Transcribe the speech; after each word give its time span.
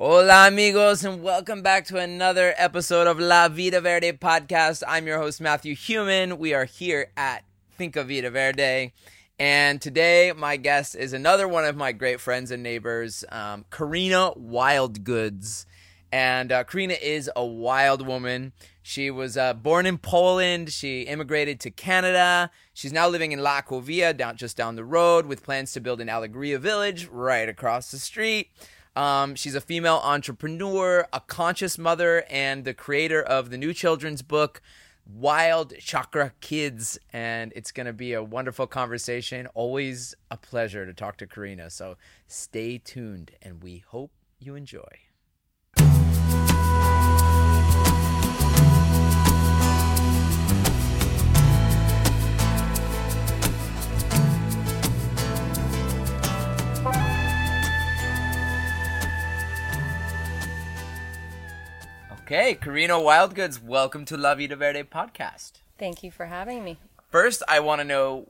Hola, 0.00 0.46
amigos, 0.46 1.04
and 1.04 1.24
welcome 1.24 1.60
back 1.60 1.84
to 1.86 1.98
another 1.98 2.54
episode 2.56 3.08
of 3.08 3.18
La 3.18 3.48
Vida 3.48 3.80
Verde 3.80 4.12
podcast. 4.12 4.84
I'm 4.86 5.08
your 5.08 5.18
host, 5.18 5.40
Matthew 5.40 5.74
Human. 5.74 6.38
We 6.38 6.54
are 6.54 6.66
here 6.66 7.10
at 7.16 7.42
Finca 7.76 8.04
Vida 8.04 8.30
Verde. 8.30 8.92
And 9.40 9.82
today, 9.82 10.32
my 10.36 10.56
guest 10.56 10.94
is 10.94 11.12
another 11.12 11.48
one 11.48 11.64
of 11.64 11.74
my 11.74 11.90
great 11.90 12.20
friends 12.20 12.52
and 12.52 12.62
neighbors, 12.62 13.24
um, 13.32 13.64
Karina 13.70 14.34
Wildgoods. 14.36 15.66
And 16.12 16.52
uh, 16.52 16.62
Karina 16.62 16.94
is 17.02 17.28
a 17.34 17.44
wild 17.44 18.06
woman. 18.06 18.52
She 18.84 19.10
was 19.10 19.36
uh, 19.36 19.52
born 19.52 19.84
in 19.84 19.98
Poland. 19.98 20.70
She 20.70 21.02
immigrated 21.02 21.58
to 21.58 21.72
Canada. 21.72 22.52
She's 22.72 22.92
now 22.92 23.08
living 23.08 23.32
in 23.32 23.40
La 23.40 23.62
Covia, 23.62 24.16
down 24.16 24.36
just 24.36 24.56
down 24.56 24.76
the 24.76 24.84
road, 24.84 25.26
with 25.26 25.42
plans 25.42 25.72
to 25.72 25.80
build 25.80 26.00
an 26.00 26.08
Alegria 26.08 26.60
village 26.60 27.08
right 27.08 27.48
across 27.48 27.90
the 27.90 27.98
street. 27.98 28.48
Um, 28.98 29.36
she's 29.36 29.54
a 29.54 29.60
female 29.60 30.00
entrepreneur, 30.02 31.06
a 31.12 31.20
conscious 31.20 31.78
mother, 31.78 32.24
and 32.28 32.64
the 32.64 32.74
creator 32.74 33.22
of 33.22 33.50
the 33.50 33.56
new 33.56 33.72
children's 33.72 34.22
book, 34.22 34.60
Wild 35.06 35.72
Chakra 35.78 36.32
Kids. 36.40 36.98
And 37.12 37.52
it's 37.54 37.70
going 37.70 37.86
to 37.86 37.92
be 37.92 38.12
a 38.12 38.24
wonderful 38.24 38.66
conversation. 38.66 39.46
Always 39.54 40.16
a 40.32 40.36
pleasure 40.36 40.84
to 40.84 40.92
talk 40.92 41.16
to 41.18 41.28
Karina. 41.28 41.70
So 41.70 41.96
stay 42.26 42.78
tuned, 42.78 43.30
and 43.40 43.62
we 43.62 43.84
hope 43.86 44.10
you 44.40 44.56
enjoy. 44.56 45.07
Okay, 62.30 62.56
Karina 62.56 62.92
Wildgoods, 62.92 63.58
welcome 63.62 64.04
to 64.04 64.14
La 64.14 64.34
Vida 64.34 64.54
Verde 64.54 64.82
podcast. 64.82 65.62
Thank 65.78 66.02
you 66.02 66.10
for 66.10 66.26
having 66.26 66.62
me. 66.62 66.76
First, 67.10 67.42
I 67.48 67.58
want 67.60 67.80
to 67.80 67.86
know 67.86 68.28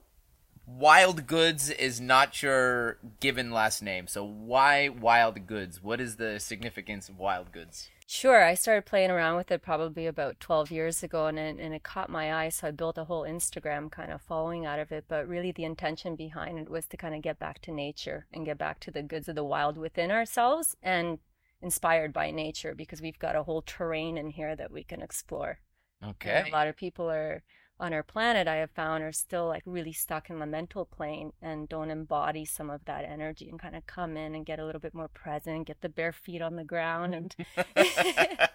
Wild 0.69 1.27
Goods 1.27 1.69
is 1.69 2.01
not 2.01 2.41
your 2.41 2.99
given 3.19 3.51
last 3.51 3.83
name. 3.83 4.07
So 4.07 4.25
why 4.25 4.89
Wild 4.89 5.49
Goods? 5.49 5.83
What 5.83 6.01
is 6.01 6.15
the 6.15 6.39
significance 6.39 7.09
of 7.09 7.19
Wild 7.19 7.51
Goods? 7.51 7.89
Sure, 8.07 8.45
I 8.45 8.55
started 8.55 8.87
playing 8.87 9.11
around 9.11 9.37
with 9.37 9.51
it 9.51 9.63
probably 9.63 10.07
about 10.07 10.39
12 10.39 10.71
years 10.71 11.03
ago 11.03 11.27
and 11.27 11.37
it, 11.37 11.59
and 11.59 11.75
it 11.75 11.83
caught 11.83 12.09
my 12.09 12.33
eye. 12.33 12.51
So 12.51 12.69
I 12.69 12.71
built 12.71 12.99
a 12.99 13.05
whole 13.05 13.25
Instagram 13.25 13.91
kind 13.91 14.12
of 14.12 14.23
following 14.23 14.65
out 14.65 14.79
of 14.79 14.93
it. 14.93 15.07
But 15.09 15.27
really, 15.27 15.51
the 15.51 15.65
intention 15.65 16.15
behind 16.15 16.61
it 16.61 16.71
was 16.71 16.87
to 16.87 16.97
kind 16.97 17.17
of 17.17 17.23
get 17.23 17.41
back 17.41 17.61
to 17.62 17.73
nature 17.73 18.27
and 18.33 18.47
get 18.47 18.59
back 18.59 18.79
to 18.79 18.93
the 18.93 19.03
goods 19.03 19.29
of 19.29 19.35
the 19.35 19.43
wild 19.43 19.77
within 19.77 20.12
ourselves 20.12 20.77
and 20.85 21.19
inspired 21.61 22.12
by 22.12 22.31
nature 22.31 22.75
because 22.75 23.01
we've 23.01 23.19
got 23.19 23.37
a 23.37 23.42
whole 23.42 23.62
terrain 23.62 24.17
in 24.17 24.31
here 24.31 24.55
that 24.56 24.70
we 24.70 24.84
can 24.84 25.03
explore. 25.03 25.59
Okay. 26.05 26.42
And 26.45 26.48
a 26.48 26.53
lot 26.53 26.69
of 26.69 26.77
people 26.77 27.11
are 27.11 27.42
on 27.81 27.92
our 27.92 28.03
planet, 28.03 28.48
I 28.48 28.56
have 28.56 28.70
found, 28.73 29.05
are 29.05 29.12
still 29.12 29.47
like 29.47 29.62
really 29.65 29.92
stuck 29.92 30.31
in 30.31 30.41
the 30.41 30.47
mental 30.47 30.84
plane 30.84 31.33
and 31.41 31.69
don't 31.69 31.91
embody 31.91 32.45
some 32.45 32.70
of 32.70 32.84
that 32.87 33.05
energy 33.05 33.48
and 33.48 33.61
kind 33.61 33.77
of 33.77 33.87
come 33.87 34.17
in 34.17 34.34
and 34.34 34.45
get 34.45 34.59
a 34.59 34.65
little 34.65 34.81
bit 34.81 34.95
more 34.95 35.09
present, 35.09 35.69
get 35.69 35.81
the 35.81 35.89
bare 35.89 36.12
feet 36.12 36.42
on 36.42 36.56
the 36.56 36.65
ground. 36.65 37.15
And 37.15 37.37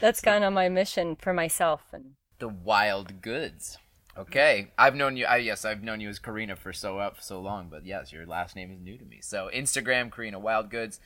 that's 0.00 0.20
kind 0.20 0.42
of 0.42 0.52
my 0.52 0.68
mission 0.68 1.16
for 1.16 1.32
myself. 1.32 1.82
And 1.92 2.14
the 2.38 2.48
Wild 2.48 3.22
Goods. 3.22 3.78
Okay, 4.18 4.72
I've 4.78 4.94
known 4.94 5.16
you. 5.18 5.26
I, 5.26 5.36
yes, 5.36 5.66
I've 5.66 5.82
known 5.82 6.00
you 6.00 6.08
as 6.08 6.18
Karina 6.18 6.56
for 6.56 6.72
so 6.72 6.98
uh, 6.98 7.02
up 7.02 7.20
so 7.20 7.38
long, 7.38 7.68
but 7.70 7.84
yes, 7.84 8.12
your 8.12 8.24
last 8.24 8.56
name 8.56 8.70
is 8.72 8.80
new 8.80 8.96
to 8.96 9.04
me. 9.04 9.18
So 9.20 9.50
Instagram, 9.54 10.10
Karina 10.10 10.38
Wild 10.38 10.70
Goods. 10.70 11.00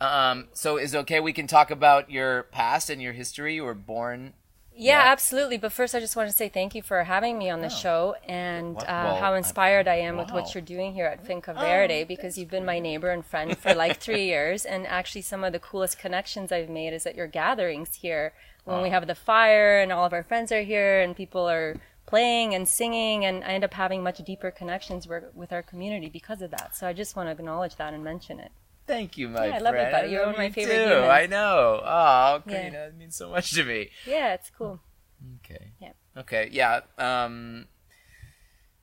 Um, 0.00 0.48
so 0.52 0.76
is 0.76 0.94
it 0.94 0.98
okay 0.98 1.20
we 1.20 1.32
can 1.32 1.46
talk 1.46 1.70
about 1.70 2.10
your 2.10 2.44
past 2.44 2.90
and 2.90 3.00
your 3.00 3.12
history? 3.14 3.54
You 3.54 3.64
were 3.64 3.74
born. 3.74 4.34
yeah, 4.78 5.04
Yeah. 5.04 5.10
absolutely. 5.10 5.56
But 5.56 5.72
first, 5.72 5.94
I 5.94 6.00
just 6.00 6.16
want 6.16 6.28
to 6.28 6.36
say 6.36 6.50
thank 6.50 6.74
you 6.74 6.82
for 6.82 7.04
having 7.04 7.38
me 7.38 7.48
on 7.48 7.60
the 7.62 7.68
Oh. 7.68 7.70
show 7.70 8.14
and 8.28 8.76
uh, 8.76 8.84
well, 8.86 9.16
how 9.16 9.32
inspired 9.32 9.88
I 9.88 9.94
am 9.94 10.18
with 10.18 10.30
what 10.32 10.54
you're 10.54 10.60
doing 10.60 10.92
here 10.92 11.06
at 11.06 11.24
Finca 11.26 11.54
Verde 11.54 12.04
because 12.04 12.36
you've 12.36 12.50
been 12.50 12.66
my 12.66 12.78
neighbor 12.78 13.08
and 13.10 13.24
friend 13.24 13.56
for 13.56 13.72
like 13.74 13.96
three 14.06 14.26
years. 14.26 14.66
And 14.66 14.86
actually, 14.86 15.22
some 15.22 15.44
of 15.44 15.54
the 15.54 15.58
coolest 15.58 15.98
connections 15.98 16.52
I've 16.52 16.68
made 16.68 16.92
is 16.92 17.06
at 17.06 17.14
your 17.14 17.26
gatherings 17.26 17.94
here 17.94 18.34
when 18.64 18.82
we 18.82 18.90
have 18.90 19.06
the 19.06 19.14
fire 19.14 19.80
and 19.80 19.90
all 19.92 20.04
of 20.04 20.12
our 20.12 20.24
friends 20.24 20.52
are 20.52 20.62
here 20.62 21.00
and 21.00 21.16
people 21.16 21.48
are 21.48 21.76
playing 22.04 22.54
and 22.54 22.68
singing. 22.68 23.24
And 23.24 23.42
I 23.44 23.52
end 23.54 23.64
up 23.64 23.72
having 23.72 24.02
much 24.02 24.18
deeper 24.24 24.50
connections 24.50 25.08
with 25.08 25.52
our 25.54 25.62
community 25.62 26.10
because 26.10 26.42
of 26.42 26.50
that. 26.50 26.76
So 26.76 26.86
I 26.86 26.92
just 26.92 27.16
want 27.16 27.28
to 27.28 27.32
acknowledge 27.32 27.76
that 27.76 27.94
and 27.94 28.04
mention 28.04 28.40
it. 28.40 28.52
Thank 28.86 29.18
you, 29.18 29.28
my 29.28 29.46
Yeah, 29.46 29.54
I 29.56 29.58
love 29.58 29.74
it, 29.74 29.78
friend. 29.78 29.92
buddy. 29.92 30.08
You're 30.10 30.20
one 30.26 30.30
of 30.34 30.38
my 30.38 30.44
you 30.46 30.52
favorite 30.52 30.74
too. 30.76 30.84
humans. 30.90 31.08
I 31.10 31.26
know. 31.26 31.80
Oh, 31.84 32.42
Yeah. 32.46 32.52
Karina, 32.52 32.78
it 32.86 32.96
means 32.96 33.16
so 33.16 33.30
much 33.30 33.50
to 33.52 33.64
me. 33.64 33.90
Yeah, 34.06 34.34
it's 34.34 34.50
cool. 34.56 34.80
Okay. 35.44 35.72
Yeah. 35.80 35.92
Okay. 36.16 36.48
Yeah. 36.52 36.80
Um. 36.98 37.66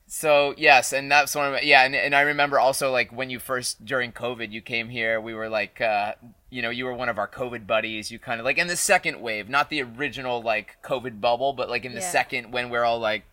So 0.06 0.54
yes, 0.58 0.92
and 0.92 1.10
that's 1.10 1.34
one 1.34 1.46
of 1.46 1.52
my, 1.54 1.60
yeah, 1.62 1.82
and, 1.84 1.94
and 1.94 2.14
I 2.14 2.20
remember 2.20 2.60
also 2.60 2.92
like 2.92 3.10
when 3.10 3.30
you 3.30 3.38
first 3.38 3.84
during 3.84 4.12
COVID 4.12 4.52
you 4.52 4.60
came 4.60 4.88
here, 4.90 5.20
we 5.20 5.34
were 5.34 5.48
like, 5.48 5.80
uh, 5.80 6.14
you 6.50 6.60
know, 6.62 6.70
you 6.70 6.84
were 6.84 6.94
one 6.94 7.08
of 7.08 7.18
our 7.18 7.26
COVID 7.26 7.66
buddies. 7.66 8.10
You 8.12 8.18
kind 8.18 8.38
of 8.38 8.44
like 8.44 8.58
in 8.58 8.66
the 8.68 8.76
second 8.76 9.20
wave, 9.20 9.48
not 9.48 9.70
the 9.70 9.82
original 9.82 10.42
like 10.42 10.76
COVID 10.84 11.20
bubble, 11.20 11.52
but 11.54 11.68
like 11.70 11.84
in 11.84 11.94
the 11.94 12.00
Yeah. 12.00 12.10
second 12.10 12.52
when 12.52 12.68
we're 12.70 12.84
all 12.84 12.98
like, 13.00 13.24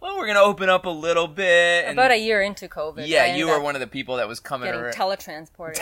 well, 0.00 0.16
we're 0.16 0.26
gonna 0.26 0.40
open 0.40 0.68
up 0.68 0.86
a 0.86 0.90
little 0.90 1.26
bit. 1.28 1.84
And, 1.84 1.92
About 1.98 2.10
a 2.10 2.16
year 2.18 2.40
into 2.42 2.68
COVID. 2.68 3.06
Yeah, 3.06 3.34
you 3.36 3.46
were 3.48 3.60
one 3.60 3.74
of 3.74 3.80
the 3.80 3.86
people 3.86 4.16
that 4.16 4.28
was 4.28 4.40
coming 4.40 4.66
getting 4.68 4.80
around. 4.80 4.94
teletransported 4.94 5.78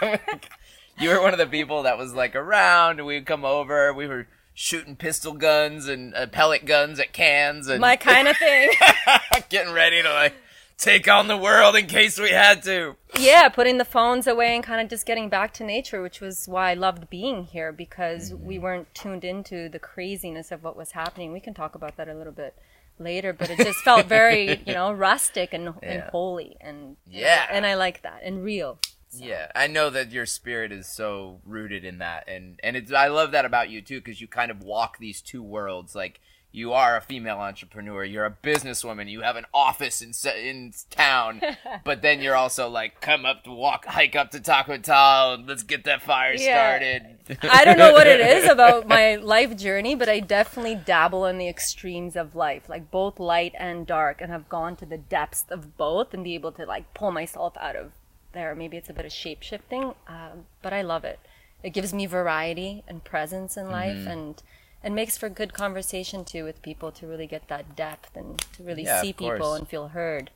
here. 0.00 0.20
you 0.98 1.10
were 1.10 1.20
one 1.20 1.32
of 1.32 1.38
the 1.38 1.46
people 1.46 1.82
that 1.84 1.98
was 1.98 2.14
like 2.14 2.34
around. 2.34 2.98
and 2.98 3.06
We'd 3.06 3.26
come 3.26 3.44
over. 3.44 3.92
We 3.92 4.06
were 4.06 4.26
shooting 4.54 4.96
pistol 4.96 5.34
guns 5.34 5.86
and 5.86 6.14
uh, 6.14 6.26
pellet 6.26 6.64
guns 6.64 6.98
at 6.98 7.12
cans 7.12 7.68
and 7.68 7.80
my 7.80 7.94
kind 7.96 8.26
of 8.28 8.36
thing. 8.38 8.72
getting 9.50 9.72
ready 9.74 10.02
to 10.02 10.10
like 10.12 10.32
take 10.78 11.08
on 11.08 11.26
the 11.28 11.36
world 11.36 11.76
in 11.76 11.86
case 11.86 12.18
we 12.18 12.30
had 12.30 12.62
to. 12.62 12.96
yeah, 13.18 13.48
putting 13.48 13.78
the 13.78 13.84
phones 13.84 14.26
away 14.26 14.54
and 14.54 14.64
kind 14.64 14.80
of 14.80 14.88
just 14.88 15.06
getting 15.06 15.28
back 15.28 15.52
to 15.54 15.64
nature, 15.64 16.02
which 16.02 16.20
was 16.20 16.46
why 16.48 16.70
I 16.70 16.74
loved 16.74 17.08
being 17.10 17.44
here 17.44 17.70
because 17.72 18.32
Mm-hmm. 18.32 18.46
we 18.46 18.58
weren't 18.58 18.94
tuned 18.94 19.24
into 19.24 19.68
the 19.68 19.78
craziness 19.78 20.50
of 20.50 20.62
what 20.64 20.76
was 20.76 20.92
happening. 20.92 21.32
We 21.32 21.40
can 21.40 21.54
talk 21.54 21.74
about 21.74 21.96
that 21.98 22.08
a 22.08 22.14
little 22.14 22.32
bit 22.32 22.54
later, 22.98 23.32
but 23.32 23.50
it 23.50 23.58
just 23.58 23.78
felt 23.80 24.06
very, 24.06 24.62
you 24.66 24.74
know, 24.74 24.92
rustic 24.92 25.52
and, 25.52 25.74
and 25.82 26.02
holy 26.02 26.56
and 26.60 26.96
Yeah. 27.08 27.46
and 27.50 27.66
I 27.66 27.74
like 27.74 28.02
that 28.02 28.20
and 28.24 28.42
real. 28.42 28.78
Yeah, 29.12 29.50
I 29.54 29.66
know 29.66 29.88
that 29.90 30.10
your 30.10 30.26
spirit 30.26 30.72
is 30.72 30.86
so 30.86 31.40
rooted 31.44 31.84
in 31.84 31.98
that, 31.98 32.28
and 32.28 32.60
and 32.62 32.76
it's 32.76 32.92
I 32.92 33.08
love 33.08 33.30
that 33.32 33.44
about 33.44 33.70
you 33.70 33.80
too 33.80 34.00
because 34.00 34.20
you 34.20 34.28
kind 34.28 34.50
of 34.50 34.62
walk 34.62 34.98
these 34.98 35.22
two 35.22 35.42
worlds. 35.42 35.94
Like 35.94 36.20
you 36.56 36.72
are 36.72 36.96
a 36.96 37.00
female 37.02 37.36
entrepreneur, 37.38 38.02
you're 38.02 38.24
a 38.24 38.36
businesswoman, 38.42 39.08
you 39.10 39.20
have 39.20 39.36
an 39.36 39.44
office 39.52 40.00
in 40.00 40.12
in 40.40 40.72
town, 40.90 41.42
but 41.84 42.00
then 42.02 42.20
you're 42.22 42.34
also 42.34 42.68
like 42.68 43.00
come 43.00 43.26
up 43.26 43.44
to 43.44 43.50
walk, 43.52 43.84
hike 43.84 44.16
up 44.16 44.30
to 44.30 44.40
Taco 44.40 44.78
Tal, 44.78 45.38
let's 45.46 45.62
get 45.62 45.84
that 45.84 46.00
fire 46.02 46.34
Yeah. 46.34 46.78
started. 46.78 47.02
I 47.42 47.64
don't 47.64 47.76
know 47.76 47.92
what 47.92 48.06
it 48.06 48.20
is 48.20 48.48
about 48.48 48.88
my 48.88 49.16
life 49.16 49.56
journey, 49.56 49.94
but 49.94 50.08
I 50.08 50.20
definitely 50.20 50.76
dabble 50.76 51.26
in 51.26 51.38
the 51.38 51.48
extremes 51.48 52.16
of 52.16 52.34
life, 52.34 52.68
like 52.68 52.90
both 52.90 53.20
light 53.20 53.54
and 53.58 53.86
dark, 53.86 54.20
and 54.22 54.30
have 54.32 54.48
gone 54.48 54.76
to 54.76 54.86
the 54.86 54.98
depths 54.98 55.44
of 55.50 55.76
both 55.76 56.14
and 56.14 56.24
be 56.24 56.34
able 56.34 56.52
to 56.52 56.64
like 56.64 56.94
pull 56.94 57.10
myself 57.10 57.54
out 57.60 57.76
of 57.76 57.92
there. 58.32 58.54
Maybe 58.54 58.76
it's 58.76 58.88
a 58.88 58.94
bit 58.94 59.04
of 59.04 59.12
shape 59.12 59.42
shifting, 59.42 59.92
um, 60.08 60.46
but 60.62 60.72
I 60.72 60.82
love 60.82 61.04
it. 61.04 61.18
It 61.62 61.70
gives 61.70 61.92
me 61.92 62.06
variety 62.06 62.82
and 62.88 63.02
presence 63.02 63.56
in 63.56 63.70
life, 63.70 63.96
Mm-hmm. 63.98 64.08
and 64.08 64.42
and 64.82 64.94
makes 64.94 65.16
for 65.18 65.28
good 65.28 65.52
conversation 65.52 66.24
too 66.24 66.44
with 66.44 66.62
people 66.62 66.92
to 66.92 67.06
really 67.06 67.26
get 67.26 67.48
that 67.48 67.74
depth 67.76 68.16
and 68.16 68.38
to 68.54 68.62
really 68.62 68.84
Yeah, 68.84 69.00
see 69.02 69.12
people 69.12 69.38
course. 69.38 69.58
and 69.58 69.68
feel 69.68 69.88
heard. 69.88 70.30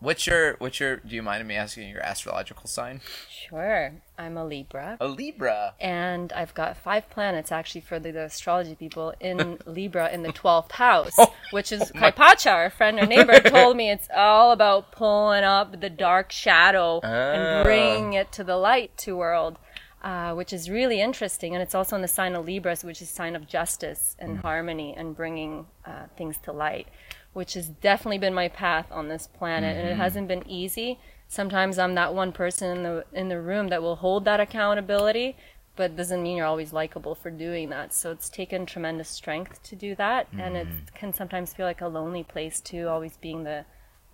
What's 0.00 0.26
your 0.26 0.56
what's 0.58 0.80
your? 0.80 0.96
Do 0.96 1.14
you 1.14 1.22
mind 1.22 1.46
me 1.46 1.54
asking 1.54 1.88
your 1.88 2.00
astrological 2.02 2.66
sign? 2.66 3.02
Sure, 3.30 3.92
I'm 4.18 4.36
a 4.36 4.44
Libra. 4.44 4.96
A 5.00 5.06
Libra. 5.06 5.74
and 5.80 6.32
I've 6.32 6.52
got 6.54 6.76
five 6.76 7.08
planets 7.08 7.52
actually 7.52 7.82
for 7.82 8.00
the, 8.00 8.10
the 8.10 8.24
astrology 8.24 8.74
people 8.74 9.14
in 9.20 9.58
Libra 9.64 10.10
in 10.10 10.24
the 10.24 10.32
12th 10.32 10.72
house, 10.72 11.12
oh, 11.18 11.32
which 11.52 11.70
is 11.70 11.82
oh 11.94 11.98
Kaipacha, 11.98 12.50
our 12.50 12.68
friend 12.68 12.98
or 12.98 13.06
neighbor, 13.06 13.38
told 13.44 13.76
me 13.76 13.90
it's 13.92 14.08
all 14.12 14.50
about 14.50 14.90
pulling 14.90 15.44
up 15.44 15.80
the 15.80 15.88
dark 15.90 16.32
shadow 16.32 17.00
Oh. 17.04 17.06
and 17.06 17.58
ah. 17.60 17.62
bringing 17.62 18.14
it 18.14 18.32
to 18.32 18.42
the 18.42 18.56
light 18.56 18.96
to 18.98 19.16
world. 19.16 19.56
Uh, 20.02 20.34
which 20.34 20.52
is 20.52 20.68
really 20.68 21.00
interesting, 21.00 21.54
and 21.54 21.62
it's 21.62 21.76
also 21.76 21.94
in 21.94 22.02
the 22.02 22.08
sign 22.08 22.34
of 22.34 22.44
Libra, 22.44 22.76
which 22.82 23.00
is 23.00 23.08
sign 23.08 23.36
of 23.36 23.46
justice 23.46 24.16
and 24.18 24.38
harmony 24.38 24.92
and 24.96 25.14
bringing 25.14 25.64
uh, 25.86 26.06
things 26.16 26.38
to 26.38 26.50
light, 26.50 26.88
which 27.34 27.54
has 27.54 27.68
definitely 27.68 28.18
been 28.18 28.34
my 28.34 28.48
path 28.48 28.86
on 28.90 29.06
this 29.06 29.28
planet, 29.28 29.76
and 29.76 29.88
it 29.88 29.94
hasn't 29.94 30.26
been 30.26 30.42
easy. 30.48 30.98
Sometimes 31.28 31.78
I'm 31.78 31.94
that 31.94 32.14
one 32.14 32.32
person 32.32 32.76
in 32.76 32.82
the 32.82 33.04
in 33.12 33.28
the 33.28 33.40
room 33.40 33.68
that 33.68 33.80
will 33.80 33.94
hold 33.94 34.24
that 34.24 34.40
accountability, 34.40 35.36
but 35.76 35.94
doesn't 35.96 36.20
mean 36.20 36.36
you're 36.36 36.46
always 36.46 36.72
likable 36.72 37.14
for 37.14 37.30
doing 37.30 37.68
that. 37.70 37.94
So 37.94 38.10
it's 38.10 38.28
taken 38.28 38.66
tremendous 38.66 39.08
strength 39.08 39.62
to 39.62 39.76
do 39.76 39.94
that, 39.94 40.26
and 40.36 40.56
it 40.56 40.68
can 40.96 41.14
sometimes 41.14 41.54
feel 41.54 41.66
like 41.66 41.80
a 41.80 41.86
lonely 41.86 42.24
place 42.24 42.60
too, 42.60 42.88
always 42.88 43.16
being 43.18 43.44
the 43.44 43.64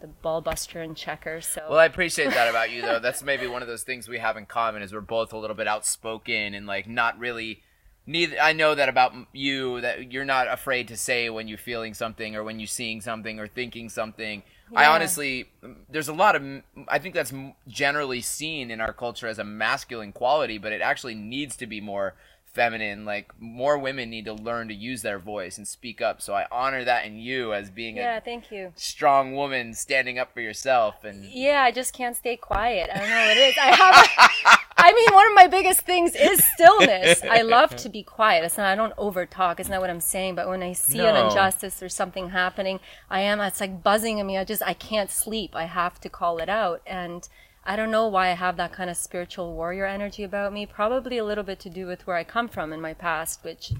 the 0.00 0.06
ball 0.06 0.40
buster 0.40 0.80
and 0.80 0.96
checker. 0.96 1.40
So 1.40 1.62
Well, 1.68 1.78
I 1.78 1.84
appreciate 1.84 2.30
that 2.30 2.48
about 2.48 2.70
you, 2.70 2.82
though. 2.82 2.98
That's 2.98 3.22
maybe 3.22 3.46
one 3.46 3.62
of 3.62 3.68
those 3.68 3.82
things 3.82 4.08
we 4.08 4.18
have 4.18 4.36
in 4.36 4.46
common 4.46 4.82
is 4.82 4.92
we're 4.92 5.00
both 5.00 5.32
a 5.32 5.38
little 5.38 5.56
bit 5.56 5.66
outspoken 5.66 6.54
and 6.54 6.66
like 6.66 6.88
not 6.88 7.18
really. 7.18 7.62
Neither 8.06 8.38
I 8.40 8.54
know 8.54 8.74
that 8.74 8.88
about 8.88 9.12
you 9.34 9.82
that 9.82 10.12
you're 10.12 10.24
not 10.24 10.48
afraid 10.48 10.88
to 10.88 10.96
say 10.96 11.28
when 11.28 11.46
you're 11.46 11.58
feeling 11.58 11.92
something 11.92 12.34
or 12.36 12.42
when 12.42 12.58
you're 12.58 12.66
seeing 12.66 13.02
something 13.02 13.38
or 13.38 13.46
thinking 13.46 13.88
something. 13.88 14.42
I 14.74 14.86
honestly, 14.86 15.50
there's 15.90 16.08
a 16.08 16.12
lot 16.12 16.36
of. 16.36 16.42
I 16.88 16.98
think 16.98 17.14
that's 17.14 17.32
generally 17.66 18.20
seen 18.20 18.70
in 18.70 18.80
our 18.80 18.92
culture 18.92 19.26
as 19.26 19.38
a 19.38 19.44
masculine 19.44 20.12
quality, 20.12 20.58
but 20.58 20.72
it 20.72 20.80
actually 20.80 21.14
needs 21.14 21.56
to 21.56 21.66
be 21.66 21.80
more 21.80 22.14
feminine. 22.52 23.04
Like 23.04 23.32
more 23.40 23.78
women 23.78 24.10
need 24.10 24.24
to 24.26 24.32
learn 24.32 24.68
to 24.68 24.74
use 24.74 25.02
their 25.02 25.18
voice 25.18 25.58
and 25.58 25.66
speak 25.66 26.00
up. 26.00 26.20
So 26.20 26.34
I 26.34 26.46
honor 26.50 26.84
that 26.84 27.06
in 27.06 27.18
you 27.18 27.52
as 27.52 27.70
being 27.70 27.96
yeah, 27.96 28.18
a 28.18 28.20
thank 28.20 28.50
you. 28.50 28.72
strong 28.76 29.34
woman 29.34 29.74
standing 29.74 30.18
up 30.18 30.32
for 30.32 30.40
yourself 30.40 31.04
and 31.04 31.24
Yeah, 31.24 31.62
I 31.62 31.70
just 31.70 31.92
can't 31.92 32.16
stay 32.16 32.36
quiet. 32.36 32.90
I 32.92 32.98
don't 32.98 33.10
know 33.10 33.26
what 33.26 33.36
it 33.36 33.40
is. 33.40 33.54
I 33.60 33.74
have. 33.74 34.58
I 34.80 34.92
mean, 34.92 35.12
one 35.12 35.26
of 35.26 35.34
my 35.34 35.48
biggest 35.48 35.80
things 35.80 36.14
is 36.14 36.44
stillness. 36.54 37.22
I 37.24 37.42
love 37.42 37.74
to 37.76 37.88
be 37.88 38.02
quiet. 38.02 38.44
It's 38.44 38.56
not. 38.56 38.66
I 38.66 38.76
don't 38.76 38.92
over 38.96 39.26
talk. 39.26 39.58
It's 39.58 39.68
not 39.68 39.80
what 39.80 39.90
I'm 39.90 40.00
saying. 40.00 40.36
But 40.36 40.48
when 40.48 40.62
I 40.62 40.72
see 40.72 41.00
an 41.00 41.16
injustice 41.16 41.82
or 41.82 41.88
something 41.88 42.30
happening, 42.30 42.78
I 43.10 43.20
am. 43.20 43.40
It's 43.40 43.60
like 43.60 43.82
buzzing 43.82 44.18
in 44.18 44.26
me. 44.26 44.38
I 44.38 44.44
just. 44.44 44.62
I 44.62 44.74
can't 44.74 45.10
sleep. 45.10 45.54
I 45.54 45.64
have 45.64 46.00
to 46.00 46.08
call 46.08 46.38
it 46.38 46.48
out. 46.48 46.80
And 46.86 47.28
I 47.68 47.76
don't 47.76 47.90
know 47.90 48.08
why 48.08 48.30
I 48.30 48.32
have 48.32 48.56
that 48.56 48.72
kind 48.72 48.88
of 48.88 48.96
spiritual 48.96 49.52
warrior 49.52 49.84
energy 49.84 50.22
about 50.24 50.54
me. 50.54 50.64
Probably 50.64 51.18
a 51.18 51.24
little 51.24 51.44
bit 51.44 51.60
to 51.60 51.68
do 51.68 51.86
with 51.86 52.06
where 52.06 52.16
I 52.16 52.24
come 52.24 52.48
from 52.48 52.72
in 52.72 52.80
my 52.80 52.94
past, 52.94 53.44
which 53.44 53.72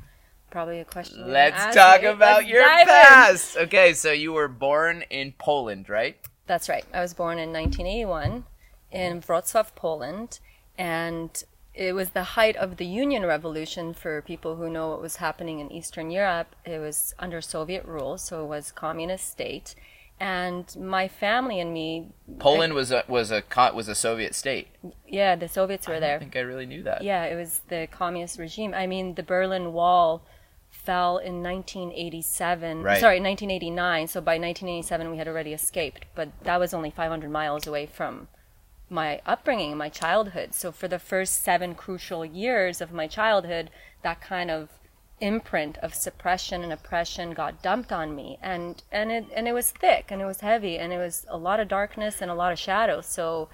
probably 0.50 0.79
a 0.79 0.85
question. 0.85 1.32
Let's 1.32 1.75
talk 1.75 2.02
me. 2.02 2.08
about 2.08 2.40
Let's 2.40 2.50
your 2.50 2.62
dive 2.62 2.81
in. 2.82 2.87
past. 2.87 3.56
Okay, 3.56 3.94
so 3.94 4.12
you 4.12 4.35
were 4.35 4.46
born 4.46 5.05
in 5.08 5.32
Poland, 5.38 5.88
right? 5.88 6.19
That's 6.46 6.69
right. 6.69 6.85
I 6.93 7.00
was 7.00 7.14
born 7.14 7.38
in 7.38 7.50
1981 7.50 8.44
in 8.93 9.23
Wrocław, 9.23 9.75
Poland, 9.75 10.40
and 10.76 11.43
it 11.73 11.94
was 11.94 12.11
the 12.11 12.25
height 12.37 12.56
of 12.56 12.76
the 12.76 12.85
Union 12.85 13.25
Revolution 13.25 13.94
for 13.94 14.20
people 14.20 14.56
who 14.56 14.69
know 14.69 14.90
what 14.90 15.00
was 15.00 15.17
happening 15.17 15.61
in 15.61 15.73
Eastern 15.73 16.11
Europe. 16.11 16.55
It 16.67 16.79
was 16.79 17.14
under 17.19 17.40
Soviet 17.40 17.87
rule, 17.87 18.19
so 18.19 18.44
it 18.44 18.49
was 18.49 18.70
communist 18.70 19.31
state. 19.31 19.75
And 20.20 20.75
my 20.76 21.06
family 21.06 21.61
and 21.61 21.73
me, 21.73 22.09
Poland 22.38 22.75
was 22.75 22.91
a 22.91 23.05
was 23.06 23.31
a 23.31 23.43
was 23.75 23.88
a 23.88 23.94
Soviet 23.94 24.35
state. 24.35 24.69
yeah, 25.06 25.37
the 25.37 25.49
Soviets 25.49 25.87
were 25.87 25.97
I 25.97 26.00
there. 26.00 26.17
I 26.17 26.19
think 26.19 26.37
I 26.37 26.41
really 26.41 26.67
knew 26.67 26.82
that. 26.82 27.03
Yeah, 27.03 27.25
it 27.25 27.37
was 27.37 27.61
the 27.69 27.87
communist 27.91 28.38
regime. 28.38 28.75
I 28.75 28.87
mean, 28.87 29.15
the 29.15 29.23
Berlin 29.23 29.73
Wall 29.73 30.23
fell 30.70 31.19
in 31.19 31.43
1987. 31.43 32.82
Right. 32.82 33.00
Sorry, 33.00 33.20
1989. 33.20 34.09
So 34.09 34.20
by 34.20 34.32
1987, 34.38 35.11
we 35.11 35.19
had 35.19 35.29
already 35.29 35.53
escaped. 35.53 36.06
But 36.15 36.31
that 36.44 36.59
was 36.59 36.75
only 36.75 36.91
500 36.91 37.31
miles 37.31 37.67
away 37.67 37.87
from 37.87 38.29
my 38.91 39.21
upbringing, 39.26 39.76
my 39.76 39.88
childhood. 39.88 40.55
So 40.55 40.73
for 40.73 40.88
the 40.88 40.99
first 40.99 41.43
seven 41.43 41.75
crucial 41.75 42.25
years 42.25 42.81
of 42.81 42.93
my 42.93 43.06
childhood, 43.06 43.71
that 44.03 44.21
kind 44.21 44.50
of 44.50 44.71
imprint 45.20 45.76
of 45.79 45.94
suppression 45.94 46.62
and 46.62 46.73
oppression 46.73 47.32
got 47.32 47.62
dumped 47.62 47.93
on 47.93 48.15
me 48.15 48.38
and 48.43 48.82
and 48.93 49.11
it 49.11 49.26
and 49.35 49.49
it 49.49 49.53
was 49.53 49.70
thick 49.70 50.06
and 50.11 50.23
it 50.23 50.25
was 50.25 50.41
heavy 50.41 50.79
and 50.79 50.93
it 50.93 50.99
was 50.99 51.26
a 51.29 51.37
lot 51.37 51.59
of 51.59 51.69
darkness 51.69 52.23
and 52.23 52.31
a 52.31 52.35
lot 52.35 52.53
of 52.53 52.59
shadow 52.59 53.00
so 53.00 53.49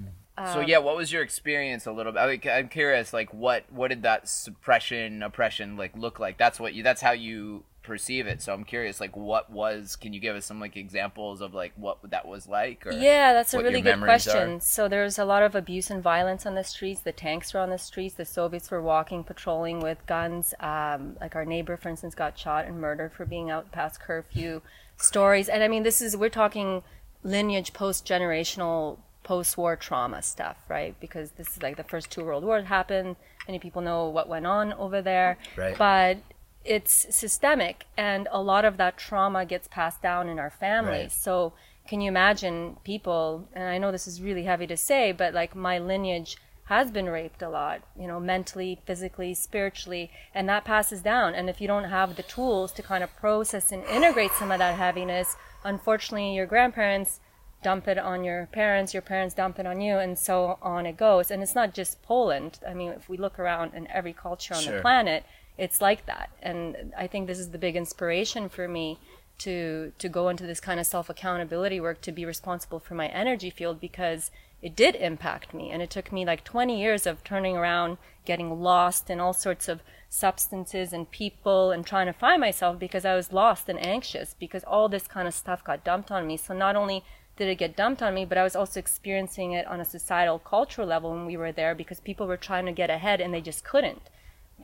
mm. 0.00 0.06
So 0.52 0.60
uh, 0.60 0.64
yeah, 0.66 0.78
what 0.78 0.96
was 0.96 1.12
your 1.12 1.22
experience 1.22 1.86
a 1.86 1.92
little 1.92 2.10
bit? 2.10 2.18
I 2.18 2.26
mean, 2.26 2.40
I'm 2.52 2.68
curious, 2.68 3.12
like 3.12 3.32
what 3.32 3.70
what 3.70 3.88
did 3.88 4.02
that 4.02 4.28
suppression 4.28 5.22
oppression 5.22 5.76
like 5.76 5.96
look 5.96 6.18
like? 6.18 6.38
That's 6.38 6.58
what 6.58 6.74
you 6.74 6.82
that's 6.82 7.00
how 7.00 7.12
you 7.12 7.62
perceive 7.84 8.26
it. 8.26 8.42
So 8.42 8.52
I'm 8.52 8.64
curious, 8.64 8.98
like 9.00 9.16
what 9.16 9.50
was? 9.50 9.94
Can 9.94 10.12
you 10.12 10.18
give 10.20 10.34
us 10.34 10.44
some 10.46 10.58
like 10.58 10.76
examples 10.76 11.40
of 11.40 11.54
like 11.54 11.72
what 11.76 11.98
that 12.10 12.26
was 12.26 12.48
like? 12.48 12.86
Or 12.86 12.92
Yeah, 12.92 13.32
that's 13.32 13.54
a 13.54 13.62
really 13.62 13.80
good 13.80 14.00
question. 14.00 14.56
are? 14.56 14.60
So 14.60 14.88
there's 14.88 15.18
a 15.18 15.24
lot 15.24 15.42
of 15.44 15.54
abuse 15.54 15.90
and 15.90 16.02
violence 16.02 16.44
on 16.46 16.54
the 16.56 16.64
streets. 16.64 17.00
The 17.02 17.12
tanks 17.12 17.54
were 17.54 17.60
on 17.60 17.70
the 17.70 17.78
streets. 17.78 18.14
The 18.14 18.24
Soviets 18.24 18.70
were 18.70 18.82
walking, 18.82 19.22
patrolling 19.22 19.80
with 19.80 20.04
guns. 20.06 20.54
Um, 20.58 21.16
like 21.20 21.36
our 21.36 21.44
neighbor, 21.44 21.76
for 21.76 21.88
instance, 21.90 22.14
got 22.14 22.36
shot 22.38 22.64
and 22.64 22.80
murdered 22.80 23.12
for 23.12 23.24
being 23.24 23.50
out 23.50 23.70
past 23.70 24.00
curfew. 24.00 24.60
Stories, 24.96 25.48
and 25.48 25.62
I 25.62 25.68
mean, 25.68 25.82
this 25.82 26.00
is 26.00 26.16
we're 26.16 26.28
talking 26.28 26.82
lineage, 27.24 27.72
post 27.72 28.06
generational, 28.06 28.98
post 29.24 29.56
war 29.58 29.74
trauma 29.76 30.22
stuff, 30.22 30.56
right? 30.68 30.94
Because 31.00 31.32
this 31.32 31.56
is 31.56 31.62
like 31.62 31.76
the 31.76 31.82
first 31.84 32.10
two 32.10 32.24
world 32.24 32.44
wars 32.44 32.66
happened. 32.66 33.16
Many 33.48 33.58
people 33.58 33.82
know 33.82 34.08
what 34.08 34.28
went 34.28 34.46
on 34.46 34.72
over 34.74 35.02
there, 35.02 35.36
Right. 35.56 35.76
but 35.76 36.18
it's 36.64 37.14
systemic, 37.14 37.86
and 37.96 38.28
a 38.30 38.40
lot 38.40 38.64
of 38.64 38.76
that 38.78 38.96
trauma 38.96 39.44
gets 39.44 39.68
passed 39.68 40.00
down 40.02 40.28
in 40.28 40.38
our 40.38 40.50
families. 40.50 41.02
Right. 41.02 41.12
So 41.12 41.52
can 41.86 42.00
you 42.00 42.08
imagine 42.08 42.76
people, 42.84 43.48
and 43.54 43.64
I 43.64 43.78
know 43.78 43.92
this 43.92 44.06
is 44.06 44.22
really 44.22 44.44
heavy 44.44 44.66
to 44.68 44.76
say, 44.76 45.12
but 45.12 45.34
like 45.34 45.54
my 45.54 45.78
lineage 45.78 46.36
has 46.68 46.90
been 46.90 47.10
raped 47.10 47.42
a 47.42 47.48
lot, 47.50 47.82
you 47.94 48.06
know, 48.06 48.18
mentally, 48.18 48.80
physically, 48.86 49.34
spiritually, 49.34 50.10
and 50.34 50.48
that 50.48 50.64
passes 50.64 51.02
down. 51.02 51.34
And 51.34 51.50
if 51.50 51.60
you 51.60 51.68
don't 51.68 51.84
have 51.84 52.16
the 52.16 52.22
tools 52.22 52.72
to 52.72 52.82
kind 52.82 53.04
of 53.04 53.14
process 53.16 53.70
and 53.70 53.84
integrate 53.84 54.32
some 54.32 54.50
of 54.50 54.58
that 54.60 54.76
heaviness, 54.76 55.36
unfortunately, 55.62 56.34
your 56.34 56.46
grandparents 56.46 57.20
dump 57.62 57.86
it 57.86 57.98
on 57.98 58.24
your 58.24 58.46
parents, 58.52 58.94
your 58.94 59.02
parents 59.02 59.34
dump 59.34 59.58
it 59.58 59.66
on 59.66 59.82
you, 59.82 59.98
and 59.98 60.18
so 60.18 60.58
on 60.62 60.86
it 60.86 60.96
goes. 60.96 61.30
And 61.30 61.42
it's 61.42 61.54
not 61.54 61.74
just 61.74 62.02
Poland. 62.02 62.58
I 62.66 62.72
mean, 62.72 62.92
if 62.92 63.10
we 63.10 63.18
look 63.18 63.38
around 63.38 63.74
in 63.74 63.86
every 63.88 64.14
culture 64.14 64.54
on 64.54 64.62
Sure. 64.62 64.76
the 64.76 64.80
planet, 64.80 65.24
it's 65.56 65.80
like 65.80 66.06
that. 66.06 66.30
And 66.42 66.92
I 66.96 67.06
think 67.06 67.26
this 67.26 67.38
is 67.38 67.50
the 67.50 67.58
big 67.58 67.76
inspiration 67.76 68.48
for 68.48 68.66
me 68.68 68.98
to 69.38 69.92
to 69.98 70.08
go 70.08 70.28
into 70.28 70.46
this 70.46 70.60
kind 70.60 70.78
of 70.78 70.86
self 70.86 71.08
accountability 71.08 71.80
work 71.80 72.00
to 72.02 72.12
be 72.12 72.24
responsible 72.24 72.78
for 72.78 72.94
my 72.94 73.08
energy 73.08 73.50
field 73.50 73.80
because 73.80 74.30
it 74.62 74.74
did 74.74 74.94
impact 74.94 75.52
me. 75.52 75.70
And 75.70 75.82
it 75.82 75.90
took 75.90 76.10
me 76.10 76.24
like 76.24 76.42
20 76.42 76.80
years 76.80 77.06
of 77.06 77.22
turning 77.22 77.56
around 77.56 77.98
getting 78.24 78.62
lost 78.62 79.10
in 79.10 79.20
all 79.20 79.34
sorts 79.34 79.68
of 79.68 79.82
substances 80.08 80.92
and 80.92 81.10
people 81.10 81.70
and 81.70 81.84
trying 81.84 82.06
to 82.06 82.12
find 82.12 82.40
myself 82.40 82.78
because 82.78 83.04
I 83.04 83.14
was 83.14 83.32
lost 83.32 83.68
and 83.68 83.84
anxious 83.84 84.34
because 84.38 84.64
all 84.64 84.88
this 84.88 85.06
kind 85.06 85.28
of 85.28 85.34
stuff 85.34 85.62
got 85.62 85.84
dumped 85.84 86.10
on 86.10 86.26
me. 86.26 86.36
So 86.36 86.54
not 86.54 86.76
only 86.76 87.04
did 87.36 87.48
it 87.48 87.56
get 87.56 87.76
dumped 87.76 88.00
on 88.00 88.14
me 88.14 88.24
but 88.24 88.38
I 88.38 88.44
was 88.44 88.56
also 88.56 88.80
experiencing 88.80 89.52
it 89.52 89.66
on 89.66 89.80
a 89.80 89.84
societal 89.84 90.38
cultural 90.38 90.86
level 90.86 91.10
when 91.10 91.26
we 91.26 91.36
were 91.36 91.52
there 91.52 91.74
because 91.74 92.00
people 92.00 92.26
were 92.26 92.36
trying 92.36 92.64
to 92.66 92.72
get 92.72 92.90
ahead 92.90 93.20
and 93.20 93.34
they 93.34 93.40
just 93.40 93.64
couldn't 93.64 94.08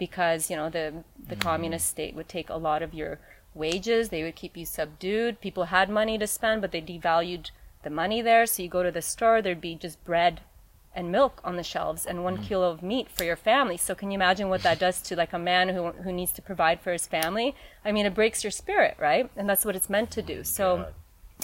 because 0.01 0.51
you 0.51 0.57
know 0.57 0.69
the 0.69 1.05
the 1.29 1.37
mm-hmm. 1.37 1.43
communist 1.43 1.87
state 1.87 2.17
would 2.17 2.29
take 2.29 2.51
a 2.51 2.57
lot 2.57 2.83
of 2.83 2.93
your 2.93 3.21
wages. 3.55 4.09
They 4.09 4.25
would 4.25 4.35
keep 4.35 4.57
you 4.57 4.67
subdued. 4.67 5.41
People 5.41 5.67
had 5.67 5.89
money 5.89 6.19
to 6.19 6.27
spend 6.27 6.61
but 6.61 6.73
they 6.73 6.83
devalued 6.83 7.51
the 7.85 7.91
money 7.91 8.21
there. 8.21 8.47
So 8.47 8.65
you 8.65 8.69
go 8.69 8.83
to 8.83 8.91
the 8.91 9.03
store 9.03 9.41
there'd 9.41 9.61
be 9.61 9.77
just 9.77 10.03
bread 10.05 10.41
and 10.93 11.13
milk 11.13 11.41
on 11.45 11.55
the 11.57 11.63
shelves 11.63 12.05
and 12.05 12.25
one 12.25 12.35
mm-hmm. 12.35 12.47
kilo 12.47 12.71
of 12.71 12.83
meat 12.83 13.09
for 13.09 13.23
your 13.23 13.37
family. 13.37 13.77
So 13.77 13.95
can 13.95 14.11
you 14.11 14.17
imagine 14.17 14.49
what 14.49 14.65
that 14.65 14.81
does 14.81 15.01
to 15.03 15.15
like 15.15 15.33
a 15.33 15.39
man 15.39 15.69
who 15.69 15.93
who 15.93 16.13
needs 16.13 16.33
to 16.33 16.43
provide 16.43 16.81
for 16.81 16.93
his 16.93 17.07
family? 17.07 17.55
I 17.85 17.93
mean 17.93 18.07
it 18.07 18.15
breaks 18.15 18.43
your 18.43 18.51
spirit 18.51 18.97
right? 18.99 19.31
And 19.37 19.49
that's 19.49 19.65
what 19.65 19.77
it's 19.77 19.91
meant 19.91 20.11
to 20.13 20.23
do. 20.23 20.43
So 20.43 20.87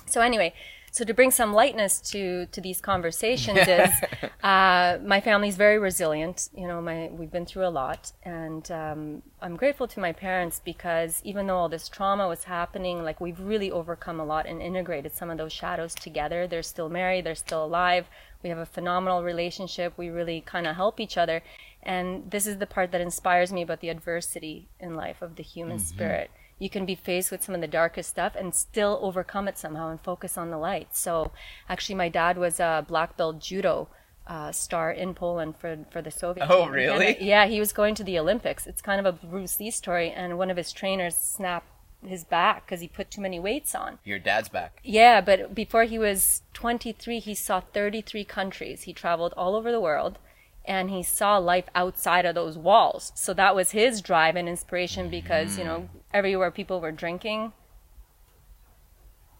so 0.06 0.20
anyway 0.20 0.54
so 0.96 1.04
to 1.04 1.12
bring 1.12 1.30
some 1.30 1.52
lightness 1.52 2.00
to 2.00 2.46
to 2.46 2.58
these 2.58 2.80
conversations 2.80 3.58
is 3.68 3.90
uh, 4.42 4.96
my 5.04 5.20
family's 5.20 5.54
very 5.54 5.78
resilient. 5.78 6.48
You 6.56 6.66
know 6.66 6.80
my 6.80 7.10
we've 7.12 7.30
been 7.30 7.44
through 7.44 7.66
a 7.66 7.74
lot. 7.82 8.12
And 8.22 8.64
um, 8.70 9.22
i'm 9.42 9.56
grateful 9.56 9.86
to 9.88 10.00
my 10.00 10.12
parents 10.12 10.62
because 10.64 11.20
even 11.22 11.46
though 11.46 11.58
all 11.58 11.68
this 11.68 11.86
trauma 11.90 12.26
was 12.26 12.44
happening 12.44 13.04
like 13.04 13.20
we've 13.20 13.38
really 13.38 13.70
overcome 13.70 14.18
a 14.20 14.24
lot 14.24 14.46
and 14.46 14.62
integrated 14.62 15.12
some 15.14 15.28
of 15.28 15.36
those 15.36 15.52
shadows 15.52 15.94
together. 15.94 16.46
They're 16.46 16.72
still 16.74 16.88
married. 16.88 17.24
They're 17.26 17.44
still 17.48 17.62
alive. 17.66 18.06
We 18.42 18.48
have 18.48 18.62
a 18.66 18.72
phenomenal 18.76 19.22
relationship. 19.22 19.92
We 19.98 20.08
really 20.08 20.40
kind 20.40 20.66
of 20.66 20.76
help 20.76 20.98
each 20.98 21.18
other. 21.18 21.42
And 21.82 22.30
this 22.30 22.46
is 22.46 22.56
the 22.56 22.66
part 22.74 22.90
that 22.92 23.02
inspires 23.02 23.52
me 23.52 23.60
about 23.60 23.80
the 23.80 23.90
adversity 23.90 24.68
in 24.80 24.96
life 24.96 25.20
of 25.20 25.36
the 25.36 25.42
human 25.42 25.78
spirit 25.78 26.30
you 26.58 26.70
can 26.70 26.86
be 26.86 26.94
faced 26.94 27.30
with 27.30 27.42
some 27.42 27.54
of 27.54 27.60
the 27.60 27.66
darkest 27.66 28.10
stuff 28.10 28.34
and 28.34 28.54
still 28.54 28.98
overcome 29.02 29.48
it 29.48 29.58
somehow 29.58 29.90
and 29.90 30.00
focus 30.00 30.38
on 30.38 30.50
the 30.50 30.58
light. 30.58 30.96
So, 30.96 31.32
actually, 31.68 31.96
my 31.96 32.08
dad 32.08 32.38
was 32.38 32.58
a 32.60 32.84
black 32.88 33.16
belt 33.16 33.40
judo 33.40 33.88
uh, 34.26 34.50
star 34.52 34.90
in 34.90 35.14
Poland 35.14 35.56
for 35.56 35.78
for 35.90 36.02
the 36.02 36.10
Soviet. 36.10 36.48
Union. 36.48 36.68
Oh, 36.68 36.70
really? 36.70 37.16
Yeah, 37.20 37.46
he 37.46 37.60
was 37.60 37.72
going 37.72 37.94
to 37.96 38.04
the 38.04 38.18
Olympics. 38.18 38.66
It's 38.66 38.82
kind 38.82 39.04
of 39.04 39.06
a 39.06 39.26
Bruce 39.26 39.60
Lee 39.60 39.70
story, 39.70 40.10
and 40.10 40.38
one 40.38 40.50
of 40.50 40.56
his 40.56 40.72
trainers 40.72 41.14
snapped 41.14 41.68
his 42.04 42.24
back 42.24 42.66
because 42.66 42.80
he 42.80 42.88
put 42.88 43.10
too 43.10 43.20
many 43.20 43.38
weights 43.38 43.74
on. 43.74 43.98
Your 44.04 44.18
dad's 44.18 44.48
back. 44.48 44.80
Yeah, 44.82 45.20
but 45.20 45.54
before 45.54 45.84
he 45.84 45.98
was 45.98 46.42
23, 46.54 47.20
he 47.20 47.34
saw 47.34 47.60
33 47.60 48.24
countries. 48.24 48.82
He 48.82 48.92
traveled 48.92 49.32
all 49.36 49.54
over 49.54 49.70
the 49.70 49.80
world 49.80 50.18
and 50.66 50.90
he 50.90 51.02
saw 51.02 51.38
life 51.38 51.66
outside 51.74 52.24
of 52.26 52.34
those 52.34 52.58
walls. 52.58 53.12
So 53.14 53.32
that 53.34 53.54
was 53.54 53.70
his 53.70 54.00
drive 54.00 54.36
and 54.36 54.48
inspiration 54.48 55.08
because, 55.08 55.56
you 55.58 55.64
know, 55.64 55.88
everywhere 56.12 56.50
people 56.50 56.80
were 56.80 56.92
drinking 56.92 57.52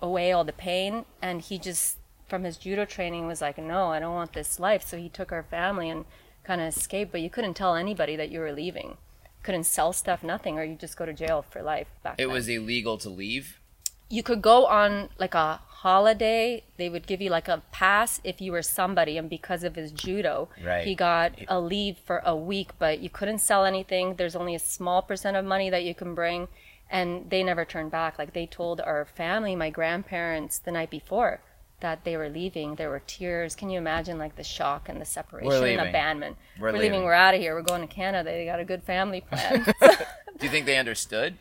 away 0.00 0.32
all 0.32 0.44
the 0.44 0.52
pain 0.52 1.04
and 1.22 1.40
he 1.40 1.58
just 1.58 1.98
from 2.28 2.44
his 2.44 2.56
judo 2.56 2.84
training 2.84 3.26
was 3.26 3.40
like, 3.40 3.56
"No, 3.58 3.86
I 3.92 4.00
don't 4.00 4.14
want 4.14 4.32
this 4.32 4.58
life." 4.58 4.86
So 4.86 4.96
he 4.96 5.08
took 5.08 5.30
our 5.32 5.44
family 5.44 5.88
and 5.88 6.04
kind 6.44 6.60
of 6.60 6.68
escaped, 6.68 7.12
but 7.12 7.20
you 7.20 7.30
couldn't 7.30 7.54
tell 7.54 7.74
anybody 7.74 8.16
that 8.16 8.30
you 8.30 8.40
were 8.40 8.52
leaving. 8.52 8.96
Couldn't 9.42 9.64
sell 9.64 9.92
stuff, 9.92 10.22
nothing, 10.24 10.58
or 10.58 10.64
you 10.64 10.74
just 10.74 10.96
go 10.96 11.06
to 11.06 11.12
jail 11.12 11.42
for 11.48 11.62
life 11.62 11.88
back 12.02 12.14
It 12.18 12.26
then. 12.26 12.32
was 12.34 12.48
illegal 12.48 12.98
to 12.98 13.08
leave. 13.08 13.60
you 14.08 14.22
could 14.22 14.40
go 14.42 14.66
on 14.66 15.08
like 15.18 15.34
a 15.34 15.60
holiday. 15.82 16.62
They 16.76 16.88
would 16.88 17.06
give 17.06 17.20
you 17.20 17.30
like 17.30 17.48
a 17.48 17.62
pass 17.72 18.20
if 18.24 18.40
you 18.40 18.52
were 18.52 18.62
somebody, 18.62 19.18
and 19.18 19.28
because 19.28 19.62
of 19.64 19.76
his 19.76 19.92
judo, 19.92 20.48
Right. 20.64 20.86
he 20.86 20.94
got 20.94 21.32
a 21.48 21.60
leave 21.60 21.98
for 21.98 22.22
a 22.24 22.34
week. 22.36 22.70
But 22.78 23.00
you 23.00 23.10
couldn't 23.10 23.38
sell 23.38 23.64
anything. 23.64 24.14
There's 24.16 24.36
only 24.36 24.54
a 24.54 24.58
small 24.58 25.02
percent 25.02 25.36
of 25.36 25.44
money 25.44 25.68
that 25.70 25.84
you 25.84 25.94
can 25.94 26.14
bring, 26.14 26.48
and 26.90 27.28
they 27.30 27.42
never 27.42 27.64
turned 27.64 27.90
back. 27.90 28.18
Like 28.18 28.32
they 28.32 28.46
told 28.46 28.80
our 28.80 29.04
family, 29.04 29.54
my 29.54 29.70
grandparents, 29.70 30.58
the 30.58 30.72
night 30.72 30.90
before 30.90 31.40
that 31.80 32.04
they 32.04 32.16
were 32.16 32.30
leaving. 32.30 32.76
There 32.76 32.88
were 32.88 33.02
tears. 33.06 33.54
Can 33.54 33.68
you 33.68 33.76
imagine 33.78 34.18
like 34.18 34.36
the 34.36 34.42
shock 34.44 34.88
and 34.88 34.98
the 34.98 35.04
separation 35.04 35.78
and 35.78 35.88
abandonment? 35.88 36.36
We're 36.58 36.72
leaving. 36.72 36.92
leaving. 36.92 37.04
We're 37.04 37.12
out 37.12 37.34
of 37.34 37.40
here. 37.40 37.54
We're 37.54 37.60
going 37.62 37.86
to 37.86 37.94
Canada. 37.94 38.30
They 38.30 38.46
got 38.46 38.60
a 38.60 38.64
good 38.64 38.82
family 38.82 39.20
plan. 39.20 39.74
Do 40.38 40.44
you 40.46 40.48
think 40.48 40.64
they 40.64 40.78
understood 40.78 41.36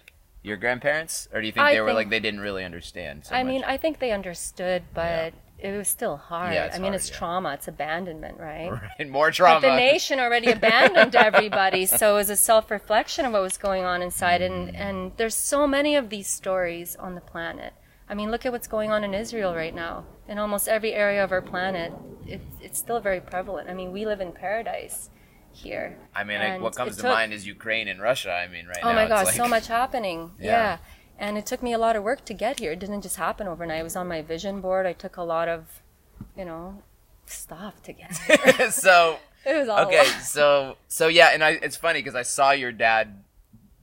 your 0.46 0.58
grandparents, 0.58 1.28
or 1.34 1.42
do 1.42 1.48
you 1.48 1.52
think 1.54 1.66
I 1.66 1.74
they 1.74 1.82
were 1.82 1.88
think- 1.88 1.96
like 1.98 2.10
they 2.10 2.20
didn't 2.20 2.40
really 2.42 2.64
understand? 2.64 3.26
So 3.26 3.36
I 3.36 3.44
much? 3.44 3.52
mean, 3.52 3.64
I 3.66 3.78
think 3.78 4.00
they 4.00 4.12
understood, 4.12 4.84
but 4.94 5.34
it 5.58 5.72
was 5.76 5.88
still 5.88 6.18
hard. 6.18 6.54
Yeah, 6.54 6.70
I 6.72 6.76
mean, 6.78 6.84
hard, 6.92 6.96
it's 6.96 7.10
yeah. 7.10 7.16
trauma, 7.18 7.54
it's 7.54 7.68
abandonment, 7.68 8.38
right? 8.40 8.72
and 9.00 9.10
more 9.18 9.28
But 9.28 9.36
trauma. 9.36 9.62
the 9.62 9.76
nation 9.76 10.20
already 10.20 10.52
abandoned 10.52 11.16
everybody, 11.30 11.86
so 11.86 12.12
it 12.14 12.16
was 12.16 12.30
a 12.30 12.36
self-reflection 12.36 13.26
of 13.26 13.34
what 13.34 13.42
was 13.42 13.58
going 13.58 13.84
on 13.86 14.02
inside, 14.02 14.42
and 14.42 14.70
Mm. 14.70 14.76
and 14.80 15.12
there's 15.18 15.36
so 15.36 15.66
many 15.66 15.96
of 15.96 16.10
these 16.10 16.28
stories 16.28 16.96
on 16.98 17.16
the 17.16 17.22
planet. 17.22 17.74
I 18.08 18.14
mean, 18.14 18.30
look 18.30 18.46
at 18.46 18.52
what's 18.52 18.68
going 18.68 18.92
on 18.92 19.04
in 19.04 19.14
Israel 19.16 19.56
right 19.56 19.74
now. 19.74 20.06
In 20.28 20.38
almost 20.38 20.68
every 20.68 20.94
area 20.94 21.24
of 21.24 21.32
our 21.32 21.42
planet, 21.42 21.92
it, 22.28 22.42
it's 22.62 22.78
still 22.78 23.00
very 23.00 23.20
prevalent. 23.20 23.68
I 23.70 23.74
mean, 23.74 23.92
we 23.92 24.06
live 24.06 24.22
in 24.22 24.32
paradise 24.32 25.10
here. 25.56 25.98
I 26.14 26.24
mean, 26.24 26.40
like, 26.40 26.62
what 26.62 26.76
comes 26.76 26.96
to 26.98 27.02
took- 27.04 27.12
mind 27.12 27.34
is 27.34 27.46
Ukraine 27.48 27.88
and 27.88 28.02
Russia. 28.02 28.32
I 28.32 28.48
mean, 28.48 28.68
right 28.68 28.80
Oh 28.84 28.90
now. 28.90 28.96
my 28.96 29.08
gosh, 29.08 29.28
like, 29.28 29.36
so 29.36 29.48
much 29.48 29.68
happening. 29.68 30.32
Yeah. 30.40 30.52
Yeah. 30.52 30.78
And 31.18 31.38
it 31.38 31.46
took 31.46 31.64
me 31.64 31.72
a 31.72 31.78
lot 31.78 31.96
of 31.96 32.04
work 32.04 32.26
to 32.26 32.34
get 32.34 32.60
here. 32.60 32.74
It 32.74 32.80
didn't 32.80 33.02
just 33.02 33.16
happen 33.16 33.48
overnight. 33.48 33.80
It 33.80 33.84
was 33.84 33.96
on 33.96 34.08
my 34.08 34.22
vision 34.22 34.60
board. 34.60 34.86
I 34.86 34.92
took 34.92 35.16
a 35.16 35.24
lot 35.24 35.48
of, 35.48 35.82
you 36.38 36.44
know, 36.44 36.84
stuff 37.26 37.82
to 37.84 37.94
get 37.94 38.18
here. 38.28 38.70
so 38.72 39.18
it 39.46 39.56
was 39.56 39.70
all 39.70 39.86
okay, 39.88 40.04
so 40.22 40.76
so 40.90 41.08
yeah, 41.08 41.30
and 41.34 41.42
I 41.44 41.52
it's 41.52 41.78
funny 41.78 42.00
because 42.00 42.16
I 42.16 42.24
saw 42.24 42.52
your 42.52 42.72
dad 42.74 43.24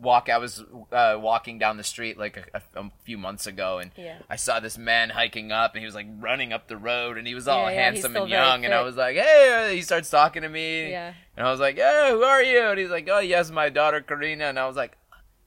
walk. 0.03 0.29
I 0.29 0.39
was 0.39 0.63
uh, 0.91 1.17
walking 1.21 1.59
down 1.59 1.77
the 1.77 1.85
street 1.85 2.19
like 2.19 2.51
a, 2.53 2.63
a, 2.79 2.91
few 3.05 3.17
months 3.17 3.47
ago, 3.47 3.79
and 3.79 3.91
Yeah. 3.97 4.17
I 4.29 4.37
saw 4.37 4.61
this 4.61 4.77
man 4.77 5.11
hiking 5.11 5.53
up, 5.53 5.75
and 5.75 5.81
he 5.81 5.87
was 5.87 5.95
like 5.95 6.09
running 6.21 6.53
up 6.53 6.69
the 6.69 6.77
road, 6.77 7.17
and 7.19 7.27
he 7.27 7.35
was 7.35 7.49
all 7.49 7.71
Yeah, 7.71 7.77
handsome 7.83 8.17
and 8.17 8.29
young, 8.29 8.65
and 8.65 8.75
I 8.75 8.83
was 8.83 8.97
like, 8.97 9.17
hey, 9.17 9.73
he 9.75 9.83
starts 9.83 10.11
talking 10.11 10.43
to 10.43 10.49
me, 10.49 10.91
Yeah. 10.91 11.15
and 11.37 11.47
I 11.47 11.51
was 11.51 11.61
like, 11.61 11.77
yeah, 11.77 12.11
who 12.11 12.23
are 12.23 12.43
you? 12.43 12.61
And 12.63 12.79
he's 12.79 12.91
like, 12.91 13.09
oh 13.11 13.21
yes, 13.21 13.51
my 13.51 13.69
daughter 13.69 14.01
Karina, 14.01 14.45
and 14.47 14.59
I 14.59 14.67
was 14.67 14.77
like. 14.77 14.97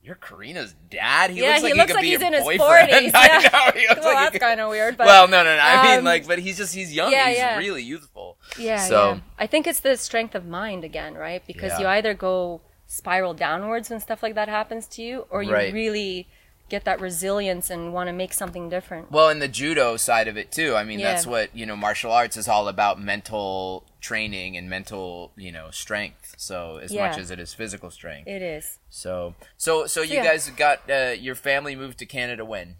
You're 0.03 0.13
Karina's 0.13 0.75
dad. 0.91 1.31
He 1.31 1.41
Yeah, 1.41 1.47
looks 1.53 1.61
he 1.61 1.63
like 1.63 1.73
looks 1.77 1.81
he 1.81 1.87
could 1.87 1.95
like 1.95 2.01
be 2.03 2.09
he's 2.11 2.21
in 2.21 2.33
his 2.33 2.43
boyfriend. 2.43 2.91
40s, 2.91 3.11
I 3.15 3.25
yeah. 3.25 3.49
know. 3.49 3.71
He 3.81 3.87
looks 3.87 4.01
Well, 4.05 4.13
like 4.13 4.33
that's 4.33 4.37
kind 4.43 4.59
of 4.61 4.69
weird, 4.69 4.97
but 4.97 5.07
well, 5.07 5.27
no, 5.27 5.43
no, 5.43 5.55
no. 5.55 5.59
I 5.59 5.81
mean, 5.83 5.97
um, 5.97 6.05
like, 6.05 6.27
but 6.27 6.37
he's 6.37 6.57
just 6.57 6.75
he's 6.75 6.93
young. 6.93 7.11
yeah, 7.11 7.29
he's 7.29 7.37
yeah. 7.39 7.57
really 7.57 7.81
youthful. 7.81 8.37
yeah, 8.55 8.85
So 8.85 9.13
yeah. 9.13 9.19
I 9.39 9.47
think 9.47 9.65
it's 9.65 9.79
the 9.79 9.97
strength 9.97 10.35
of 10.35 10.45
mind 10.45 10.83
again, 10.83 11.15
right? 11.15 11.41
Because 11.47 11.79
you 11.79 11.87
either 11.87 12.13
go 12.13 12.61
spiral 12.87 13.33
downwards 13.33 13.89
when 13.89 13.99
stuff 13.99 14.21
like 14.23 14.35
that 14.35 14.47
happens 14.49 14.87
to 14.87 15.01
you, 15.01 15.25
or 15.29 15.43
you 15.43 15.53
Right. 15.53 15.73
really 15.73 16.27
get 16.67 16.83
that 16.85 16.99
resilience 16.99 17.69
and 17.69 17.93
want 17.93 18.07
to 18.07 18.13
make 18.13 18.33
something 18.33 18.69
different. 18.69 19.11
Well, 19.11 19.29
and 19.29 19.39
the 19.41 19.47
judo 19.47 19.97
side 19.97 20.27
of 20.27 20.35
it 20.35 20.51
too. 20.51 20.75
I 20.75 20.83
mean, 20.83 20.99
Yeah. 20.99 21.11
that's 21.13 21.27
what 21.27 21.55
you 21.55 21.65
know. 21.65 21.75
Martial 21.75 22.11
arts 22.11 22.37
is 22.37 22.47
all 22.47 22.67
about 22.67 22.99
mental 22.99 23.85
training 24.01 24.57
and 24.57 24.67
mental, 24.69 25.31
you 25.35 25.51
know, 25.51 25.69
strength. 25.71 26.33
So 26.37 26.77
as 26.77 26.91
much 26.91 27.17
as 27.17 27.29
it 27.31 27.39
is 27.39 27.53
physical 27.53 27.91
strength. 27.91 28.27
It 28.27 28.41
is. 28.41 28.79
So, 28.89 29.35
so, 29.57 29.85
so 29.85 30.01
you 30.01 30.15
yeah. 30.15 30.23
guys 30.23 30.49
got 30.51 30.89
uh, 30.89 31.13
your 31.19 31.35
family 31.35 31.75
moved 31.75 31.99
to 31.99 32.05
Canada 32.05 32.43
when? 32.45 32.77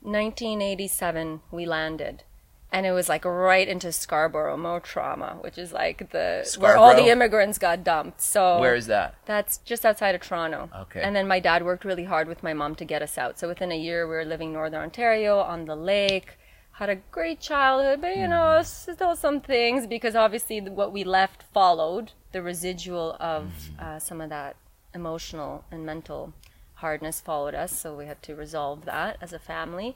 1987 0.00 1.42
we 1.52 1.64
landed 1.64 2.24
and 2.72 2.86
it 2.86 2.92
was 2.92 3.08
like 3.08 3.24
right 3.24 3.68
into 3.68 3.92
Scarborough 3.92 4.56
Mo 4.56 4.78
trauma 4.80 5.36
which 5.40 5.58
is 5.58 5.72
like 5.72 6.10
the 6.10 6.26
where 6.58 6.76
all 6.76 6.94
the 6.94 7.08
immigrants 7.10 7.58
got 7.58 7.84
dumped 7.84 8.20
so 8.20 8.58
Where 8.58 8.74
is 8.74 8.86
that? 8.86 9.14
that's 9.26 9.58
just 9.58 9.84
outside 9.84 10.14
of 10.14 10.22
Toronto 10.22 10.70
Okay. 10.82 11.02
and 11.02 11.14
then 11.14 11.26
my 11.28 11.38
dad 11.40 11.64
worked 11.64 11.84
really 11.84 12.04
hard 12.04 12.26
with 12.28 12.42
my 12.42 12.54
mom 12.54 12.74
to 12.76 12.84
get 12.84 13.02
us 13.02 13.18
out 13.18 13.38
so 13.38 13.46
within 13.48 13.70
a 13.72 13.76
year 13.78 14.06
we 14.08 14.14
were 14.14 14.24
living 14.24 14.52
northern 14.52 14.80
Ontario 14.82 15.38
on 15.40 15.66
the 15.66 15.76
lake 15.76 16.38
had 16.76 16.88
a 16.88 16.96
great 16.96 17.38
childhood 17.40 18.00
but 18.00 18.16
you 18.16 18.26
know 18.26 18.58
Mm-hmm. 18.60 18.92
still 18.94 19.14
some 19.16 19.40
things 19.40 19.86
because 19.86 20.14
obviously 20.16 20.58
what 20.60 20.90
we 20.92 21.04
left 21.04 21.42
followed 21.52 22.12
the 22.32 22.40
residual 22.42 23.16
of 23.20 23.42
Mm-hmm. 23.44 23.84
uh, 23.84 23.98
some 23.98 24.20
of 24.22 24.30
that 24.30 24.56
emotional 24.94 25.64
and 25.70 25.84
mental 25.86 26.32
hardness 26.76 27.20
followed 27.20 27.54
us 27.54 27.72
so 27.78 27.94
we 27.94 28.06
had 28.06 28.20
to 28.22 28.34
resolve 28.34 28.84
that 28.86 29.16
as 29.20 29.32
a 29.32 29.38
family 29.38 29.94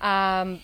um, 0.00 0.60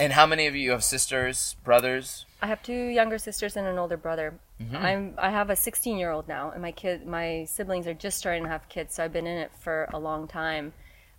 And 0.00 0.14
how 0.14 0.26
many 0.26 0.46
of 0.46 0.56
you 0.56 0.70
have 0.70 0.82
sisters, 0.82 1.56
brothers? 1.62 2.24
I 2.42 2.46
have 2.46 2.62
two 2.62 2.72
younger 2.86 3.18
sisters 3.18 3.56
and 3.56 3.66
an 3.66 3.78
older 3.78 3.96
brother. 3.96 4.34
Mm-hmm. 4.60 4.76
I'm 4.76 5.14
I 5.18 5.30
have 5.30 5.50
a 5.50 5.56
16 5.56 5.98
year 5.98 6.10
old 6.10 6.26
now, 6.26 6.50
and 6.50 6.62
my 6.62 6.72
kid, 6.72 7.06
my 7.06 7.44
siblings 7.44 7.86
are 7.86 7.94
just 7.94 8.18
starting 8.18 8.44
to 8.44 8.48
have 8.48 8.68
kids, 8.68 8.94
so 8.94 9.04
I've 9.04 9.12
been 9.12 9.26
in 9.26 9.36
it 9.38 9.50
for 9.58 9.88
a 9.92 9.98
long 9.98 10.26
time. 10.26 10.72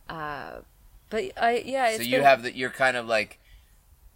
Uh, 0.10 0.60
but 1.10 1.26
I 1.38 1.64
yeah, 1.66 1.88
it's 1.90 1.98
so 1.98 2.04
you 2.04 2.18
been- 2.18 2.24
have 2.26 2.44
that. 2.44 2.56
You're 2.56 2.70
kind 2.72 2.98
of 2.98 3.06
like 3.08 3.40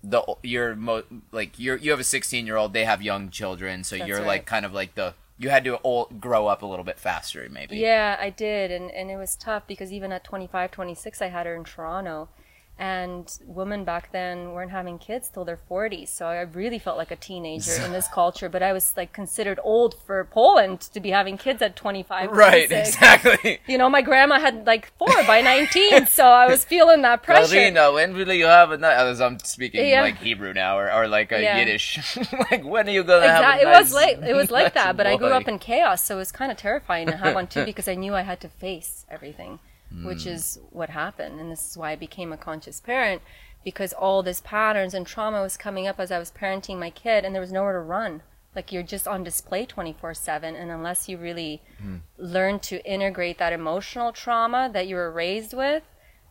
the 0.03 0.23
you're 0.43 0.75
mo- 0.75 1.03
like 1.31 1.57
you're 1.59 1.77
you 1.77 1.91
have 1.91 1.99
a 1.99 2.03
16 2.03 2.45
year 2.45 2.57
old. 2.57 2.73
They 2.73 2.85
have 2.85 3.01
young 3.01 3.29
children, 3.29 3.83
so 3.83 3.97
That's 3.97 4.07
you're 4.07 4.19
right. 4.19 4.27
like 4.27 4.45
kind 4.45 4.65
of 4.65 4.73
like 4.73 4.95
the 4.95 5.13
you 5.37 5.49
had 5.49 5.63
to 5.65 5.79
old, 5.83 6.21
grow 6.21 6.47
up 6.47 6.61
a 6.61 6.65
little 6.65 6.85
bit 6.85 6.97
faster, 6.97 7.47
maybe. 7.51 7.77
Yeah, 7.77 8.17
I 8.19 8.29
did, 8.29 8.71
and 8.71 8.89
and 8.91 9.11
it 9.11 9.17
was 9.17 9.35
tough 9.35 9.67
because 9.67 9.91
even 9.93 10.11
at 10.11 10.23
25, 10.23 10.71
26, 10.71 11.21
I 11.21 11.27
had 11.27 11.45
her 11.45 11.55
in 11.55 11.63
Toronto, 11.65 12.29
and 12.77 13.37
women 13.45 13.85
back 13.85 14.11
then 14.11 14.51
weren't 14.51 14.71
having 14.71 14.97
kids 14.99 15.29
till 15.29 15.45
their 15.45 15.59
40s, 15.69 16.09
so 16.09 16.25
I 16.27 16.41
really 16.41 16.77
felt 16.79 16.97
like 16.97 17.09
a 17.11 17.15
teenager 17.15 17.71
in 17.85 17.91
this 17.93 18.07
culture. 18.09 18.49
But 18.49 18.61
I 18.63 18.73
was 18.73 18.93
like 18.97 19.13
considered 19.13 19.59
old 19.63 19.95
for 20.05 20.25
Poland 20.25 20.81
to 20.81 20.99
be 20.99 21.11
having 21.11 21.37
kids 21.37 21.61
at 21.61 21.75
25, 21.75 22.31
Right. 22.31 22.67
26. 22.67 22.89
Exactly. 22.89 23.59
You 23.67 23.77
know, 23.77 23.89
my 23.89 24.01
grandma 24.01 24.39
had 24.39 24.65
like 24.67 24.91
four 24.97 25.23
by 25.25 25.41
19, 25.41 26.07
so 26.07 26.25
I 26.25 26.47
was 26.47 26.65
feeling 26.65 27.01
that 27.03 27.23
pressure. 27.23 27.59
you 27.61 27.71
know 27.71 27.93
when 27.93 28.13
will 28.13 28.31
you 28.33 28.45
have 28.45 28.71
a 28.71 28.77
nice? 28.77 28.97
As 28.99 29.21
I'm 29.21 29.39
speaking 29.39 29.87
Yeah. 29.87 30.01
like 30.01 30.17
Hebrew 30.17 30.53
now, 30.53 30.77
or, 30.77 30.91
or 30.91 31.07
like 31.07 31.31
a 31.31 31.41
Yeah. 31.41 31.57
Yiddish. 31.59 32.17
like 32.51 32.63
when 32.65 32.87
are 32.87 32.91
you 32.91 33.03
gonna 33.03 33.27
have? 33.27 33.41
Exactly. 33.41 33.63
A 33.65 33.69
It 33.69 33.71
nice, 33.71 33.83
was 33.83 33.93
like 33.93 34.17
it 34.31 34.33
was 34.35 34.51
like 34.51 34.73
that, 34.73 34.97
but 34.97 35.07
I 35.07 35.15
grew 35.15 35.29
up 35.29 35.47
in 35.47 35.59
chaos, 35.59 36.03
so 36.03 36.15
it 36.15 36.17
was 36.19 36.31
kind 36.31 36.51
of 36.51 36.57
terrifying 36.57 37.07
to 37.07 37.15
have 37.17 37.35
one 37.35 37.47
too 37.47 37.63
because 37.65 37.87
I 37.87 37.95
knew 37.95 38.13
I 38.15 38.21
had 38.21 38.39
to 38.41 38.49
face 38.49 39.05
everything, 39.09 39.59
Hmm. 39.95 40.05
which 40.05 40.25
is 40.25 40.59
what 40.71 40.89
happened, 40.89 41.39
and 41.39 41.51
this 41.51 41.69
is 41.71 41.77
why 41.77 41.91
I 41.91 41.95
became 41.95 42.31
a 42.33 42.37
conscious 42.37 42.79
parent 42.81 43.21
because 43.63 43.93
all 43.93 44.21
this 44.21 44.41
patterns 44.41 44.93
and 44.93 45.07
trauma 45.07 45.41
was 45.41 45.57
coming 45.57 45.87
up 45.87 45.99
as 45.99 46.11
I 46.11 46.19
was 46.19 46.31
parenting 46.31 46.77
my 46.77 46.89
kid, 46.91 47.25
and 47.25 47.33
there 47.33 47.41
was 47.41 47.51
nowhere 47.51 47.73
to 47.73 47.79
run. 47.79 48.21
Like 48.55 48.71
you're 48.71 48.83
just 48.83 49.07
on 49.07 49.23
display 49.23 49.65
24/7, 49.65 50.55
and 50.55 50.69
unless 50.71 51.09
you 51.09 51.17
really 51.17 51.61
Hmm. 51.81 51.97
learn 52.17 52.59
to 52.59 52.83
integrate 52.85 53.37
that 53.39 53.53
emotional 53.53 54.11
trauma 54.11 54.69
that 54.71 54.87
you 54.87 54.95
were 54.95 55.11
raised 55.11 55.53
with, 55.53 55.83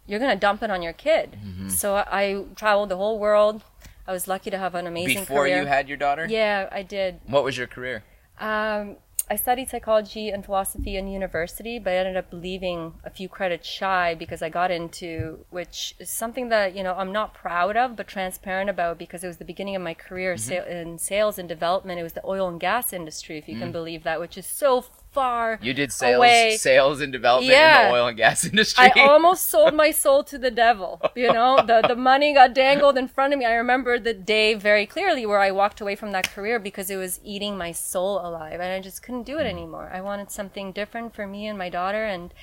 you're 0.07 0.21
gonna 0.21 0.37
dump 0.37 0.63
it 0.63 0.71
on 0.71 0.81
your 0.83 0.93
kid. 0.93 1.37
Mm-hmm. 1.45 1.69
So 1.71 1.97
I, 1.97 2.07
I 2.23 2.45
traveled 2.55 2.89
the 2.91 2.97
whole 2.97 3.19
world. 3.19 3.63
I 4.07 4.13
was 4.13 4.29
lucky 4.29 4.51
to 4.51 4.59
have 4.59 4.75
an 4.75 4.87
amazing 4.87 5.21
Before 5.23 5.41
career. 5.45 5.61
you 5.63 5.67
had 5.67 5.89
your 5.89 5.97
daughter. 5.97 6.27
Yeah, 6.29 6.69
I 6.71 6.83
did. 6.83 7.21
What 7.27 7.43
was 7.43 7.57
your 7.57 7.67
career? 7.67 8.05
Um, 8.39 8.97
I 9.31 9.37
studied 9.37 9.71
psychology 9.71 10.29
and 10.29 10.45
philosophy 10.45 10.97
in 10.97 11.09
university, 11.09 11.79
but 11.79 11.95
I 11.95 11.97
ended 11.97 12.17
up 12.17 12.27
leaving 12.31 12.95
a 13.05 13.11
few 13.11 13.29
credits 13.29 13.67
shy 13.67 14.15
because 14.15 14.43
I 14.43 14.51
got 14.51 14.71
into, 14.71 15.45
which 15.51 15.95
is 15.99 16.11
something 16.11 16.51
that 16.51 16.77
you 16.77 16.83
know 16.83 16.95
I'm 16.95 17.13
not 17.13 17.33
proud 17.33 17.77
of, 17.77 17.97
but 17.97 18.07
transparent 18.07 18.69
about 18.69 18.99
because 18.99 19.25
it 19.25 19.27
was 19.27 19.39
the 19.39 19.45
beginning 19.45 19.77
of 19.77 19.83
my 19.83 19.95
career 19.95 20.35
Mm-hmm. 20.35 20.71
in 20.71 20.99
sales 20.99 21.39
and 21.39 21.49
development. 21.49 22.01
It 22.01 22.03
was 22.03 22.13
the 22.13 22.27
oil 22.27 22.49
and 22.49 22.61
gas 22.61 22.93
industry, 22.93 23.39
if 23.39 23.49
you 23.49 23.59
can 23.59 23.73
believe 23.73 24.03
that, 24.05 24.21
which 24.21 24.37
is 24.37 24.47
so 24.47 24.85
far. 25.15 25.59
You 25.63 25.73
did 25.73 25.93
sales, 25.93 26.17
away. 26.17 26.57
sales 26.59 27.01
and 27.01 27.13
development 27.13 27.55
in 27.55 27.89
the 27.89 27.93
oil 27.93 28.09
and 28.09 28.17
gas 28.17 28.45
industry. 28.51 28.91
I 28.95 29.07
almost 29.07 29.49
sold 29.49 29.73
my 29.73 29.91
soul 30.05 30.25
to 30.25 30.37
the 30.37 30.51
devil. 30.51 31.01
You 31.15 31.33
know, 31.33 31.65
the 31.65 31.87
the 31.87 31.97
money 31.97 32.35
got 32.35 32.53
dangled 32.53 32.99
in 32.99 33.09
front 33.09 33.33
of 33.33 33.39
me. 33.39 33.47
I 33.47 33.55
remember 33.55 33.99
the 33.99 34.13
day 34.13 34.55
very 34.55 34.85
clearly 34.85 35.25
where 35.25 35.41
I 35.41 35.51
walked 35.53 35.81
away 35.81 35.95
from 35.95 36.13
that 36.13 36.31
career 36.31 36.59
because 36.59 36.91
it 36.91 36.97
was 36.97 37.21
eating 37.25 37.57
my 37.57 37.73
soul 37.73 38.19
alive, 38.19 38.61
and 38.61 38.73
I 38.73 38.81
just 38.81 39.03
couldn't 39.03 39.23
do 39.23 39.39
it 39.39 39.47
anymore. 39.47 39.91
I 39.95 40.01
wanted 40.01 40.31
something 40.31 40.73
different 40.73 41.15
for 41.15 41.27
me 41.27 41.47
and 41.47 41.57
my 41.57 41.71
daughter, 41.71 42.05
and 42.05 42.35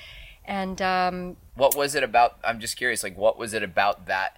and 0.45 0.81
um, 0.81 1.37
what 1.55 1.75
was 1.75 1.93
it 1.93 2.03
about? 2.03 2.37
I'm 2.43 2.59
just 2.59 2.77
curious. 2.77 3.03
Like, 3.03 3.17
what 3.17 3.37
was 3.37 3.53
it 3.53 3.63
about 3.63 4.07
that 4.07 4.37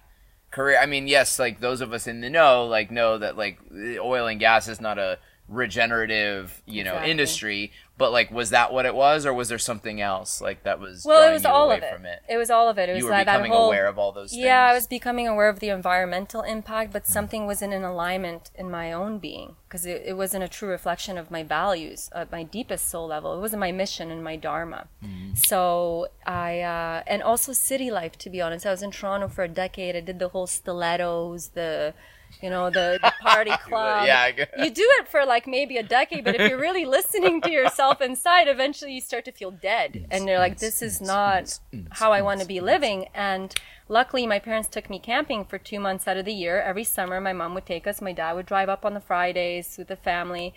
career? 0.50 0.78
I 0.80 0.86
mean, 0.86 1.06
yes, 1.06 1.38
like 1.38 1.60
those 1.60 1.80
of 1.80 1.92
us 1.92 2.06
in 2.06 2.20
the 2.20 2.30
know, 2.30 2.66
like 2.66 2.90
know 2.90 3.16
that 3.18 3.36
like 3.36 3.58
oil 3.98 4.26
and 4.26 4.40
gas 4.40 4.68
is 4.68 4.80
not 4.80 4.98
a 4.98 5.18
regenerative, 5.48 6.62
you 6.66 6.84
know, 6.84 6.92
Exactly. 6.92 7.10
industry. 7.10 7.72
But 7.96 8.10
like, 8.10 8.32
was 8.32 8.50
that 8.50 8.72
what 8.72 8.86
it 8.86 8.94
was, 8.94 9.24
or 9.24 9.32
was 9.32 9.48
there 9.48 9.58
something 9.58 10.00
else 10.00 10.40
like 10.40 10.64
that 10.64 10.80
was? 10.80 11.04
well, 11.06 11.28
it 11.28 11.32
was 11.32 11.44
all 11.44 11.70
of 11.70 11.80
it. 11.80 11.92
From 11.94 12.06
it. 12.06 12.22
It 12.28 12.36
was 12.36 12.50
all 12.50 12.68
of 12.68 12.76
it. 12.76 12.88
It 12.88 12.94
was 12.94 12.98
You 12.98 13.04
were 13.04 13.12
like 13.12 13.26
that 13.26 13.34
becoming 13.34 13.52
whole 13.52 13.66
aware 13.66 13.86
of 13.86 13.98
all 14.00 14.10
those 14.10 14.32
things. 14.32 14.42
Yeah, 14.42 14.64
I 14.64 14.74
was 14.74 14.88
becoming 14.88 15.28
aware 15.28 15.48
of 15.48 15.60
the 15.60 15.68
environmental 15.68 16.42
impact, 16.42 16.92
but 16.92 17.06
something 17.06 17.46
wasn't 17.46 17.72
in 17.72 17.84
alignment 17.84 18.50
in 18.56 18.68
my 18.68 18.92
own 18.92 19.18
being 19.18 19.54
because 19.68 19.86
it, 19.86 20.02
it 20.04 20.16
wasn't 20.16 20.42
a 20.42 20.48
true 20.48 20.68
reflection 20.70 21.16
of 21.16 21.30
my 21.30 21.44
values 21.44 22.10
at 22.12 22.32
my 22.32 22.42
deepest 22.42 22.88
soul 22.88 23.06
level. 23.06 23.36
It 23.36 23.40
wasn't 23.40 23.60
my 23.60 23.70
mission 23.70 24.10
and 24.10 24.24
my 24.24 24.34
dharma. 24.34 24.88
Mm. 25.04 25.38
So 25.38 26.08
I, 26.26 26.62
uh, 26.62 27.04
and 27.06 27.22
also 27.22 27.52
city 27.52 27.92
life, 27.92 28.18
to 28.18 28.30
be 28.30 28.40
honest. 28.40 28.66
I 28.66 28.72
was 28.72 28.82
in 28.82 28.90
Toronto 28.90 29.28
for 29.28 29.44
a 29.44 29.48
decade. 29.48 29.94
I 29.94 30.00
did 30.00 30.18
the 30.18 30.28
whole 30.28 30.48
stilettos, 30.48 31.50
the, 31.50 31.94
you 32.42 32.50
know, 32.50 32.70
the, 32.70 32.98
the 33.02 33.12
party 33.20 33.52
club. 33.64 34.06
Yeah, 34.06 34.30
You 34.58 34.70
do 34.70 34.86
it 35.00 35.08
for 35.08 35.24
like 35.24 35.46
maybe 35.46 35.76
a 35.76 35.82
decade, 35.82 36.24
but 36.24 36.34
if 36.34 36.48
you're 36.48 36.60
really 36.60 36.84
listening 36.98 37.40
to 37.42 37.50
yourself 37.50 38.00
inside, 38.00 38.48
eventually 38.48 38.92
you 38.92 39.00
start 39.00 39.24
to 39.26 39.32
feel 39.32 39.50
dead. 39.50 40.06
And 40.10 40.28
you're 40.28 40.38
like, 40.38 40.58
this 40.58 40.82
is 40.82 41.00
not 41.00 41.58
how 41.90 42.12
I 42.12 42.22
want 42.22 42.40
to 42.40 42.46
be 42.46 42.60
living. 42.60 43.06
And 43.14 43.54
luckily, 43.88 44.26
my 44.26 44.38
parents 44.38 44.68
took 44.68 44.90
me 44.90 44.98
camping 44.98 45.44
for 45.44 45.58
two 45.58 45.80
months 45.80 46.06
out 46.06 46.16
of 46.16 46.24
the 46.24 46.34
year. 46.34 46.60
Every 46.60 46.84
summer, 46.84 47.20
my 47.20 47.32
mom 47.32 47.54
would 47.54 47.66
take 47.66 47.86
us. 47.86 48.00
My 48.00 48.12
dad 48.12 48.34
would 48.34 48.46
drive 48.46 48.68
up 48.68 48.84
on 48.84 48.94
the 48.94 49.00
Fridays 49.00 49.76
with 49.78 49.88
the 49.88 49.96
family. 49.96 50.54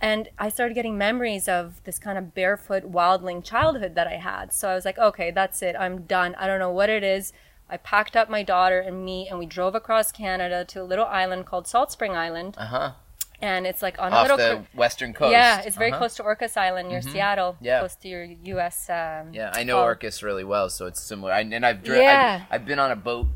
And 0.00 0.28
I 0.38 0.48
started 0.48 0.74
getting 0.74 0.98
memories 0.98 1.48
of 1.48 1.82
this 1.84 1.98
kind 1.98 2.18
of 2.18 2.34
barefoot 2.34 2.90
wildling 2.90 3.44
childhood 3.44 3.94
that 3.94 4.06
I 4.06 4.16
had. 4.16 4.52
So 4.52 4.68
I 4.68 4.74
was 4.74 4.84
like, 4.84 4.98
okay, 4.98 5.30
that's 5.30 5.62
it. 5.62 5.76
I'm 5.78 6.02
done. 6.02 6.34
I 6.34 6.46
don't 6.46 6.58
know 6.58 6.70
what 6.70 6.90
it 6.90 7.04
is. 7.04 7.32
I 7.68 7.76
packed 7.78 8.14
up 8.16 8.28
my 8.28 8.42
daughter 8.42 8.78
and 8.80 9.04
me, 9.04 9.26
and 9.28 9.38
we 9.38 9.46
drove 9.46 9.74
across 9.74 10.12
Canada 10.12 10.64
to 10.66 10.82
a 10.82 10.84
little 10.84 11.06
island 11.06 11.46
called 11.46 11.66
Salt 11.66 11.90
Spring 11.92 12.12
Island. 12.14 12.56
Uh 12.58 12.66
huh. 12.66 12.92
And 13.42 13.66
it's 13.66 13.82
like 13.82 13.98
on 13.98 14.12
a 14.12 14.22
little. 14.22 14.36
the 14.36 14.56
co- 14.72 14.78
western 14.78 15.12
coast. 15.12 15.32
yeah, 15.32 15.60
it's 15.60 15.76
very 15.76 15.90
Uh-huh. 15.90 15.98
close 15.98 16.14
to 16.16 16.22
Orcas 16.22 16.56
Island 16.56 16.88
near 16.88 17.02
Seattle, 17.02 17.56
Yeah. 17.60 17.80
close 17.80 17.96
to 17.96 18.08
your 18.08 18.24
U.S. 18.24 18.88
Um, 18.88 19.34
Yeah, 19.34 19.50
I 19.54 19.64
know 19.64 19.80
Oh. 19.80 19.84
Orcas 19.86 20.22
really 20.22 20.44
well, 20.44 20.70
so 20.70 20.86
it's 20.86 21.02
similar. 21.02 21.32
I, 21.32 21.40
and 21.40 21.66
I've, 21.66 21.82
dri- 21.82 22.00
Yeah. 22.00 22.44
I've 22.50 22.60
I've 22.62 22.66
been 22.66 22.78
on 22.78 22.90
a 22.90 22.96
boat. 22.96 23.26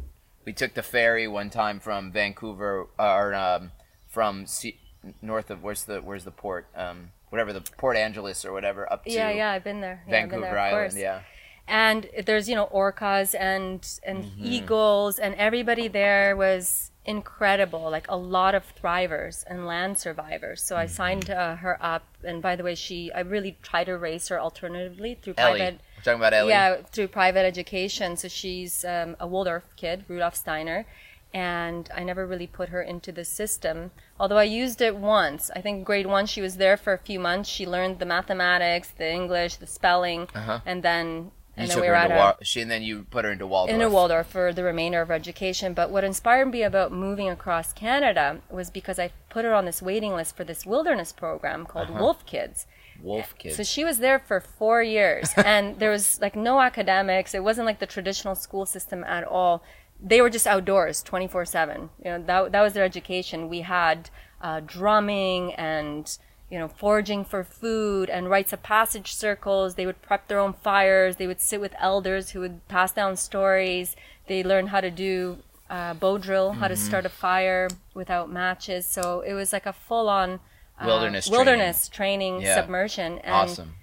We 0.47 0.53
took 0.53 0.73
the 0.75 0.83
ferry 0.83 1.27
one 1.29 1.51
time 1.51 1.79
from 1.81 2.11
Vancouver, 2.13 2.87
or 2.99 3.35
um, 3.35 3.73
from 4.07 4.47
C- 4.47 4.79
north 5.21 5.51
of 5.51 5.63
where's 5.63 5.85
the 5.85 6.01
where's 6.01 6.25
the 6.25 6.31
port, 6.31 6.69
um, 6.75 7.11
whatever 7.31 7.53
the 7.53 7.61
Port 7.61 7.97
Angeles 7.97 8.45
or 8.47 8.53
whatever, 8.53 8.91
up 8.91 9.05
to 9.05 9.11
Yeah, 9.11 9.31
yeah, 9.31 9.51
I've 9.51 9.65
been 9.65 9.81
there. 9.83 10.05
Yeah, 10.09 10.17
I've 10.17 10.23
been 10.23 10.31
Vancouver 10.41 10.51
there, 10.53 10.59
Island. 10.59 10.93
course. 10.93 10.97
Yeah, 10.97 11.21
and 11.69 12.09
there's 12.27 12.49
you 12.49 12.55
know 12.55 12.67
orcas 12.75 13.35
and 13.39 13.81
and 14.03 14.25
Mm-hmm. 14.25 14.45
eagles 14.57 15.19
and 15.19 15.35
everybody 15.37 15.87
there 15.89 16.35
was 16.37 16.91
incredible 17.05 17.91
like 17.91 18.07
a 18.09 18.17
lot 18.17 18.55
of 18.55 18.63
thrivers 18.81 19.45
and 19.47 19.67
land 19.67 19.99
survivors 19.99 20.63
so 20.63 20.77
i 20.77 20.85
Mm-hmm. 20.85 20.93
signed 20.95 21.31
uh, 21.31 21.57
her 21.57 21.77
up 21.81 22.05
and 22.25 22.41
by 22.43 22.55
the 22.57 22.63
way 22.65 22.75
she 22.75 23.13
i 23.13 23.21
really 23.21 23.57
tried 23.63 23.85
to 23.85 23.97
raise 23.97 24.29
her 24.29 24.41
alternatively 24.41 25.19
through 25.23 25.35
Ellie. 25.37 25.59
private 25.59 25.81
We're 25.99 26.03
talking 26.05 26.21
about 26.21 26.35
Ellie. 26.35 26.51
yeah 26.51 26.77
through 26.93 27.09
private 27.09 27.45
education 27.45 28.17
so 28.17 28.29
she's 28.29 28.85
um, 28.85 29.17
a 29.21 29.27
waldorf 29.27 29.65
kid 29.77 30.05
rudolf 30.09 30.35
steiner 30.37 30.87
and 31.35 31.91
i 31.95 32.03
never 32.03 32.27
really 32.27 32.47
put 32.47 32.69
her 32.71 32.81
into 32.83 33.11
the 33.13 33.25
system 33.25 33.91
although 34.19 34.39
i 34.39 34.45
used 34.63 34.81
it 34.81 34.97
once 34.97 35.51
i 35.57 35.61
think 35.61 35.85
grade 35.85 36.07
one 36.07 36.27
she 36.27 36.41
was 36.41 36.57
there 36.57 36.77
for 36.77 36.93
a 36.95 36.99
few 36.99 37.21
months 37.21 37.49
she 37.49 37.67
learned 37.67 37.99
the 37.99 38.07
mathematics 38.07 38.91
the 38.97 39.11
english 39.21 39.57
the 39.57 39.67
spelling 39.67 40.23
Uh-huh. 40.35 40.61
and 40.65 40.83
then 40.83 41.31
and 41.59 41.71
then 41.71 41.81
we 41.81 41.89
were 41.89 41.95
into 41.95 42.15
at 42.15 42.41
a, 42.41 42.45
she, 42.45 42.61
and 42.61 42.71
then 42.71 42.83
you 42.83 43.05
put 43.11 43.25
her 43.25 43.33
into 43.33 43.47
Waldorf. 43.47 43.75
in 43.75 43.83
a 43.83 43.91
Waldorf 43.91 44.27
for 44.27 44.53
the 44.53 44.65
remainder 44.65 45.01
of 45.01 45.09
her 45.09 45.15
education. 45.15 45.75
But 45.75 45.91
what 45.91 46.05
inspired 46.05 46.47
me 46.47 46.63
about 46.63 46.93
moving 46.93 47.29
across 47.29 47.73
Canada 47.73 48.41
was 48.51 48.71
because 48.71 48.99
I 48.99 49.11
put 49.29 49.45
her 49.45 49.55
on 49.55 49.65
this 49.65 49.83
waiting 49.83 50.15
list 50.15 50.37
for 50.37 50.45
this 50.45 50.65
wilderness 50.65 51.13
program 51.13 51.67
called 51.67 51.91
Wolf 51.91 52.25
Kids. 52.27 52.67
Wolf 53.01 53.35
kids. 53.39 53.57
So 53.57 53.63
she 53.63 53.85
was 53.85 53.99
there 53.99 54.19
for 54.19 54.41
four 54.41 54.83
years, 54.83 55.31
and 55.37 55.79
there 55.79 55.91
was 55.91 56.21
like 56.21 56.35
no 56.37 56.61
academics. 56.61 57.35
It 57.35 57.45
wasn't 57.45 57.67
like 57.67 57.79
the 57.79 57.87
traditional 57.87 58.35
school 58.35 58.67
system 58.67 59.05
at 59.05 59.25
all. 59.25 59.63
They 60.01 60.21
were 60.21 60.31
just 60.31 60.47
outdoors, 60.47 61.03
twenty 61.03 61.29
four 61.29 61.45
seven. 61.45 61.91
You 62.05 62.11
know 62.13 62.23
that 62.23 62.53
that 62.53 62.63
was 62.63 62.73
their 62.73 62.85
education. 62.85 63.49
We 63.49 63.61
had 63.63 64.11
uh, 64.41 64.61
drumming 64.65 65.55
and 65.55 66.19
you 66.51 66.59
know 66.59 66.69
foraging 66.69 67.25
for 67.25 67.45
food 67.45 68.09
and 68.11 68.31
rites 68.31 68.53
of 68.53 68.63
passage 68.63 69.13
circles. 69.15 69.75
They 69.75 69.87
would 69.87 70.01
prep 70.03 70.29
their 70.29 70.39
own 70.39 70.53
fires. 70.55 71.17
They 71.17 71.27
would 71.27 71.41
sit 71.41 71.61
with 71.61 71.75
elders 71.79 72.31
who 72.31 72.41
would 72.41 72.67
pass 72.69 72.93
down 72.93 73.17
stories. 73.17 73.97
They 74.27 74.43
learned 74.45 74.69
how 74.71 74.81
to 74.81 74.91
do 74.91 75.39
uh, 75.71 75.95
bow 75.95 76.19
drill, 76.19 76.53
how 76.53 76.69
to 76.69 76.77
start 76.77 77.05
a 77.05 77.11
fire 77.11 77.69
without 77.95 78.31
matches. 78.31 78.87
So 78.87 79.21
it 79.21 79.35
was 79.35 79.53
like 79.53 79.67
a 79.67 79.73
full 79.73 80.09
on. 80.09 80.41
Uh, 80.81 80.87
Wilderness 80.87 81.27
training. 81.27 81.37
wilderness 81.39 81.89
training, 81.89 82.41
Yeah. 82.41 82.55
submersion, 82.55 83.19
and 83.19 83.35
awesome. 83.35 83.75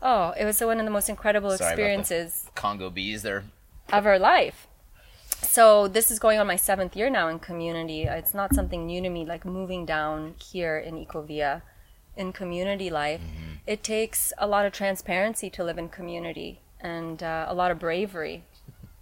Oh, 0.00 0.32
it 0.38 0.44
was 0.44 0.60
one 0.60 0.78
of 0.78 0.84
the 0.84 0.90
most 0.92 1.08
incredible 1.08 1.50
Sorry 1.50 1.72
experiences 1.72 2.46
Congo 2.54 2.90
bees. 2.90 3.22
They're 3.22 3.42
of 3.92 4.06
our 4.06 4.20
life. 4.20 4.68
So 5.42 5.88
this 5.88 6.10
is 6.12 6.18
going 6.20 6.38
on 6.38 6.46
my 6.46 6.54
seventh 6.54 6.94
year 6.96 7.10
now 7.10 7.26
in 7.28 7.40
community. 7.40 8.02
It's 8.04 8.34
not 8.34 8.54
something 8.54 8.86
new 8.86 9.00
to 9.02 9.08
me, 9.10 9.24
like 9.24 9.44
moving 9.44 9.84
down 9.84 10.34
here 10.40 10.78
in 10.78 10.94
Ecovia, 11.04 11.62
in 12.18 12.32
community 12.32 12.90
life. 12.90 13.20
Mm-hmm. 13.20 13.52
It 13.66 13.82
takes 13.82 14.32
a 14.36 14.46
lot 14.46 14.66
of 14.66 14.72
transparency 14.72 15.48
to 15.50 15.64
live 15.64 15.78
in 15.78 15.88
community 15.88 16.60
and 16.80 17.22
uh, 17.22 17.46
a 17.48 17.54
lot 17.54 17.70
of 17.70 17.78
bravery, 17.78 18.44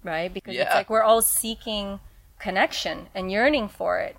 right? 0.04 0.32
Because 0.32 0.54
it's 0.54 0.74
like 0.74 0.90
we're 0.90 1.02
all 1.02 1.22
seeking 1.22 2.00
connection 2.38 3.08
and 3.14 3.32
yearning 3.32 3.68
for 3.68 3.98
it. 3.98 4.16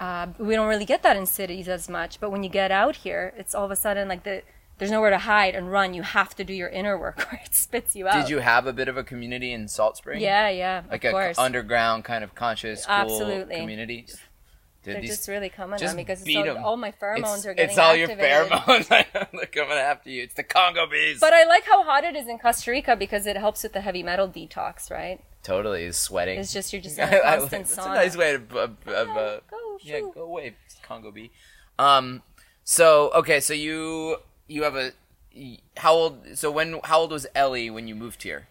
Uh, 0.00 0.28
we 0.38 0.54
don't 0.54 0.68
really 0.68 0.84
get 0.84 1.02
that 1.02 1.16
in 1.16 1.26
cities 1.26 1.68
as 1.68 1.88
much, 1.88 2.20
but 2.20 2.30
when 2.30 2.44
you 2.44 2.48
get 2.48 2.70
out 2.70 2.96
here, 2.96 3.34
it's 3.36 3.54
all 3.54 3.64
of 3.64 3.70
a 3.70 3.76
sudden 3.76 4.08
like 4.08 4.22
the 4.22 4.42
there's 4.78 4.92
nowhere 4.92 5.10
to 5.10 5.18
hide 5.18 5.56
and 5.56 5.72
run. 5.72 5.92
You 5.92 6.02
have 6.02 6.36
to 6.36 6.44
do 6.44 6.52
your 6.52 6.68
inner 6.68 6.96
work, 6.96 7.18
or 7.32 7.40
it 7.44 7.52
spits 7.52 7.96
you 7.96 8.06
out. 8.06 8.14
Did 8.14 8.30
you 8.30 8.38
have 8.38 8.66
a 8.66 8.72
bit 8.72 8.86
of 8.88 8.96
a 8.96 9.02
community 9.02 9.52
in 9.52 9.66
Salt 9.66 9.96
Spring? 9.96 10.20
Yeah, 10.20 10.48
yeah, 10.48 10.82
Like 10.88 11.04
of 11.04 11.08
a 11.08 11.12
course. 11.12 11.38
underground 11.38 12.04
kind 12.04 12.22
of 12.22 12.34
conscious, 12.36 12.86
cool 12.86 12.94
Absolutely. 12.94 13.56
community. 13.56 14.06
Did 14.84 14.96
They're 14.96 15.02
just 15.02 15.28
really 15.28 15.48
coming 15.48 15.78
just 15.78 15.90
on 15.90 15.96
because 15.96 16.22
it's 16.24 16.36
all, 16.36 16.58
all 16.58 16.76
my 16.76 16.92
pheromones 16.92 17.38
it's, 17.38 17.46
are 17.46 17.54
getting 17.54 17.70
it's 17.70 17.78
all 17.78 17.92
activated. 17.92 18.18
your 18.18 18.46
pheromones. 18.46 18.88
They're 19.32 19.46
coming 19.46 19.76
after 19.76 20.08
you. 20.08 20.22
It's 20.22 20.34
the 20.34 20.44
Congo 20.44 20.86
bees. 20.86 21.18
But 21.20 21.32
I 21.32 21.44
like 21.44 21.64
how 21.64 21.82
hot 21.82 22.04
it 22.04 22.14
is 22.14 22.28
in 22.28 22.38
Costa 22.38 22.70
Rica 22.70 22.94
because 22.94 23.26
it 23.26 23.36
helps 23.36 23.64
with 23.64 23.72
the 23.72 23.80
heavy 23.80 24.02
metal 24.02 24.28
detox, 24.28 24.90
right? 24.90 25.20
totally 25.42 25.84
is 25.84 25.96
sweating. 25.96 26.38
It's 26.38 26.52
just 26.52 26.72
you're 26.72 26.82
just 26.82 26.98
in 26.98 27.08
a 27.08 27.20
constant 27.20 27.66
That's 27.66 27.76
sauna. 27.78 27.92
a 27.92 27.94
nice 27.94 28.16
way 28.16 28.34
of, 28.34 28.52
of, 28.54 28.70
of 28.86 29.08
uh, 29.08 29.40
Go, 29.50 29.78
yeah, 29.80 30.00
go 30.00 30.22
away, 30.22 30.54
Congo 30.82 31.10
bee. 31.10 31.30
Um, 31.78 32.22
so 32.64 33.10
okay, 33.14 33.40
so 33.40 33.54
you 33.54 34.18
you 34.46 34.62
have 34.64 34.76
a 34.76 34.92
how 35.76 35.94
old? 35.94 36.36
So 36.36 36.50
when 36.50 36.80
how 36.84 37.00
old 37.00 37.12
was 37.12 37.26
Ellie 37.34 37.70
when 37.70 37.88
you 37.88 37.94
moved 37.94 38.22
here? 38.22 38.48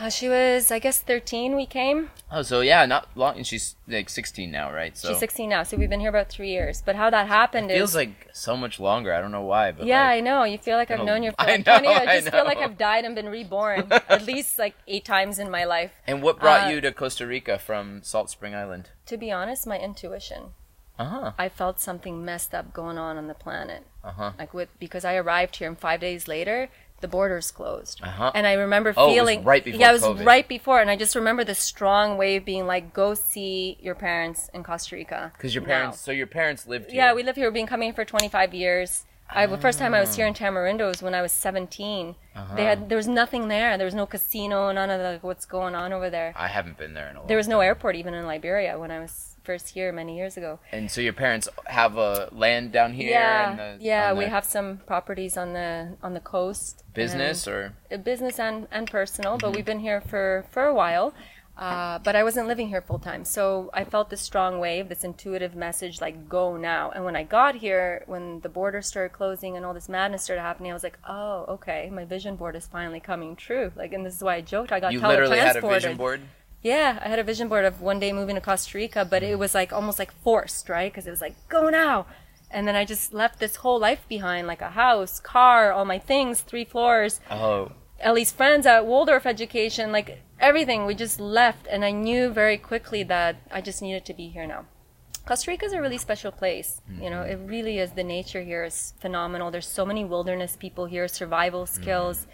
Uh, 0.00 0.08
she 0.10 0.28
was, 0.28 0.72
I 0.72 0.80
guess, 0.80 1.00
13. 1.00 1.54
We 1.54 1.66
came. 1.66 2.10
Oh, 2.30 2.42
so 2.42 2.62
yeah, 2.62 2.84
not 2.84 3.08
long. 3.14 3.36
And 3.36 3.46
she's 3.46 3.76
like 3.86 4.08
16 4.08 4.50
now, 4.50 4.72
right? 4.72 4.96
So 4.98 5.10
She's 5.10 5.18
16 5.18 5.48
now, 5.48 5.62
so 5.62 5.76
we've 5.76 5.88
been 5.88 6.00
here 6.00 6.08
about 6.08 6.28
three 6.28 6.50
years. 6.50 6.82
But 6.84 6.96
how 6.96 7.10
that 7.10 7.28
happened 7.28 7.70
it 7.70 7.74
feels 7.74 7.90
is, 7.90 7.96
like 7.96 8.28
so 8.32 8.56
much 8.56 8.80
longer. 8.80 9.14
I 9.14 9.20
don't 9.20 9.30
know 9.30 9.42
why, 9.42 9.70
but 9.70 9.86
yeah, 9.86 10.02
like, 10.08 10.16
I 10.16 10.20
know. 10.20 10.42
You 10.42 10.58
feel 10.58 10.76
like 10.76 10.90
I've 10.90 11.04
known 11.04 11.22
you 11.22 11.30
for 11.30 11.36
I 11.38 11.58
know, 11.58 11.62
20. 11.78 11.86
I 11.88 11.92
I 11.92 12.20
just 12.20 12.30
feel 12.30 12.44
like. 12.44 12.58
I've 12.58 12.78
died 12.78 13.04
and 13.04 13.14
been 13.14 13.28
reborn 13.28 13.86
at 14.08 14.26
least 14.26 14.58
like 14.58 14.74
eight 14.88 15.04
times 15.04 15.38
in 15.38 15.50
my 15.50 15.64
life. 15.64 15.92
And 16.06 16.22
what 16.22 16.40
brought 16.40 16.66
Uh, 16.66 16.70
you 16.70 16.80
to 16.80 16.92
Costa 16.92 17.26
Rica 17.26 17.58
from 17.58 18.02
Salt 18.02 18.30
Spring 18.30 18.54
Island? 18.54 18.90
To 19.06 19.16
be 19.16 19.30
honest, 19.30 19.66
my 19.66 19.78
intuition. 19.78 20.54
Uh 20.98 21.04
huh. 21.04 21.32
I 21.36 21.48
felt 21.48 21.80
something 21.80 22.24
messed 22.24 22.54
up 22.54 22.72
going 22.72 22.98
on 22.98 23.16
on 23.16 23.26
the 23.26 23.34
planet. 23.34 23.84
Uh 24.02 24.12
huh. 24.12 24.32
Like 24.38 24.54
with 24.54 24.68
because 24.78 25.04
I 25.04 25.14
arrived 25.16 25.56
here 25.56 25.68
and 25.68 25.78
five 25.78 26.00
days 26.00 26.26
later 26.28 26.68
the 27.00 27.08
borders 27.08 27.50
closed. 27.50 28.00
Uh-huh. 28.02 28.32
And 28.34 28.46
I 28.46 28.54
remember 28.54 28.94
Oh, 28.96 29.12
feeling 29.12 29.44
right 29.44 29.62
before 29.64 29.80
Yeah, 29.80 29.90
it 29.90 29.92
was 29.94 30.02
COVID. 30.02 30.24
right 30.24 30.48
before 30.48 30.80
and 30.80 30.88
I 30.90 30.96
just 30.96 31.14
remember 31.14 31.44
the 31.44 31.54
strong 31.54 32.16
wave 32.16 32.44
being 32.44 32.66
like 32.66 32.94
go 32.94 33.14
see 33.14 33.76
your 33.80 33.94
parents 33.94 34.48
in 34.54 34.62
Costa 34.64 34.96
Rica. 34.96 35.32
Because 35.36 35.54
your 35.54 35.62
now." 35.62 35.68
parents, 35.68 36.00
so 36.00 36.12
your 36.12 36.26
parents 36.26 36.66
lived 36.66 36.90
here. 36.90 37.02
Yeah, 37.02 37.14
we 37.14 37.22
live 37.22 37.36
here. 37.36 37.46
We've 37.48 37.54
been 37.54 37.66
coming 37.66 37.88
here 37.88 37.94
for 37.94 38.04
25 38.04 38.54
years. 38.54 39.04
I, 39.30 39.46
the 39.46 39.56
first 39.58 39.78
time 39.78 39.94
I 39.94 40.00
was 40.00 40.14
here 40.14 40.26
in 40.26 40.34
Tamarindo 40.34 40.86
was 40.86 41.02
when 41.02 41.14
I 41.14 41.22
was 41.22 41.32
17. 41.32 42.14
Uh-huh. 42.36 42.54
They 42.54 42.64
had 42.64 42.88
there 42.88 42.96
was 42.96 43.08
nothing 43.08 43.48
there. 43.48 43.76
There 43.76 43.86
was 43.86 43.94
no 43.94 44.06
casino, 44.06 44.70
none 44.70 44.90
of 44.90 45.00
the 45.00 45.12
like, 45.12 45.24
what's 45.24 45.46
going 45.46 45.74
on 45.74 45.92
over 45.92 46.10
there. 46.10 46.32
I 46.36 46.46
haven't 46.48 46.76
been 46.78 46.94
there 46.94 47.08
in 47.08 47.16
a 47.16 47.20
while. 47.20 47.28
There 47.28 47.36
was 47.38 47.48
no 47.48 47.60
airport 47.60 47.96
even 47.96 48.14
in 48.14 48.26
Liberia 48.26 48.78
when 48.78 48.90
I 48.90 49.00
was 49.00 49.33
first 49.44 49.70
here 49.70 49.92
many 49.92 50.16
years 50.16 50.36
ago. 50.36 50.58
And 50.72 50.90
so 50.90 51.00
your 51.00 51.12
parents 51.12 51.48
have 51.66 51.96
a 51.96 52.28
land 52.32 52.72
down 52.72 52.92
here. 52.94 53.10
yeah, 53.10 53.50
and 53.50 53.58
the, 53.80 53.84
yeah, 53.84 54.12
we 54.12 54.24
have 54.24 54.44
some 54.44 54.68
properties 54.86 55.36
on 55.36 55.52
the 55.52 55.96
on 56.02 56.14
the 56.14 56.20
coast. 56.20 56.82
business 56.94 57.46
or 57.46 57.74
uh, 57.92 57.96
business 57.98 58.38
and, 58.38 58.66
and 58.70 58.90
personal, 58.90 59.32
Mm-hmm. 59.32 59.40
but 59.46 59.54
we've 59.56 59.64
been 59.72 59.80
here 59.80 60.00
for, 60.00 60.44
for 60.50 60.64
a 60.64 60.74
while. 60.74 61.12
Uh, 61.56 62.00
but 62.00 62.16
I 62.16 62.24
wasn't 62.24 62.48
living 62.48 62.66
here 62.68 62.82
full 62.82 62.98
time. 62.98 63.24
So 63.24 63.70
I 63.72 63.84
felt 63.84 64.10
this 64.10 64.20
strong 64.20 64.58
wave, 64.58 64.88
this 64.88 65.04
intuitive 65.04 65.54
message 65.54 66.00
like, 66.00 66.28
go 66.28 66.56
now. 66.56 66.90
And 66.90 67.04
when 67.04 67.14
I 67.14 67.22
got 67.22 67.54
here, 67.54 68.02
when 68.06 68.40
the 68.40 68.48
borders 68.48 68.88
started 68.88 69.12
closing 69.12 69.56
and 69.56 69.64
all 69.64 69.72
this 69.72 69.88
madness 69.88 70.24
started 70.24 70.42
happening, 70.42 70.72
I 70.72 70.74
was 70.74 70.82
like, 70.82 70.98
oh, 71.08 71.44
okay, 71.48 71.90
my 71.90 72.04
vision 72.04 72.34
board 72.34 72.56
is 72.56 72.66
finally 72.66 72.98
coming 72.98 73.36
true. 73.36 73.70
Like, 73.76 73.92
and 73.92 74.04
this 74.04 74.16
is 74.16 74.22
why 74.24 74.34
I 74.34 74.40
joked. 74.40 74.72
I 74.72 74.80
got 74.80 74.92
you 74.92 74.98
literally 75.00 75.38
had 75.38 75.54
a 75.56 75.60
vision 75.60 75.96
board. 75.96 76.22
Yeah, 76.64 76.98
I 77.04 77.08
had 77.08 77.18
a 77.18 77.22
vision 77.22 77.48
board 77.48 77.66
of 77.66 77.82
one 77.82 78.00
day 78.00 78.10
moving 78.10 78.36
to 78.36 78.40
Costa 78.40 78.78
Rica, 78.78 79.04
but 79.04 79.22
it 79.22 79.36
mm. 79.36 79.38
was 79.38 79.54
like 79.54 79.70
almost 79.70 79.98
like 79.98 80.12
forced, 80.22 80.70
right? 80.70 80.90
Because 80.90 81.06
it 81.06 81.10
was 81.10 81.20
like, 81.20 81.36
go 81.48 81.68
now. 81.68 82.06
and 82.50 82.66
then 82.66 82.74
I 82.74 82.84
just 82.84 83.12
left 83.12 83.38
this 83.38 83.56
whole 83.56 83.78
life 83.78 84.06
behind, 84.08 84.46
like 84.46 84.62
a 84.62 84.70
house, 84.70 85.20
car, 85.20 85.72
all 85.72 85.84
my 85.84 85.98
things, 85.98 86.40
three 86.40 86.64
floors. 86.64 87.20
Oh, 87.30 87.72
Ellie's 88.00 88.32
friends 88.32 88.64
at 88.64 88.86
Waldorf 88.86 89.26
Education, 89.26 89.92
like 89.92 90.22
everything, 90.40 90.86
we 90.86 90.94
just 90.94 91.20
left. 91.20 91.66
And 91.70 91.84
I 91.84 91.90
knew 91.90 92.30
very 92.30 92.56
quickly 92.56 93.02
that 93.04 93.36
I 93.50 93.60
just 93.60 93.82
needed 93.82 94.04
to 94.06 94.14
be 94.14 94.28
here 94.28 94.46
now. 94.46 94.64
Costa 95.26 95.50
Rica 95.50 95.66
is 95.66 95.72
a 95.72 95.80
really 95.80 95.98
special 95.98 96.30
place. 96.30 96.80
You 97.00 97.10
know, 97.10 97.22
mm-hmm. 97.22 97.44
it 97.44 97.48
really 97.50 97.78
is. 97.78 97.92
The 97.92 98.04
nature 98.04 98.42
here 98.42 98.64
is 98.64 98.94
phenomenal. 99.00 99.50
There's 99.50 99.66
so 99.66 99.84
many 99.84 100.04
wilderness 100.04 100.56
people 100.56 100.86
here, 100.86 101.08
survival 101.08 101.66
skills. 101.66 102.18
Mm. 102.18 102.26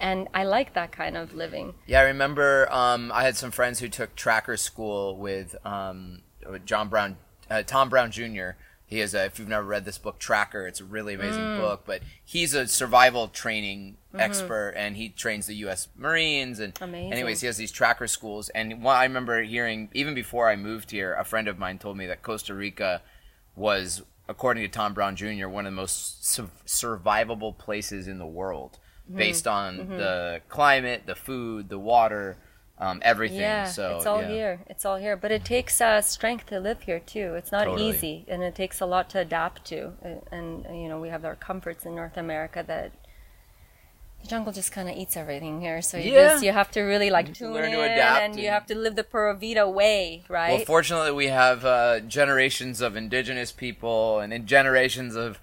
And 0.00 0.28
I 0.32 0.44
like 0.44 0.72
that 0.74 0.92
kind 0.92 1.16
of 1.16 1.34
living. 1.34 1.74
Yeah, 1.86 2.00
I 2.00 2.04
remember 2.04 2.66
um, 2.72 3.12
I 3.12 3.22
had 3.22 3.36
some 3.36 3.50
friends 3.50 3.80
who 3.80 3.88
took 3.88 4.16
tracker 4.16 4.56
school 4.56 5.16
with 5.16 5.54
um, 5.66 6.22
John 6.64 6.88
Brown, 6.88 7.18
uh, 7.50 7.62
Tom 7.62 7.88
Brown 7.90 8.10
Jr. 8.10 8.50
He 8.86 9.00
is 9.00 9.14
a, 9.14 9.26
if 9.26 9.38
you've 9.38 9.46
never 9.48 9.64
read 9.66 9.84
this 9.84 9.98
book, 9.98 10.18
Tracker, 10.18 10.66
it's 10.66 10.80
a 10.80 10.84
really 10.84 11.14
amazing 11.14 11.44
Mm. 11.44 11.58
book. 11.58 11.82
But 11.86 12.00
he's 12.24 12.54
a 12.54 12.66
survival 12.66 13.28
training 13.28 13.96
Mm-hmm. 14.10 14.18
expert, 14.18 14.70
and 14.76 14.96
he 14.96 15.08
trains 15.10 15.46
the 15.46 15.54
U.S. 15.66 15.86
Marines. 15.96 16.58
And 16.58 16.76
Amazing. 16.80 17.12
anyways, 17.12 17.42
he 17.42 17.46
has 17.46 17.56
these 17.58 17.70
tracker 17.70 18.08
schools. 18.08 18.48
And 18.48 18.82
what 18.82 18.96
I 18.96 19.04
remember 19.04 19.40
hearing, 19.44 19.88
even 19.94 20.14
before 20.16 20.50
I 20.50 20.56
moved 20.56 20.90
here, 20.90 21.14
a 21.14 21.22
friend 21.24 21.46
of 21.46 21.60
mine 21.60 21.78
told 21.78 21.96
me 21.96 22.06
that 22.06 22.20
Costa 22.22 22.52
Rica 22.52 23.02
was, 23.54 24.02
according 24.28 24.64
to 24.64 24.68
Tom 24.68 24.94
Brown 24.94 25.14
Jr., 25.14 25.46
one 25.46 25.64
of 25.66 25.72
the 25.72 25.76
most 25.76 26.26
su- 26.26 26.50
survivable 26.66 27.56
places 27.56 28.08
in 28.08 28.18
the 28.18 28.26
world, 28.26 28.80
Mm-hmm. 29.10 29.18
based 29.18 29.48
on 29.48 29.76
the 29.88 30.40
climate, 30.48 31.02
the 31.04 31.16
food, 31.16 31.68
the 31.68 31.80
water, 31.80 32.36
um, 32.78 33.00
everything. 33.02 33.40
Yeah, 33.40 33.64
so 33.64 33.96
it's 33.96 34.06
all 34.06 34.22
yeah. 34.22 34.28
here. 34.28 34.60
It's 34.68 34.84
all 34.84 34.98
here. 34.98 35.16
But 35.16 35.32
it 35.32 35.44
takes 35.44 35.80
uh, 35.80 36.00
strength 36.00 36.46
to 36.46 36.60
live 36.60 36.82
here 36.82 37.00
too. 37.00 37.34
It's 37.34 37.50
not 37.50 37.64
Totally. 37.64 37.88
easy, 37.88 38.24
and 38.28 38.44
it 38.44 38.54
takes 38.54 38.80
a 38.80 38.86
lot 38.86 39.10
to 39.10 39.18
adapt 39.18 39.64
to. 39.66 39.94
And, 40.30 40.64
you 40.70 40.88
know, 40.88 41.00
we 41.00 41.08
have 41.08 41.24
our 41.24 41.34
comforts 41.34 41.84
in 41.84 41.96
North 41.96 42.16
America 42.16 42.64
that 42.68 42.92
the 44.22 44.28
jungle 44.28 44.52
just 44.52 44.70
kind 44.70 44.88
of 44.88 44.96
eats 44.96 45.16
everything 45.16 45.60
here. 45.60 45.82
So 45.82 45.98
you 45.98 46.12
Yeah. 46.12 46.28
just 46.28 46.44
you 46.44 46.52
have 46.52 46.70
to 46.70 46.82
really 46.82 47.10
like 47.10 47.34
tune 47.34 47.52
learn 47.52 47.64
in, 47.64 47.72
to 47.72 47.82
adapt 47.82 48.22
and 48.22 48.38
you 48.38 48.48
have 48.50 48.66
to 48.66 48.76
live 48.76 48.94
the 48.94 49.02
Pura 49.02 49.34
Vida 49.34 49.68
way, 49.68 50.22
right? 50.28 50.50
Well, 50.50 50.64
fortunately, 50.64 51.10
we 51.10 51.26
have 51.26 51.64
uh, 51.64 51.98
generations 52.00 52.80
of 52.80 52.94
indigenous 52.94 53.50
people 53.50 54.20
and 54.20 54.46
generations 54.46 55.16
of 55.16 55.40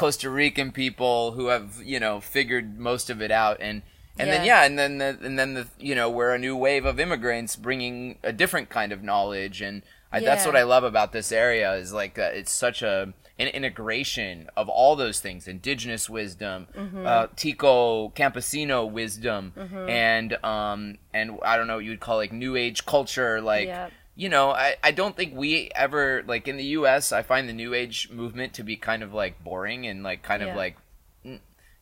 Costa 0.00 0.30
Rican 0.30 0.72
people 0.72 1.32
who 1.32 1.46
have, 1.48 1.82
you 1.84 2.00
know, 2.00 2.20
figured 2.20 2.78
most 2.78 3.10
of 3.10 3.20
it 3.20 3.30
out, 3.30 3.58
and 3.60 3.82
and 4.18 4.30
then 4.30 4.44
Yeah. 4.44 4.60
yeah, 4.62 4.66
and 4.66 4.78
then 4.78 4.98
the, 4.98 5.18
and 5.26 5.38
then 5.38 5.54
the 5.54 5.66
you 5.78 5.94
know 5.94 6.08
we're 6.08 6.34
a 6.34 6.38
new 6.38 6.56
wave 6.56 6.84
of 6.86 6.98
immigrants 6.98 7.54
bringing 7.56 8.18
a 8.22 8.32
different 8.32 8.68
kind 8.70 8.92
of 8.92 9.02
knowledge, 9.02 9.60
and 9.60 9.82
I, 10.12 10.20
that's 10.20 10.44
what 10.46 10.56
I 10.56 10.64
love 10.64 10.84
about 10.84 11.12
this 11.12 11.30
area 11.32 11.74
is 11.74 11.92
like 11.92 12.18
uh, 12.18 12.30
it's 12.40 12.50
such 12.66 12.80
a 12.82 13.12
an 13.38 13.48
integration 13.48 14.50
of 14.56 14.68
all 14.68 14.96
those 14.96 15.18
things 15.20 15.46
indigenous 15.48 16.10
wisdom 16.10 16.66
Mm-hmm. 16.76 17.06
uh, 17.06 17.26
tico 17.36 18.10
campesino 18.10 18.78
wisdom 18.90 19.52
and 19.88 20.34
um 20.44 20.98
and 21.14 21.38
i 21.42 21.56
don't 21.56 21.66
know 21.66 21.76
what 21.76 21.84
you'd 21.86 22.00
call 22.00 22.16
like 22.16 22.32
new 22.32 22.54
age 22.56 22.84
culture 22.84 23.40
like 23.40 23.66
Yep. 23.68 23.92
You 24.16 24.28
know, 24.28 24.50
I, 24.50 24.76
I 24.82 24.90
don't 24.90 25.16
think 25.16 25.34
we 25.34 25.70
ever 25.74 26.22
like 26.26 26.46
in 26.48 26.56
the 26.56 26.64
U.S. 26.78 27.12
I 27.12 27.22
find 27.22 27.48
the 27.48 27.52
New 27.52 27.72
Age 27.74 28.10
movement 28.10 28.52
to 28.54 28.62
be 28.62 28.76
kind 28.76 29.02
of 29.02 29.14
like 29.14 29.42
boring 29.42 29.86
and 29.86 30.02
like 30.02 30.22
kind 30.22 30.42
Yeah. 30.42 30.48
of 30.50 30.56
like 30.56 30.76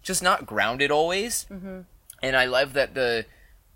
just 0.02 0.22
not 0.22 0.46
grounded 0.46 0.90
always. 0.90 1.46
Mm-hmm. 1.50 1.80
And 2.22 2.36
I 2.36 2.44
love 2.46 2.72
that 2.74 2.94
the, 2.94 3.26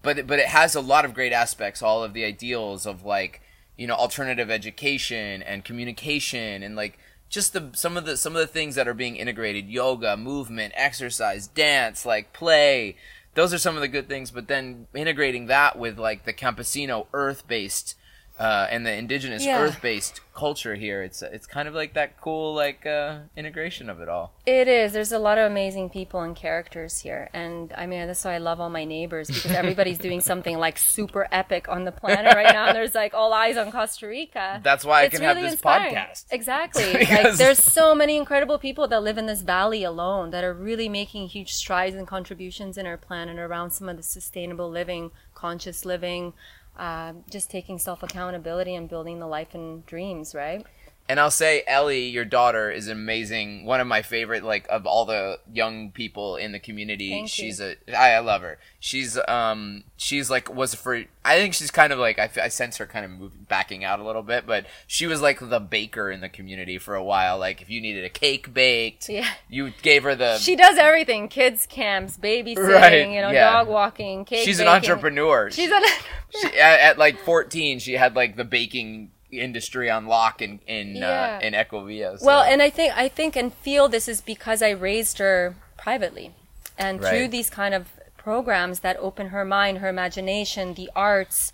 but 0.03 0.19
it- 0.19 0.27
but 0.27 0.39
it 0.39 0.47
has 0.47 0.75
a 0.75 0.81
lot 0.81 1.05
of 1.05 1.15
great 1.15 1.33
aspects. 1.33 1.83
All 1.83 2.03
of 2.05 2.13
the 2.13 2.25
ideals 2.25 2.87
of 2.87 3.05
like 3.05 3.41
you 3.77 3.87
know 3.87 3.95
alternative 3.95 4.51
education 4.51 5.43
and 5.43 5.65
communication 5.65 6.63
and 6.63 6.77
like 6.77 6.99
just 7.29 7.53
the 7.55 7.71
some 7.73 7.97
of 7.97 8.05
the 8.05 8.17
some 8.17 8.35
of 8.37 8.41
the 8.41 8.47
things 8.47 8.75
that 8.75 8.87
are 8.89 8.95
being 8.95 9.17
integrated: 9.17 9.69
yoga, 9.69 10.17
movement, 10.17 10.75
exercise, 10.77 11.47
dance, 11.49 12.05
like 12.07 12.33
play. 12.33 12.97
Those 13.35 13.55
are 13.55 13.59
some 13.59 13.77
of 13.77 13.81
the 13.81 13.89
good 13.89 14.09
things. 14.09 14.31
But 14.31 14.47
then 14.49 14.87
integrating 14.95 15.47
that 15.47 15.79
with 15.79 15.99
like 15.99 16.25
the 16.25 16.35
campesino 16.35 17.07
earth 17.15 17.47
based 17.49 17.97
uh, 18.39 18.67
and 18.71 18.85
the 18.87 18.93
indigenous 18.93 19.45
Yeah. 19.45 19.61
earth-based 19.61 20.21
culture 20.35 20.75
here. 20.75 21.03
It's 21.03 21.21
it's 21.23 21.47
kind 21.47 21.69
of 21.69 21.75
like 21.75 21.93
that 21.95 22.19
cool 22.21 22.55
like 22.55 22.87
uh, 22.87 23.19
integration 23.37 23.91
of 23.91 24.01
it 24.01 24.09
all. 24.09 24.33
It 24.47 24.67
is. 24.67 24.93
There's 24.95 25.13
a 25.13 25.19
lot 25.19 25.37
of 25.39 25.51
amazing 25.51 25.91
people 25.91 26.21
and 26.23 26.35
characters 26.35 27.01
here. 27.01 27.29
And 27.35 27.73
I 27.77 27.87
mean, 27.87 28.07
that's 28.07 28.25
why 28.25 28.35
I 28.35 28.39
love 28.39 28.59
all 28.59 28.71
my 28.71 28.85
neighbors 28.85 29.29
because 29.29 29.53
everybody's 29.53 29.99
doing 29.99 30.21
something 30.33 30.57
like 30.59 30.79
super 30.79 31.29
epic 31.31 31.69
on 31.69 31.85
the 31.85 31.93
planet 31.93 32.35
right 32.35 32.53
now. 32.53 32.67
And 32.69 32.77
there's 32.77 32.95
like 32.95 33.13
all 33.13 33.33
eyes 33.35 33.57
on 33.59 33.71
Costa 33.71 34.07
Rica. 34.09 34.61
That's 34.65 34.85
why 34.85 35.03
I 35.03 35.05
It's 35.05 35.15
can 35.15 35.23
have 35.25 35.37
this 35.37 35.53
inspiring. 35.53 35.95
podcast. 35.95 36.25
Exactly. 36.33 36.93
like 37.05 37.35
there's 37.35 37.63
so 37.63 37.95
many 37.95 38.17
incredible 38.17 38.59
people 38.59 38.89
that 38.89 39.03
live 39.03 39.19
in 39.19 39.27
this 39.27 39.43
valley 39.43 39.85
alone 39.85 40.31
that 40.31 40.43
are 40.43 40.55
really 40.55 40.89
making 40.89 41.29
huge 41.29 41.53
strides 41.53 41.95
and 41.95 42.07
contributions 42.07 42.79
in 42.79 42.87
our 42.87 42.97
planet 42.97 43.39
around 43.39 43.71
some 43.73 43.89
of 43.91 43.99
the 43.99 44.03
sustainable 44.03 44.71
living, 44.71 45.11
conscious 45.35 45.85
living, 45.85 46.33
uh, 46.77 47.13
just 47.31 47.51
taking 47.51 47.79
self 47.79 48.03
accountability 48.03 48.75
and 48.75 48.89
building 48.89 49.19
the 49.19 49.27
life 49.27 49.55
and 49.55 49.85
dreams, 49.87 50.35
right? 50.35 50.65
And 51.09 51.19
I'll 51.21 51.31
say 51.33 51.63
Ellie, 51.67 52.07
your 52.07 52.25
daughter, 52.25 52.71
is 52.71 52.89
amazing. 52.89 53.67
One 53.67 53.81
of 53.81 53.87
my 53.87 54.03
favorite, 54.03 54.45
like 54.45 54.67
of 54.71 54.87
all 54.87 55.05
the 55.05 55.41
young 55.53 55.91
people 55.91 56.37
in 56.37 56.53
the 56.53 56.59
community. 56.59 57.11
Thank 57.11 57.25
you. 57.25 57.45
she's 57.45 57.61
a 57.61 57.75
I, 57.95 58.13
I 58.13 58.19
love 58.21 58.41
her. 58.43 58.59
She's 58.81 59.19
um 59.29 59.85
she's 59.97 60.31
like 60.31 60.53
was 60.55 60.75
for 60.75 61.05
I 61.25 61.37
think 61.39 61.55
she's 61.55 61.71
kind 61.71 61.93
of 61.93 61.99
like 61.99 62.19
I 62.19 62.49
sense 62.49 62.77
her 62.79 62.87
kind 62.87 63.05
of 63.05 63.11
moving 63.11 63.47
backing 63.49 63.85
out 63.85 64.01
a 64.01 64.05
little 64.05 64.23
bit, 64.23 64.47
but 64.47 64.65
she 64.87 65.07
was 65.07 65.21
like 65.21 65.39
the 65.41 65.61
baker 65.61 66.11
in 66.11 66.21
the 66.21 66.29
community 66.29 66.79
for 66.79 66.95
a 66.95 67.05
while. 67.05 67.37
Like 67.37 67.61
if 67.61 67.69
you 67.69 67.81
needed 67.81 68.05
a 68.05 68.09
cake 68.11 68.55
baked, 68.55 69.09
Yeah. 69.09 69.29
you 69.49 69.73
gave 69.83 70.05
her 70.05 70.15
the. 70.15 70.39
She 70.39 70.57
does 70.57 70.79
everything 70.79 71.29
kids 71.29 71.67
camps, 71.67 72.17
babysitting, 72.17 72.57
Right, 72.69 73.09
you 73.11 73.21
know, 73.21 73.31
yeah. 73.31 73.53
dog 73.53 73.69
walking, 73.69 74.25
cake 74.25 74.45
she's 74.45 74.61
an 74.61 74.69
entrepreneur. 74.69 75.51
She's 75.51 75.71
an 75.71 75.83
she, 76.31 76.47
at, 76.59 76.81
at 76.81 76.99
like 76.99 77.19
14 77.19 77.81
she 77.81 77.95
had 77.95 78.17
like 78.17 78.37
the 78.37 78.45
baking 78.45 79.11
industry 79.33 79.91
on 79.91 80.07
lock 80.07 80.43
in 80.43 80.61
in 80.67 80.97
Yeah. 80.97 81.39
uh, 81.41 81.47
in 81.47 81.55
Ecovia. 81.55 82.19
So. 82.19 82.27
Well, 82.27 82.43
and 82.43 82.63
I 82.63 82.71
think 82.71 82.97
I 82.97 83.09
think 83.09 83.37
and 83.37 83.53
feel 83.53 83.89
this 83.89 84.09
is 84.09 84.21
because 84.21 84.63
I 84.63 84.71
raised 84.71 85.19
her 85.19 85.57
privately, 85.77 86.35
and 86.79 87.01
through 87.01 87.29
these 87.29 87.51
kind 87.51 87.75
of 87.75 87.89
programs 88.17 88.81
that 88.81 88.97
open 88.99 89.29
her 89.29 89.45
mind, 89.45 89.79
her 89.79 89.89
imagination, 89.89 90.75
the 90.75 90.91
arts, 90.95 91.53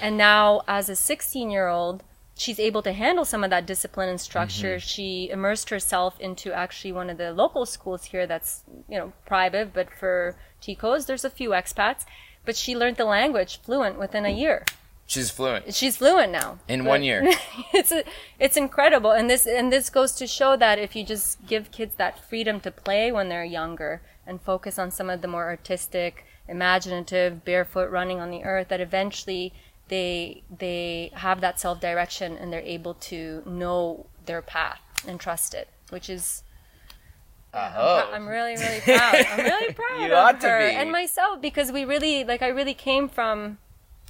and 0.00 0.18
now 0.18 0.62
as 0.68 0.88
a 0.90 0.96
16 0.96 1.50
year 1.50 1.68
old, 1.68 2.02
she's 2.36 2.60
able 2.60 2.82
to 2.82 2.92
handle 2.92 3.24
some 3.24 3.42
of 3.42 3.50
that 3.50 3.64
discipline 3.66 4.08
and 4.08 4.20
structure. 4.20 4.76
Mm-hmm. 4.76 4.86
She 4.86 5.30
immersed 5.30 5.70
herself 5.70 6.20
into 6.20 6.52
actually 6.52 6.92
one 6.92 7.08
of 7.10 7.16
the 7.16 7.32
local 7.32 7.64
schools 7.64 8.04
here 8.04 8.26
that's 8.26 8.64
you 8.88 8.98
know 8.98 9.12
private, 9.24 9.72
but 9.72 9.88
for 9.90 10.36
Ticos, 10.60 11.06
there's 11.06 11.24
a 11.24 11.30
few 11.30 11.50
expats. 11.50 12.04
But 12.44 12.56
she 12.56 12.74
learned 12.74 12.96
the 12.96 13.04
language 13.04 13.60
fluent 13.60 13.98
within 13.98 14.24
a 14.24 14.30
year. 14.30 14.64
She's 15.12 15.30
fluent 15.30 15.74
She's 15.74 15.96
fluent 15.96 16.30
now 16.40 16.58
in 16.68 16.84
one 16.84 17.02
year. 17.02 17.20
it's 17.74 17.92
a, 17.92 18.04
it's 18.38 18.56
incredible 18.56 19.10
and 19.18 19.28
this 19.28 19.44
and 19.46 19.66
this 19.72 19.90
goes 19.90 20.12
to 20.20 20.26
show 20.26 20.56
that 20.64 20.78
if 20.78 20.94
you 20.96 21.02
just 21.14 21.28
give 21.46 21.70
kids 21.78 21.94
that 21.96 22.14
freedom 22.30 22.60
to 22.60 22.70
play 22.70 23.10
when 23.16 23.28
they're 23.28 23.44
younger 23.60 23.92
and 24.26 24.40
focus 24.40 24.78
on 24.78 24.90
some 24.90 25.10
of 25.10 25.20
the 25.22 25.28
more 25.34 25.46
artistic 25.54 26.12
imaginative 26.48 27.44
barefoot 27.44 27.90
running 27.90 28.20
on 28.20 28.30
the 28.30 28.42
earth 28.44 28.68
that 28.68 28.80
eventually 28.80 29.52
they 29.88 30.42
they 30.64 31.10
have 31.14 31.40
that 31.40 31.58
self-direction 31.58 32.36
and 32.38 32.52
they're 32.52 32.60
able 32.78 32.94
to 32.94 33.42
know 33.46 34.06
their 34.26 34.42
path 34.42 34.80
and 35.08 35.18
trust 35.18 35.54
it 35.54 35.68
which 35.90 36.08
is 36.08 36.42
I'm, 37.52 37.72
Oh. 37.76 38.10
I'm 38.14 38.26
really 38.28 38.54
really 38.64 38.80
proud 38.80 39.14
i'm 39.32 39.44
really 39.44 39.72
proud 39.80 39.98
You 40.00 40.06
of 40.06 40.12
ought 40.24 40.40
to 40.42 40.48
her 40.48 40.68
be. 40.70 40.74
and 40.76 40.92
myself 40.92 41.40
because 41.40 41.72
we 41.72 41.84
really 41.84 42.22
like 42.24 42.42
i 42.42 42.48
really 42.60 42.74
came 42.74 43.08
from 43.08 43.58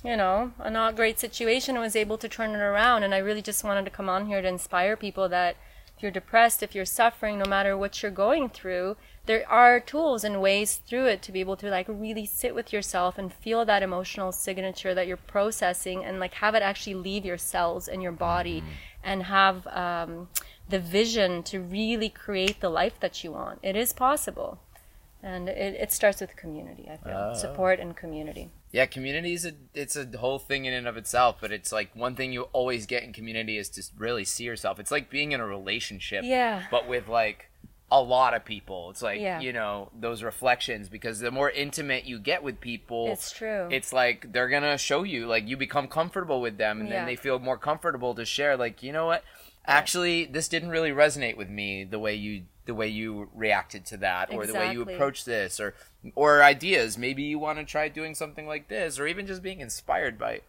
you 0.05 0.17
know, 0.17 0.53
a 0.59 0.71
not 0.71 0.97
great 0.97 1.19
situation 1.19 1.77
and 1.77 1.83
was 1.83 1.97
able 1.97 2.19
to 2.19 2.29
turn 2.29 2.51
it 2.51 2.61
around. 2.61 3.03
And 3.03 3.15
I 3.15 3.19
really 3.19 3.43
just 3.43 3.65
wanted 3.65 3.85
to 3.85 3.91
come 3.91 4.09
on 4.09 4.27
here 4.27 4.41
to 4.41 4.49
inspire 4.49 4.97
people 4.97 5.29
that 5.29 5.57
if 5.97 6.03
you're 6.03 6.11
depressed, 6.11 6.63
if 6.63 6.75
you're 6.75 6.87
suffering, 6.87 7.39
no 7.39 7.45
matter 7.45 7.77
what 7.77 8.03
you're 8.03 8.11
going 8.11 8.49
through, 8.49 8.97
there 9.27 9.47
are 9.51 9.79
tools 9.79 10.25
and 10.25 10.41
ways 10.41 10.77
through 10.87 11.05
it 11.05 11.21
to 11.23 11.33
be 11.33 11.41
able 11.41 11.57
to 11.57 11.69
like 11.69 11.87
really 11.89 12.25
sit 12.25 12.55
with 12.55 12.73
yourself 12.73 13.19
and 13.19 13.31
feel 13.31 13.67
that 13.67 13.83
emotional 13.83 14.33
signature 14.33 14.95
that 14.95 15.07
you're 15.07 15.19
processing 15.19 16.03
and 16.03 16.19
like 16.19 16.35
have 16.35 16.55
it 16.55 16.63
actually 16.63 16.95
leave 16.95 17.27
your 17.27 17.37
cells 17.37 17.87
and 17.87 18.03
your 18.03 18.13
body 18.13 18.65
and 19.05 19.25
have 19.25 19.67
um, 19.67 20.29
the 20.71 20.81
vision 20.81 21.43
to 21.43 21.61
really 21.61 22.09
create 22.09 22.61
the 22.61 22.71
life 22.71 22.99
that 23.01 23.23
you 23.23 23.33
want. 23.33 23.59
It 23.63 23.77
is 23.77 23.93
possible. 23.93 24.59
And 25.23 25.49
it, 25.49 25.75
it 25.75 25.93
starts 25.93 26.21
with 26.21 26.35
community, 26.37 26.89
I 26.91 26.97
feel. 26.97 27.31
Oh. 27.33 27.35
Support 27.35 27.79
and 27.79 27.95
community. 27.97 28.51
Yeah, 28.73 28.87
community 28.87 29.35
is 29.35 29.45
a 29.45 29.53
it's 29.75 29.97
a 29.97 30.07
whole 30.19 30.39
thing 30.39 30.65
in 30.65 30.73
and 30.73 30.87
of 30.87 30.97
itself, 30.97 31.37
but 31.41 31.53
it's 31.53 31.73
like 31.73 31.95
one 31.95 32.15
thing 32.15 32.33
you 32.33 32.43
always 32.53 32.87
get 32.87 33.03
in 33.03 33.13
community 33.13 33.59
is 33.59 33.69
to 33.71 33.83
really 33.99 34.25
see 34.25 34.45
yourself. 34.45 34.79
It's 34.81 34.91
like 34.91 35.11
being 35.11 35.33
in 35.33 35.41
a 35.41 35.47
relationship, 35.47 36.23
Yeah. 36.25 36.65
but 36.71 36.89
with 36.89 37.09
like 37.09 37.51
a 37.93 38.01
lot 38.01 38.33
of 38.35 38.45
people. 38.45 38.89
It's 38.91 39.03
like 39.03 39.21
Yeah. 39.21 39.41
you 39.41 39.53
know 39.53 39.91
those 39.99 40.23
reflections 40.23 40.89
because 40.89 41.19
the 41.19 41.33
more 41.33 41.51
intimate 41.51 42.05
you 42.05 42.21
get 42.21 42.43
with 42.45 42.61
people, 42.61 43.09
It's 43.13 43.33
true. 43.33 43.69
It's 43.71 43.93
like 43.93 44.33
they're 44.33 44.49
gonna 44.49 44.79
show 44.79 45.03
you 45.03 45.27
like 45.27 45.49
you 45.49 45.57
become 45.57 45.89
comfortable 45.89 46.41
with 46.41 46.57
them, 46.57 46.81
and 46.81 46.89
Yeah. 46.89 46.99
then 46.99 47.07
they 47.07 47.17
feel 47.17 47.39
more 47.41 47.59
comfortable 47.59 48.15
to 48.15 48.25
share. 48.25 48.57
Like 48.57 48.83
you 48.83 48.93
know 48.93 49.07
what. 49.07 49.25
Actually 49.67 50.25
this 50.25 50.49
didn't 50.49 50.71
really 50.71 50.91
resonate 50.91 51.37
with 51.37 51.49
me 51.49 51.85
the 51.85 51.99
way 51.99 52.15
you 52.15 52.43
the 52.67 52.75
way 52.75 52.89
you 52.89 53.29
reacted 53.35 53.85
to 53.85 53.97
that 53.97 54.33
or 54.33 54.47
the 54.47 54.55
way 54.55 54.67
you 54.73 54.83
Exactly. 54.83 54.95
approach 54.95 55.25
this 55.25 55.59
or 55.61 55.75
or 56.15 56.43
ideas 56.43 56.97
maybe 56.97 57.23
you 57.23 57.39
want 57.39 57.59
to 57.59 57.65
try 57.65 57.89
doing 57.89 58.15
something 58.15 58.47
like 58.47 58.69
this 58.69 58.99
or 58.99 59.07
even 59.07 59.27
just 59.27 59.43
being 59.43 59.61
inspired 59.61 60.19
by 60.19 60.41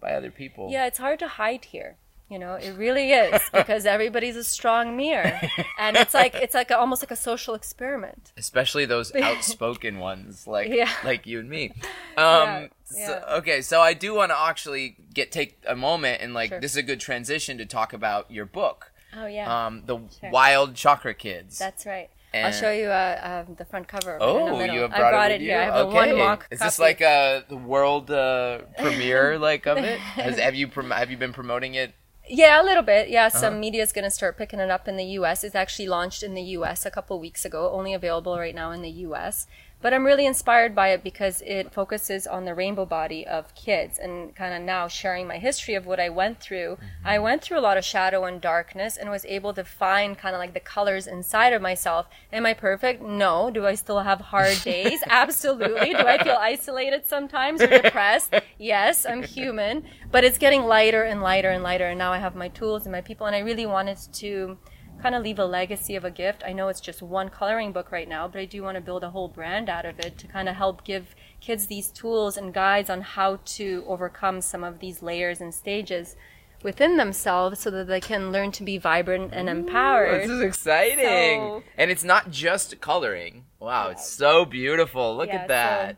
by 0.00 0.12
other 0.12 0.30
people 0.30 0.70
Yeah, 0.70 0.86
it's 0.86 0.98
hard 0.98 1.18
to 1.20 1.28
hide 1.28 1.66
here. 1.66 1.96
You 2.34 2.40
know, 2.40 2.54
it 2.54 2.72
really 2.76 3.12
is 3.12 3.40
because 3.52 3.86
everybody's 3.86 4.34
a 4.34 4.42
strong 4.42 4.96
mirror, 4.96 5.38
and 5.78 5.96
it's 5.96 6.14
like 6.14 6.34
it's 6.34 6.52
like 6.60 6.70
a, 6.72 6.76
almost 6.82 7.00
like 7.04 7.12
a 7.12 7.22
social 7.30 7.54
experiment. 7.54 8.32
especially 8.36 8.86
those 8.86 9.14
outspoken 9.28 9.94
ones 10.10 10.46
like 10.56 10.68
Yeah. 10.80 10.90
like 11.04 11.22
you 11.30 11.38
and 11.38 11.48
me 11.48 11.64
um 12.16 12.48
Yeah, 12.48 12.66
So, 12.84 12.96
yeah. 13.12 13.36
okay 13.38 13.58
so 13.70 13.76
i 13.90 13.92
do 14.04 14.08
want 14.18 14.30
to 14.34 14.38
actually 14.50 14.86
get 15.18 15.26
take 15.40 15.50
a 15.74 15.76
moment 15.88 16.16
and 16.22 16.30
like 16.40 16.50
Sure. 16.50 16.60
this 16.62 16.72
is 16.72 16.80
a 16.84 16.88
good 16.90 16.98
transition 17.08 17.52
to 17.62 17.66
talk 17.78 17.90
about 18.00 18.22
your 18.36 18.46
book 18.60 18.78
Oh 19.20 19.26
yeah, 19.26 19.46
um 19.66 19.72
the 19.90 19.96
Sure. 20.20 20.30
wild 20.38 20.74
chakra 20.82 21.14
kids 21.14 21.52
that's 21.64 21.86
right. 21.86 22.10
And- 22.36 22.46
I'll 22.46 22.60
show 22.64 22.72
you 22.82 22.88
uh, 22.88 23.44
uh, 23.48 23.54
the 23.60 23.64
front 23.64 23.86
cover. 23.86 24.18
Oh, 24.20 24.58
you 24.76 24.80
have 24.80 24.92
I 24.92 24.98
brought, 24.98 25.12
brought 25.16 25.30
it, 25.30 25.34
it 25.40 25.44
here. 25.46 25.60
I 25.60 25.64
have 25.70 25.86
okay. 25.86 25.96
a 25.96 26.00
one 26.02 26.12
mock 26.18 26.40
Is 26.50 26.58
this 26.58 26.78
copy. 26.78 26.86
like 26.88 27.00
uh 27.14 27.42
the 27.54 27.60
world 27.72 28.10
uh, 28.10 28.58
premiere 28.82 29.38
like 29.38 29.64
of 29.72 29.76
it? 29.78 29.98
Has, 30.24 30.34
have 30.46 30.56
you 30.60 30.66
prom- 30.66 30.90
have 31.00 31.10
you 31.12 31.18
been 31.24 31.32
promoting 31.40 31.74
it? 31.84 31.90
Yeah, 32.28 32.60
a 32.60 32.64
little 32.64 32.82
bit. 32.82 33.08
Yeah, 33.10 33.26
Uh-huh. 33.26 33.38
some 33.38 33.60
media 33.60 33.82
is 33.82 33.92
going 33.92 34.04
to 34.04 34.10
start 34.10 34.38
picking 34.38 34.58
it 34.58 34.70
up 34.70 34.88
in 34.88 34.96
the 34.96 35.04
U.S. 35.18 35.44
It's 35.44 35.54
actually 35.54 35.88
launched 35.88 36.22
in 36.22 36.34
the 36.34 36.42
U.S. 36.58 36.86
a 36.86 36.90
couple 36.90 37.20
weeks 37.20 37.44
ago, 37.44 37.70
only 37.70 37.92
available 37.92 38.38
right 38.38 38.54
now 38.54 38.70
in 38.70 38.80
the 38.82 38.90
U.S. 39.06 39.46
But 39.84 39.92
I'm 39.92 40.06
really 40.06 40.24
inspired 40.24 40.74
by 40.74 40.92
it 40.92 41.04
because 41.04 41.42
it 41.44 41.70
focuses 41.70 42.26
on 42.26 42.46
the 42.46 42.54
rainbow 42.54 42.86
body 42.86 43.26
of 43.26 43.54
kids 43.54 43.98
and 43.98 44.34
kind 44.34 44.54
of 44.54 44.62
now 44.62 44.88
sharing 44.88 45.26
my 45.26 45.36
history 45.36 45.74
of 45.74 45.84
what 45.84 46.00
I 46.00 46.08
went 46.08 46.40
through. 46.40 46.76
Mm-hmm. 46.76 47.06
I 47.06 47.18
went 47.18 47.42
through 47.42 47.58
a 47.58 47.60
lot 47.60 47.76
of 47.76 47.84
shadow 47.84 48.24
and 48.24 48.40
darkness 48.40 48.96
and 48.96 49.10
was 49.10 49.26
able 49.26 49.52
to 49.52 49.62
find 49.62 50.16
kind 50.16 50.34
of 50.34 50.38
like 50.38 50.54
the 50.54 50.60
colors 50.60 51.06
inside 51.06 51.52
of 51.52 51.60
myself. 51.60 52.06
Am 52.32 52.46
I 52.46 52.54
perfect? 52.54 53.02
No. 53.02 53.50
Do 53.50 53.66
I 53.66 53.74
still 53.74 54.00
have 54.00 54.22
hard 54.22 54.58
days? 54.64 55.02
Absolutely. 55.06 55.90
Do 55.90 55.98
I 55.98 56.16
feel 56.24 56.38
isolated 56.40 57.06
sometimes 57.06 57.60
or 57.60 57.66
depressed? 57.66 58.34
Yes, 58.56 59.04
I'm 59.04 59.22
human. 59.22 59.84
But 60.10 60.24
it's 60.24 60.38
getting 60.38 60.62
lighter 60.62 61.02
and 61.02 61.20
lighter 61.20 61.50
and 61.50 61.62
lighter. 61.62 61.88
And 61.88 61.98
now 61.98 62.12
I 62.12 62.18
have 62.18 62.34
my 62.34 62.48
tools 62.48 62.84
and 62.84 62.92
my 62.92 63.02
people. 63.02 63.26
And 63.26 63.36
I 63.36 63.40
really 63.40 63.66
wanted 63.66 63.98
to 64.14 64.56
kind 65.02 65.14
of 65.14 65.22
leave 65.22 65.38
a 65.38 65.44
legacy 65.44 65.96
of 65.96 66.04
a 66.04 66.10
gift. 66.10 66.42
I 66.46 66.52
know 66.52 66.68
it's 66.68 66.80
just 66.80 67.02
one 67.02 67.28
coloring 67.28 67.72
book 67.72 67.92
right 67.92 68.08
now, 68.08 68.26
but 68.28 68.40
I 68.40 68.44
do 68.46 68.62
want 68.62 68.76
to 68.76 68.80
build 68.80 69.04
a 69.04 69.10
whole 69.10 69.28
brand 69.28 69.68
out 69.68 69.84
of 69.84 69.98
it 70.00 70.16
to 70.18 70.26
kind 70.26 70.48
of 70.48 70.56
help 70.56 70.84
give 70.84 71.14
kids 71.40 71.66
these 71.66 71.88
tools 71.90 72.36
and 72.36 72.54
guides 72.54 72.88
on 72.88 73.02
how 73.02 73.38
to 73.44 73.84
overcome 73.86 74.40
some 74.40 74.64
of 74.64 74.78
these 74.80 75.02
layers 75.02 75.40
and 75.40 75.54
stages 75.54 76.16
within 76.62 76.96
themselves 76.96 77.60
so 77.60 77.70
that 77.70 77.86
they 77.86 78.00
can 78.00 78.32
learn 78.32 78.50
to 78.52 78.62
be 78.62 78.78
vibrant 78.78 79.30
and 79.34 79.50
empowered. 79.50 80.22
This 80.22 80.30
is 80.30 80.40
exciting, 80.40 81.40
So- 81.40 81.62
and 81.76 81.90
it's 81.90 82.04
not 82.04 82.30
just 82.30 82.80
coloring. 82.80 83.44
Wow, 83.60 83.88
it's 83.90 84.08
so 84.08 84.46
beautiful. 84.46 85.14
Look 85.14 85.28
Yeah, 85.28 85.42
at 85.42 85.48
that. 85.48 85.96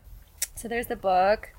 So 0.55 0.67
there's 0.67 0.87
the 0.87 0.97
book, 0.97 1.53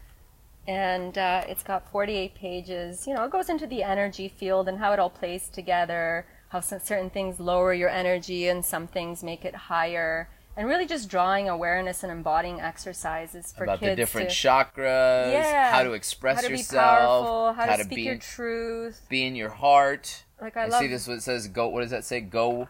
and 0.67 1.17
uh, 1.17 1.45
it's 1.49 1.63
got 1.63 1.91
48 1.91 2.35
pages. 2.35 3.07
You 3.07 3.15
know, 3.15 3.25
it 3.25 3.31
goes 3.31 3.49
into 3.49 3.67
the 3.67 3.83
energy 3.83 4.29
field 4.29 4.69
and 4.69 4.79
how 4.79 4.93
it 4.93 4.99
all 4.99 5.09
plays 5.11 5.49
together, 5.49 6.27
how 6.49 6.61
certain 6.61 7.11
things 7.11 7.39
lower 7.39 7.75
your 7.75 7.89
energy 7.89 8.49
and 8.49 8.65
some 8.65 8.87
things 8.87 9.23
make 9.23 9.45
it 9.45 9.55
higher, 9.55 10.29
and 10.57 10.67
really 10.67 10.87
just 10.87 11.09
drawing 11.09 11.49
awareness 11.49 12.03
and 12.03 12.11
embodying 12.11 12.61
exercises 12.61 13.53
for 13.57 13.65
About 13.65 13.81
kids 13.81 13.91
the 13.91 13.97
different 13.97 14.31
to, 14.31 14.35
chakras, 14.35 15.33
yeah, 15.33 15.73
how 15.73 15.83
to 15.83 15.93
express 15.93 16.37
how 16.37 16.43
to 16.43 16.49
be 16.49 16.57
yourself, 16.59 17.27
powerful, 17.27 17.53
how, 17.53 17.77
to 17.77 17.85
speak 17.85 17.97
be 17.97 18.03
your 18.03 18.19
truth. 18.19 19.01
be 19.09 19.27
in 19.27 19.37
your 19.37 19.51
heart. 19.51 20.25
Like 20.41 20.57
I, 20.57 20.65
I, 20.65 20.67
love 20.69 20.81
see 20.81 20.87
this. 20.89 21.07
What 21.07 21.19
it 21.19 21.23
says? 21.23 21.49
Go. 21.49 21.69
What 21.69 21.83
does 21.83 21.91
that 21.91 22.05
say? 22.05 22.21
Go. 22.21 22.69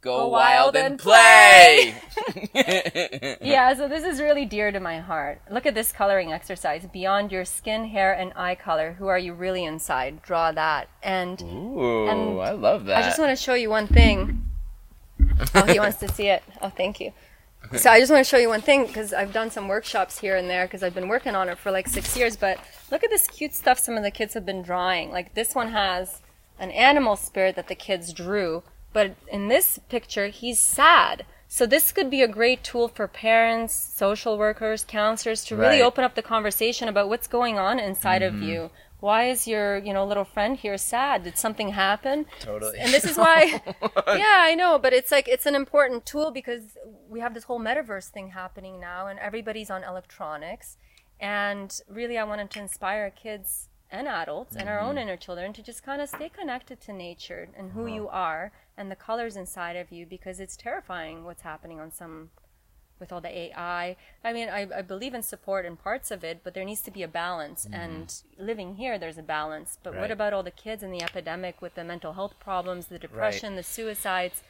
Go, 0.00 0.16
Go 0.16 0.28
wild, 0.28 0.74
wild 0.74 0.76
and 0.76 0.86
and 0.92 0.98
play. 0.98 1.94
yeah, 3.42 3.74
so 3.74 3.88
this 3.88 4.04
is 4.04 4.20
really 4.20 4.44
dear 4.44 4.70
to 4.70 4.78
my 4.78 5.00
heart. 5.00 5.40
Look 5.50 5.66
at 5.66 5.74
this 5.74 5.90
coloring 5.90 6.32
exercise. 6.32 6.86
Beyond 6.92 7.32
your 7.32 7.44
skin, 7.44 7.86
hair, 7.86 8.12
and 8.12 8.32
eye 8.36 8.54
color, 8.54 8.92
who 8.92 9.08
are 9.08 9.18
you 9.18 9.34
really 9.34 9.64
inside? 9.64 10.22
Draw 10.22 10.52
that. 10.52 10.88
And 11.02 11.42
Ooh, 11.42 12.06
And 12.06 12.40
I 12.40 12.52
love 12.52 12.84
that. 12.84 12.98
I 12.98 13.02
just 13.02 13.18
want 13.18 13.36
to 13.36 13.42
show 13.42 13.54
you 13.54 13.70
one 13.70 13.88
thing. 13.88 14.44
Oh, 15.54 15.64
he 15.64 15.80
wants 15.80 15.98
to 15.98 16.08
see 16.08 16.28
it. 16.28 16.44
Oh, 16.62 16.68
thank 16.68 17.00
you. 17.00 17.12
So 17.76 17.90
I 17.90 17.98
just 17.98 18.10
want 18.10 18.24
to 18.24 18.28
show 18.28 18.38
you 18.38 18.48
one 18.48 18.62
thing 18.62 18.86
because 18.86 19.12
I've 19.12 19.32
done 19.32 19.50
some 19.50 19.68
workshops 19.68 20.18
here 20.20 20.36
and 20.36 20.48
there 20.48 20.66
because 20.66 20.82
I've 20.82 20.94
been 20.94 21.08
working 21.08 21.34
on 21.34 21.48
it 21.48 21.58
for 21.58 21.70
like 21.70 21.88
six 21.88 22.16
years. 22.16 22.36
But 22.36 22.58
look 22.90 23.02
at 23.04 23.10
this 23.10 23.26
cute 23.26 23.54
stuff 23.54 23.78
some 23.78 23.96
of 23.96 24.02
the 24.04 24.10
kids 24.10 24.34
have 24.34 24.46
been 24.46 24.62
drawing. 24.62 25.10
Like 25.10 25.34
this 25.34 25.54
one 25.56 25.72
has 25.72 26.22
an 26.58 26.70
animal 26.70 27.16
spirit 27.16 27.56
that 27.56 27.68
the 27.68 27.74
kids 27.74 28.12
drew, 28.12 28.62
but 28.92 29.14
in 29.28 29.48
this 29.48 29.78
picture 29.88 30.28
he's 30.28 30.58
sad. 30.58 31.24
So 31.50 31.64
this 31.64 31.92
could 31.92 32.10
be 32.10 32.22
a 32.22 32.28
great 32.28 32.62
tool 32.62 32.88
for 32.88 33.08
parents, 33.08 33.74
social 33.74 34.36
workers, 34.36 34.84
counselors 34.84 35.44
to 35.46 35.56
really 35.56 35.80
Right. 35.80 35.86
open 35.86 36.04
up 36.04 36.14
the 36.14 36.22
conversation 36.22 36.88
about 36.88 37.08
what's 37.08 37.26
going 37.26 37.58
on 37.58 37.78
inside 37.78 38.22
of 38.22 38.34
mm-hmm. 38.34 38.48
you. 38.50 38.70
Why 39.00 39.30
is 39.30 39.46
your, 39.46 39.78
you 39.78 39.94
know, 39.94 40.04
little 40.04 40.24
friend 40.24 40.56
here 40.56 40.76
sad? 40.76 41.22
Did 41.22 41.38
something 41.38 41.70
happen? 41.70 42.26
Totally. 42.40 42.78
And 42.78 42.92
this 42.92 43.04
is 43.04 43.16
why 43.16 43.62
yeah, 44.08 44.40
I 44.40 44.54
know, 44.56 44.78
but 44.78 44.92
it's 44.92 45.10
like 45.10 45.28
it's 45.28 45.46
an 45.46 45.54
important 45.54 46.04
tool 46.04 46.30
because 46.30 46.76
we 47.08 47.20
have 47.20 47.32
this 47.32 47.44
whole 47.44 47.60
metaverse 47.60 48.08
thing 48.08 48.30
happening 48.30 48.80
now, 48.80 49.06
and 49.06 49.18
everybody's 49.20 49.70
on 49.70 49.84
electronics. 49.84 50.76
And 51.20 51.80
really, 51.88 52.18
I 52.18 52.24
wanted 52.24 52.50
to 52.50 52.60
inspire 52.60 53.10
kids 53.10 53.68
and 53.90 54.06
adults 54.06 54.54
and 54.54 54.68
our 54.68 54.80
own 54.80 54.90
mm-hmm. 54.90 54.98
inner 54.98 55.16
children 55.16 55.52
to 55.54 55.62
just 55.62 55.82
kind 55.82 56.02
of 56.02 56.08
stay 56.08 56.28
connected 56.28 56.80
to 56.82 56.92
nature 56.92 57.48
and 57.56 57.72
who 57.72 57.86
uh-huh. 57.86 57.94
you 57.94 58.08
are 58.08 58.52
and 58.78 58.90
the 58.90 58.96
colors 58.96 59.36
inside 59.36 59.76
of 59.76 59.92
you 59.92 60.06
because 60.06 60.40
it's 60.40 60.56
terrifying 60.56 61.24
what's 61.24 61.42
happening 61.42 61.80
on 61.80 61.92
some 61.92 62.30
with 63.00 63.12
all 63.12 63.20
the 63.20 63.36
AI. 63.36 63.96
I 64.24 64.32
mean, 64.32 64.48
I, 64.48 64.66
I 64.76 64.82
believe 64.82 65.14
in 65.14 65.22
support 65.22 65.64
in 65.64 65.76
parts 65.76 66.10
of 66.10 66.24
it, 66.24 66.40
but 66.42 66.54
there 66.54 66.64
needs 66.64 66.80
to 66.82 66.90
be 66.90 67.02
a 67.02 67.08
balance. 67.08 67.64
Mm-hmm. 67.64 67.74
And 67.74 68.14
living 68.38 68.76
here, 68.76 68.98
there's 68.98 69.18
a 69.18 69.22
balance. 69.22 69.78
But 69.82 69.92
Right. 69.92 70.00
what 70.02 70.10
about 70.10 70.32
all 70.32 70.42
the 70.42 70.50
kids 70.50 70.82
and 70.82 70.92
the 70.92 71.02
epidemic 71.02 71.60
with 71.62 71.74
the 71.74 71.84
mental 71.84 72.14
health 72.14 72.34
problems, 72.40 72.86
the 72.86 72.98
depression, 72.98 73.56
the 73.56 73.62
suicides? 73.62 74.42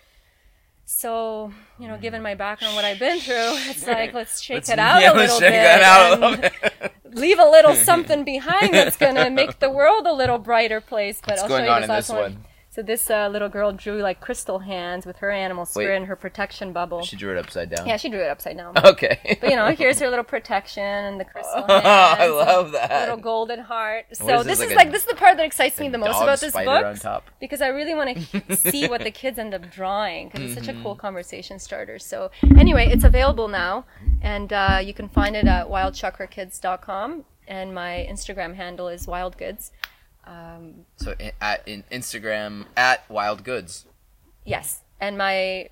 So, 0.86 1.52
you 1.78 1.86
know, 1.88 1.98
given 1.98 2.22
my 2.22 2.30
mm-hmm. 2.30 2.38
background, 2.38 2.74
what 2.74 2.84
I've 2.86 2.98
been 2.98 3.20
through, 3.20 3.34
it's 3.70 3.86
like 3.86 4.14
let's 4.14 4.40
shake 4.40 4.56
Let's- 4.56 4.70
it 4.70 4.78
out 4.78 5.02
yeah, 5.02 5.12
a 5.12 5.14
let's 5.14 5.32
little 5.34 5.40
shake 5.40 5.50
bit. 5.50 5.64
that 5.64 5.82
out 5.82 6.18
a 6.18 6.20
little 6.20 6.36
bit. 6.36 6.92
leave 7.14 7.38
a 7.38 7.44
little 7.44 7.74
something 7.90 8.24
behind 8.24 8.72
that's 8.72 8.96
going 8.96 9.16
to 9.16 9.30
make 9.30 9.58
the 9.58 9.70
world 9.70 10.06
a 10.06 10.12
little 10.12 10.38
brighter 10.38 10.80
place. 10.80 11.20
But 11.20 11.32
What's 11.32 11.42
I'll 11.42 11.48
going 11.48 11.62
show 11.62 11.66
you 11.66 11.72
on 11.72 11.80
this 11.82 11.88
in 11.88 11.94
last 11.94 12.06
this 12.08 12.16
one? 12.16 12.44
So 12.78 12.82
this 12.82 13.10
uh, 13.10 13.26
little 13.26 13.48
girl 13.48 13.72
drew 13.72 14.00
like 14.00 14.20
crystal 14.20 14.60
hands 14.60 15.04
with 15.04 15.16
her 15.16 15.32
animal 15.32 15.66
spirit 15.66 15.88
Wait. 15.88 15.96
and 15.96 16.06
her 16.06 16.14
protection 16.14 16.72
bubble. 16.72 17.02
She 17.02 17.16
drew 17.16 17.36
it 17.36 17.36
upside 17.36 17.70
down. 17.70 17.88
Yeah, 17.88 17.96
she 17.96 18.08
drew 18.08 18.20
it 18.20 18.28
upside 18.28 18.56
down. 18.56 18.78
Okay. 18.78 19.36
But 19.40 19.50
you 19.50 19.56
know, 19.56 19.66
here's 19.76 19.98
her 19.98 20.08
little 20.08 20.24
protection 20.24 20.84
and 20.84 21.18
the 21.18 21.24
crystal 21.24 21.64
hands. 21.66 21.84
I 21.84 22.28
love 22.28 22.70
that. 22.70 23.00
Little 23.00 23.16
golden 23.16 23.58
heart. 23.58 24.06
So 24.12 24.42
is 24.42 24.46
this, 24.46 24.58
this, 24.60 24.70
is 24.70 24.76
like 24.76 24.84
like 24.84 24.92
this 24.92 25.02
is 25.02 25.08
the 25.08 25.16
part 25.16 25.38
that 25.38 25.44
excites 25.44 25.80
me 25.80 25.88
the 25.88 25.98
most 25.98 26.22
about 26.22 26.38
this 26.38 26.52
book 26.52 27.24
because 27.40 27.60
I 27.60 27.66
really 27.66 27.94
want 27.94 28.16
to 28.16 28.56
see 28.70 28.86
what 28.86 29.02
the 29.02 29.10
kids 29.10 29.40
end 29.40 29.54
up 29.54 29.68
drawing 29.72 30.28
because 30.28 30.42
it's 30.42 30.54
such 30.54 30.68
a 30.68 30.72
Mm-hmm. 30.72 30.84
cool 30.84 30.94
conversation 30.94 31.58
starter. 31.58 31.98
So 31.98 32.30
anyway, 32.56 32.90
it's 32.92 33.02
available 33.02 33.48
now, 33.48 33.86
and 34.22 34.52
uh, 34.52 34.78
you 34.80 34.94
can 34.94 35.08
find 35.08 35.34
it 35.34 35.48
at 35.48 35.66
wildchakrakids.com, 35.66 37.24
and 37.48 37.74
my 37.74 38.06
Instagram 38.08 38.54
handle 38.54 38.86
is 38.86 39.08
wildgoods. 39.08 39.72
So 40.96 41.14
in, 41.18 41.32
at 41.40 41.66
in 41.66 41.84
Instagram 41.90 42.66
at 42.76 43.08
Wild 43.10 43.44
Goods. 43.44 43.86
Yes, 44.44 44.82
and 45.00 45.16
my 45.18 45.68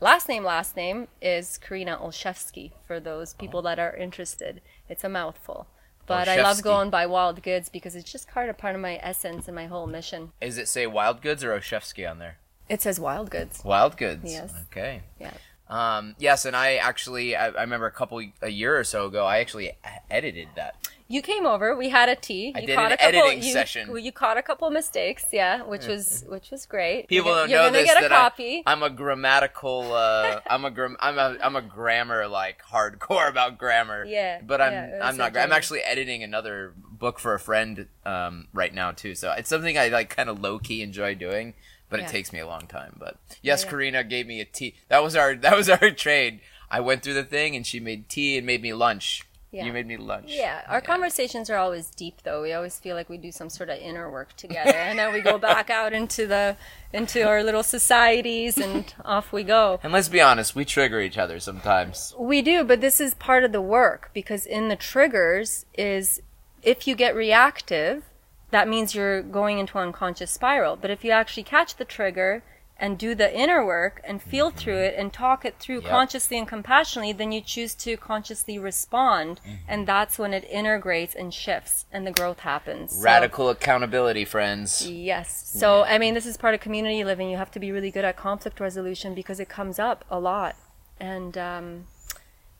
last 0.00 0.28
name 0.28 0.44
last 0.44 0.76
name 0.76 1.08
is 1.20 1.58
Karina 1.58 1.96
Olszewski 1.96 2.72
for 2.86 3.00
those 3.00 3.34
people 3.34 3.62
that 3.62 3.78
are 3.78 3.94
interested. 3.94 4.60
It's 4.88 5.04
a 5.04 5.08
mouthful. 5.08 5.66
But 6.06 6.28
I 6.28 6.42
love 6.42 6.62
going 6.62 6.90
by 6.90 7.06
Wild 7.06 7.42
Goods 7.42 7.68
because 7.68 7.96
it's 7.96 8.10
just 8.10 8.28
part 8.28 8.48
of 8.48 8.58
part 8.58 8.74
of 8.74 8.80
my 8.80 8.98
essence 9.02 9.48
and 9.48 9.54
my 9.54 9.66
whole 9.66 9.86
mission. 9.86 10.32
Is 10.40 10.58
it 10.58 10.68
say 10.68 10.86
Wild 10.86 11.22
Goods 11.22 11.42
or 11.42 11.58
Oshevsky 11.58 12.08
on 12.08 12.18
there? 12.18 12.38
It 12.68 12.82
says 12.82 13.00
Wild 13.00 13.30
Goods. 13.30 13.62
Wild 13.64 13.96
Goods. 13.96 14.30
Yes. 14.30 14.52
Okay. 14.70 15.02
Yeah. 15.18 15.32
Um, 15.68 16.14
yes, 16.18 16.44
and 16.44 16.54
I 16.54 16.74
actually 16.74 17.34
I, 17.36 17.48
I 17.48 17.62
remember 17.62 17.86
a 17.86 17.90
couple 17.90 18.22
a 18.42 18.50
year 18.50 18.78
or 18.78 18.84
so 18.84 19.06
ago 19.06 19.24
I 19.24 19.38
actually 19.38 19.72
edited 20.10 20.48
that. 20.56 20.76
You 21.14 21.22
came 21.22 21.46
over. 21.46 21.76
We 21.76 21.90
had 21.90 22.08
a 22.08 22.16
tea. 22.16 22.52
I 22.56 22.58
you 22.58 22.66
did 22.66 22.74
caught 22.74 22.86
an 22.86 22.92
a 22.94 22.96
couple, 22.96 23.20
editing 23.20 23.42
you, 23.44 23.52
session. 23.52 23.96
You 23.96 24.10
caught 24.10 24.36
a 24.36 24.42
couple 24.42 24.68
mistakes, 24.70 25.26
yeah, 25.30 25.62
which 25.62 25.86
was 25.86 26.24
which 26.26 26.50
was 26.50 26.66
great. 26.66 27.06
People 27.06 27.30
you're, 27.30 27.38
don't 27.38 27.50
you're 27.50 27.58
know 27.60 27.66
gonna 27.66 27.78
this 27.78 27.86
get 27.86 27.98
a 27.98 28.08
that 28.08 28.10
copy. 28.10 28.64
I, 28.66 28.72
I'm 28.72 28.82
a 28.82 28.90
grammatical. 28.90 29.92
Uh, 29.92 30.40
I'm 30.50 30.64
a 30.64 30.72
gram. 30.72 30.96
I'm 30.98 31.16
a 31.16 31.38
I'm 31.40 31.54
a 31.54 31.62
grammar 31.62 32.26
like 32.26 32.62
hardcore 32.64 33.28
about 33.28 33.58
grammar. 33.58 34.04
Yeah, 34.04 34.40
But 34.44 34.60
I'm 34.60 34.72
yeah, 34.72 34.98
I'm 35.04 35.16
not. 35.16 35.36
I'm 35.36 35.52
actually 35.52 35.82
editing 35.82 36.24
another 36.24 36.74
book 36.76 37.20
for 37.20 37.32
a 37.32 37.38
friend 37.38 37.86
um, 38.04 38.48
right 38.52 38.74
now 38.74 38.90
too. 38.90 39.14
So 39.14 39.30
it's 39.30 39.48
something 39.48 39.78
I 39.78 39.90
like 39.90 40.10
kind 40.10 40.28
of 40.28 40.40
low 40.40 40.58
key 40.58 40.82
enjoy 40.82 41.14
doing. 41.14 41.54
But 41.90 42.00
Yeah. 42.00 42.06
it 42.06 42.10
takes 42.10 42.32
me 42.32 42.40
a 42.40 42.46
long 42.48 42.66
time. 42.66 42.96
But 42.98 43.18
yes, 43.40 43.62
yeah. 43.62 43.70
Karina 43.70 44.02
gave 44.02 44.26
me 44.26 44.40
a 44.40 44.44
tea. 44.44 44.74
That 44.88 45.04
was 45.04 45.14
our 45.14 45.36
that 45.36 45.56
was 45.56 45.68
our 45.68 45.90
trade. 46.04 46.40
I 46.72 46.80
went 46.80 47.04
through 47.04 47.14
the 47.14 47.22
thing 47.22 47.54
and 47.54 47.64
she 47.64 47.78
made 47.78 48.08
tea 48.08 48.36
and 48.36 48.44
made 48.44 48.62
me 48.62 48.72
lunch. 48.72 49.22
Yeah. 49.54 49.66
You 49.66 49.72
made 49.72 49.86
me 49.86 49.96
lunch. 49.96 50.26
Yeah, 50.34 50.62
our 50.68 50.80
conversations 50.80 51.48
are 51.48 51.56
always 51.56 51.88
deep 51.90 52.22
though. 52.24 52.42
We 52.42 52.52
always 52.52 52.76
feel 52.80 52.96
like 52.96 53.08
we 53.08 53.18
do 53.18 53.30
some 53.30 53.48
sort 53.48 53.70
of 53.70 53.78
inner 53.78 54.10
work 54.10 54.36
together 54.36 54.74
and 54.74 54.98
then 54.98 55.12
we 55.12 55.20
go 55.20 55.38
back 55.38 55.70
out 55.70 55.92
into 55.92 56.26
the 56.26 56.56
into 56.92 57.22
our 57.22 57.44
little 57.44 57.62
societies 57.62 58.58
and 58.58 58.92
off 59.04 59.32
we 59.32 59.44
go. 59.44 59.78
And 59.84 59.92
let's 59.92 60.08
be 60.08 60.20
honest, 60.20 60.56
we 60.56 60.64
trigger 60.64 61.00
each 61.00 61.16
other 61.16 61.38
sometimes. 61.38 62.14
We 62.18 62.42
do, 62.42 62.64
but 62.64 62.80
this 62.80 63.00
is 63.00 63.14
part 63.14 63.44
of 63.44 63.52
the 63.52 63.60
work 63.60 64.10
because 64.12 64.44
in 64.44 64.68
the 64.68 64.76
triggers 64.76 65.66
is 65.78 66.20
if 66.64 66.88
you 66.88 66.96
get 66.96 67.14
reactive, 67.14 68.02
that 68.50 68.66
means 68.68 68.92
you're 68.92 69.22
going 69.22 69.60
into 69.60 69.78
an 69.78 69.86
unconscious 69.86 70.32
spiral. 70.32 70.74
But 70.74 70.90
if 70.90 71.04
you 71.04 71.12
actually 71.12 71.44
catch 71.44 71.76
the 71.76 71.84
trigger 71.84 72.42
and 72.76 72.98
do 72.98 73.14
the 73.14 73.32
inner 73.32 73.64
work 73.64 74.00
and 74.04 74.20
feel 74.20 74.50
through 74.50 74.78
it 74.78 74.94
and 74.98 75.12
talk 75.12 75.44
it 75.44 75.54
through 75.60 75.80
Yep. 75.80 75.90
consciously 75.90 76.36
and 76.38 76.48
compassionately, 76.48 77.12
then 77.12 77.30
you 77.30 77.40
choose 77.40 77.72
to 77.76 77.96
consciously 77.96 78.58
respond. 78.58 79.40
And 79.68 79.86
that's 79.86 80.18
when 80.18 80.34
it 80.34 80.44
integrates 80.50 81.14
and 81.14 81.32
shifts 81.32 81.84
and 81.92 82.04
the 82.04 82.10
growth 82.10 82.40
happens. 82.40 82.92
So- 82.96 83.02
Radical 83.02 83.48
accountability, 83.48 84.24
friends. 84.24 84.84
Yes. 84.88 85.50
So, 85.54 85.84
I 85.84 85.98
mean, 85.98 86.14
this 86.14 86.26
is 86.26 86.36
part 86.36 86.54
of 86.54 86.60
community 86.60 87.04
living. 87.04 87.30
You 87.30 87.36
have 87.36 87.52
to 87.52 87.60
be 87.60 87.70
really 87.70 87.92
good 87.92 88.04
at 88.04 88.16
conflict 88.16 88.58
resolution 88.58 89.14
because 89.14 89.38
it 89.38 89.48
comes 89.48 89.78
up 89.78 90.04
a 90.10 90.18
lot. 90.18 90.56
And 90.98 91.38
um, 91.38 91.86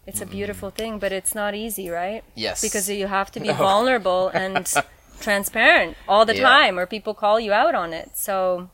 it's 0.07 0.20
a 0.20 0.27
beautiful 0.27 0.70
thing, 0.70 1.00
but 1.00 1.11
it's 1.11 1.35
not 1.35 1.57
easy, 1.57 1.90
right? 1.90 2.22
Yes. 2.37 2.62
Because 2.62 2.88
you 2.88 3.09
have 3.09 3.33
to 3.33 3.40
be 3.40 3.48
No. 3.55 3.55
vulnerable 3.55 4.29
and 4.29 4.72
transparent 5.20 5.96
all 6.09 6.24
the 6.24 6.37
Yeah. 6.37 6.42
time, 6.48 6.79
or 6.79 6.87
people 6.87 7.14
call 7.14 7.40
you 7.40 7.53
out 7.53 7.74
on 7.74 7.92
it. 7.92 8.16
So, 8.16 8.70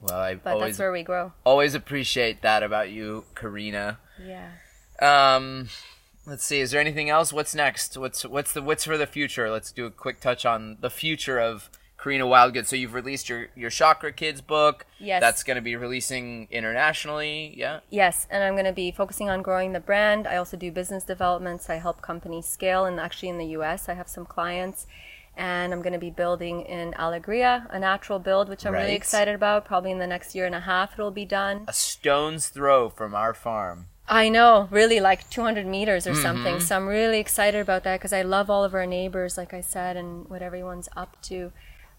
Well, 0.00 0.18
I 0.18 0.34
but 0.36 0.54
always 0.54 0.66
that's 0.70 0.78
where 0.78 0.92
we 0.92 1.02
grow. 1.02 1.32
always 1.44 1.74
appreciate 1.74 2.42
that 2.42 2.62
about 2.62 2.90
you, 2.90 3.24
Karina. 3.34 3.98
Yeah. 4.24 4.50
Um, 5.00 5.68
let's 6.26 6.44
see. 6.44 6.60
Is 6.60 6.70
there 6.70 6.80
anything 6.80 7.10
else? 7.10 7.32
What's 7.32 7.54
next? 7.54 7.96
What's 7.96 8.24
what's 8.24 8.52
the 8.52 8.62
what's 8.62 8.84
for 8.84 8.96
the 8.96 9.06
future? 9.06 9.50
Let's 9.50 9.72
do 9.72 9.86
a 9.86 9.90
quick 9.90 10.20
touch 10.20 10.46
on 10.46 10.78
the 10.80 10.90
future 10.90 11.40
of 11.40 11.68
Karina 11.98 12.26
Wildgood. 12.26 12.66
So 12.66 12.76
you've 12.76 12.94
released 12.94 13.28
your 13.28 13.48
your 13.56 13.70
Chakra 13.70 14.12
Kids 14.12 14.40
book. 14.40 14.86
Yes. 15.00 15.20
That's 15.20 15.42
going 15.42 15.56
to 15.56 15.62
be 15.62 15.74
releasing 15.74 16.46
internationally. 16.50 17.52
Yeah. 17.56 17.80
Yes, 17.90 18.28
and 18.30 18.44
I'm 18.44 18.54
going 18.54 18.66
to 18.66 18.72
be 18.72 18.92
focusing 18.92 19.28
on 19.28 19.42
growing 19.42 19.72
the 19.72 19.80
brand. 19.80 20.28
I 20.28 20.36
also 20.36 20.56
do 20.56 20.70
business 20.70 21.02
developments. 21.02 21.68
I 21.68 21.76
help 21.76 22.02
companies 22.02 22.46
scale, 22.46 22.84
and 22.84 23.00
actually 23.00 23.30
in 23.30 23.38
the 23.38 23.46
U.S., 23.46 23.88
I 23.88 23.94
have 23.94 24.08
some 24.08 24.26
clients. 24.26 24.86
And 25.38 25.72
I'm 25.72 25.82
going 25.82 25.92
to 25.92 25.98
be 26.00 26.10
building 26.10 26.62
in 26.62 26.92
Alegria, 26.98 27.66
a 27.70 27.78
natural 27.78 28.18
build, 28.18 28.48
which 28.48 28.66
I'm 28.66 28.74
Right. 28.74 28.82
really 28.82 28.94
excited 28.96 29.34
about. 29.34 29.64
Probably 29.64 29.92
in 29.92 29.98
the 29.98 30.06
next 30.06 30.34
year 30.34 30.44
and 30.46 30.54
a 30.54 30.60
half, 30.60 30.94
it'll 30.94 31.12
be 31.12 31.24
done. 31.24 31.64
A 31.68 31.72
stone's 31.72 32.48
throw 32.48 32.90
from 32.90 33.14
our 33.14 33.32
farm. 33.32 33.86
I 34.08 34.28
know, 34.30 34.68
really 34.70 35.00
like 35.00 35.28
200 35.30 35.64
meters 35.66 36.06
or 36.06 36.14
something. 36.14 36.60
So 36.60 36.74
I'm 36.76 36.88
really 36.88 37.20
excited 37.20 37.60
about 37.60 37.84
that 37.84 38.00
because 38.00 38.12
I 38.12 38.22
love 38.22 38.50
all 38.50 38.64
of 38.64 38.74
our 38.74 38.86
neighbors, 38.86 39.36
like 39.38 39.54
I 39.54 39.60
said, 39.60 39.96
and 39.96 40.28
what 40.28 40.42
everyone's 40.42 40.88
up 40.96 41.20
to. 41.22 41.52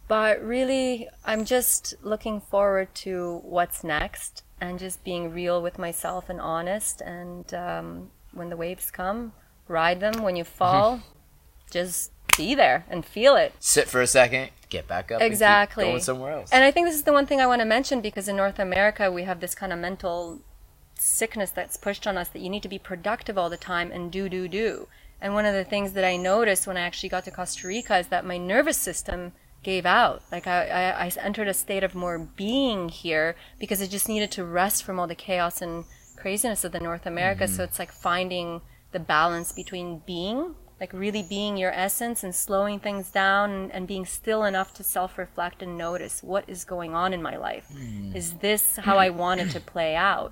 But 0.08 0.42
really, 0.44 1.08
I'm 1.24 1.46
just 1.46 1.94
looking 2.02 2.42
forward 2.42 2.94
to 3.06 3.42
what's 3.44 3.84
next 3.84 4.44
and 4.60 4.80
just 4.80 5.04
being 5.04 5.32
real 5.32 5.62
with 5.62 5.78
myself 5.78 6.30
and 6.30 6.42
honest. 6.42 7.00
And 7.02 7.54
um, 7.54 8.10
when 8.34 8.50
the 8.50 8.58
waves 8.58 8.90
come, 8.92 9.32
ride 9.68 10.00
them. 10.00 10.24
When 10.24 10.36
you 10.36 10.44
fall, 10.44 11.02
just 11.70 12.12
be 12.40 12.56
there 12.56 12.86
and 12.90 13.06
feel 13.06 13.36
it. 13.36 13.54
Sit 13.60 13.88
for 13.88 14.02
a 14.02 14.08
second. 14.08 14.50
Get 14.70 14.88
back 14.88 15.12
up. 15.12 15.22
Exactly. 15.22 15.86
going 15.86 16.00
somewhere 16.00 16.32
else. 16.32 16.50
And 16.52 16.64
I 16.64 16.72
think 16.72 16.88
this 16.88 16.96
is 16.96 17.04
the 17.04 17.14
one 17.14 17.26
thing 17.26 17.42
I 17.42 17.48
want 17.48 17.62
to 17.62 17.66
mention 17.66 18.02
because 18.02 18.28
in 18.28 18.36
North 18.36 18.60
America 18.60 19.12
we 19.12 19.24
have 19.24 19.42
this 19.42 19.54
kind 19.54 19.74
of 19.74 19.80
mental 19.80 20.40
sickness 20.96 21.52
that's 21.52 21.78
pushed 21.78 22.08
on 22.08 22.18
us 22.18 22.30
that 22.30 22.40
you 22.40 22.50
need 22.50 22.64
to 22.64 22.70
be 22.70 22.80
productive 22.80 23.38
all 23.38 23.50
the 23.50 23.58
time 23.58 23.92
and 23.92 24.12
do 24.12 24.30
do 24.30 24.48
do. 24.48 24.88
And 25.22 25.34
one 25.34 25.46
of 25.46 25.54
the 25.54 25.66
things 25.66 25.94
that 25.94 26.06
I 26.06 26.16
noticed 26.16 26.66
when 26.66 26.78
I 26.78 26.82
actually 26.82 27.10
got 27.10 27.26
to 27.26 27.32
Costa 27.32 27.68
Rica 27.68 27.98
is 27.98 28.08
that 28.08 28.26
my 28.26 28.38
nervous 28.38 28.78
system 28.78 29.34
gave 29.64 29.86
out. 29.86 30.24
Like 30.32 30.48
I, 30.48 30.68
I, 30.68 31.06
I 31.06 31.12
entered 31.20 31.50
a 31.50 31.54
state 31.54 31.84
of 31.84 31.94
more 31.94 32.18
being 32.20 32.88
here 32.88 33.36
because 33.60 33.82
I 33.82 33.88
just 33.88 34.08
needed 34.08 34.32
to 34.32 34.46
rest 34.46 34.84
from 34.84 34.98
all 34.98 35.08
the 35.08 35.16
chaos 35.16 35.62
and 35.62 35.84
craziness 36.16 36.64
of 36.64 36.72
the 36.72 36.80
North 36.80 37.06
America. 37.06 37.44
Mm-hmm. 37.44 37.56
So 37.56 37.64
it's 37.64 37.80
like 37.80 37.92
finding 37.92 38.62
the 38.92 39.00
balance 39.00 39.52
between 39.52 40.02
being, 40.06 40.56
like 40.80 40.94
really 40.94 41.22
being 41.22 41.58
your 41.58 41.72
essence 41.72 42.24
and 42.24 42.34
slowing 42.34 42.80
things 42.80 43.12
down 43.12 43.52
and, 43.52 43.72
and 43.72 43.88
being 43.88 44.06
still 44.06 44.44
enough 44.44 44.74
to 44.76 44.84
self 44.84 45.18
reflect 45.18 45.62
and 45.62 45.78
notice 45.78 46.24
what 46.24 46.46
is 46.48 46.64
going 46.64 46.94
on 46.94 47.14
in 47.14 47.22
my 47.22 47.36
life. 47.36 47.70
Is 48.16 48.34
this 48.36 48.78
how 48.78 48.98
I 48.98 49.10
want 49.10 49.42
it 49.42 49.50
to 49.52 49.60
play 49.60 49.96
out? 49.96 50.32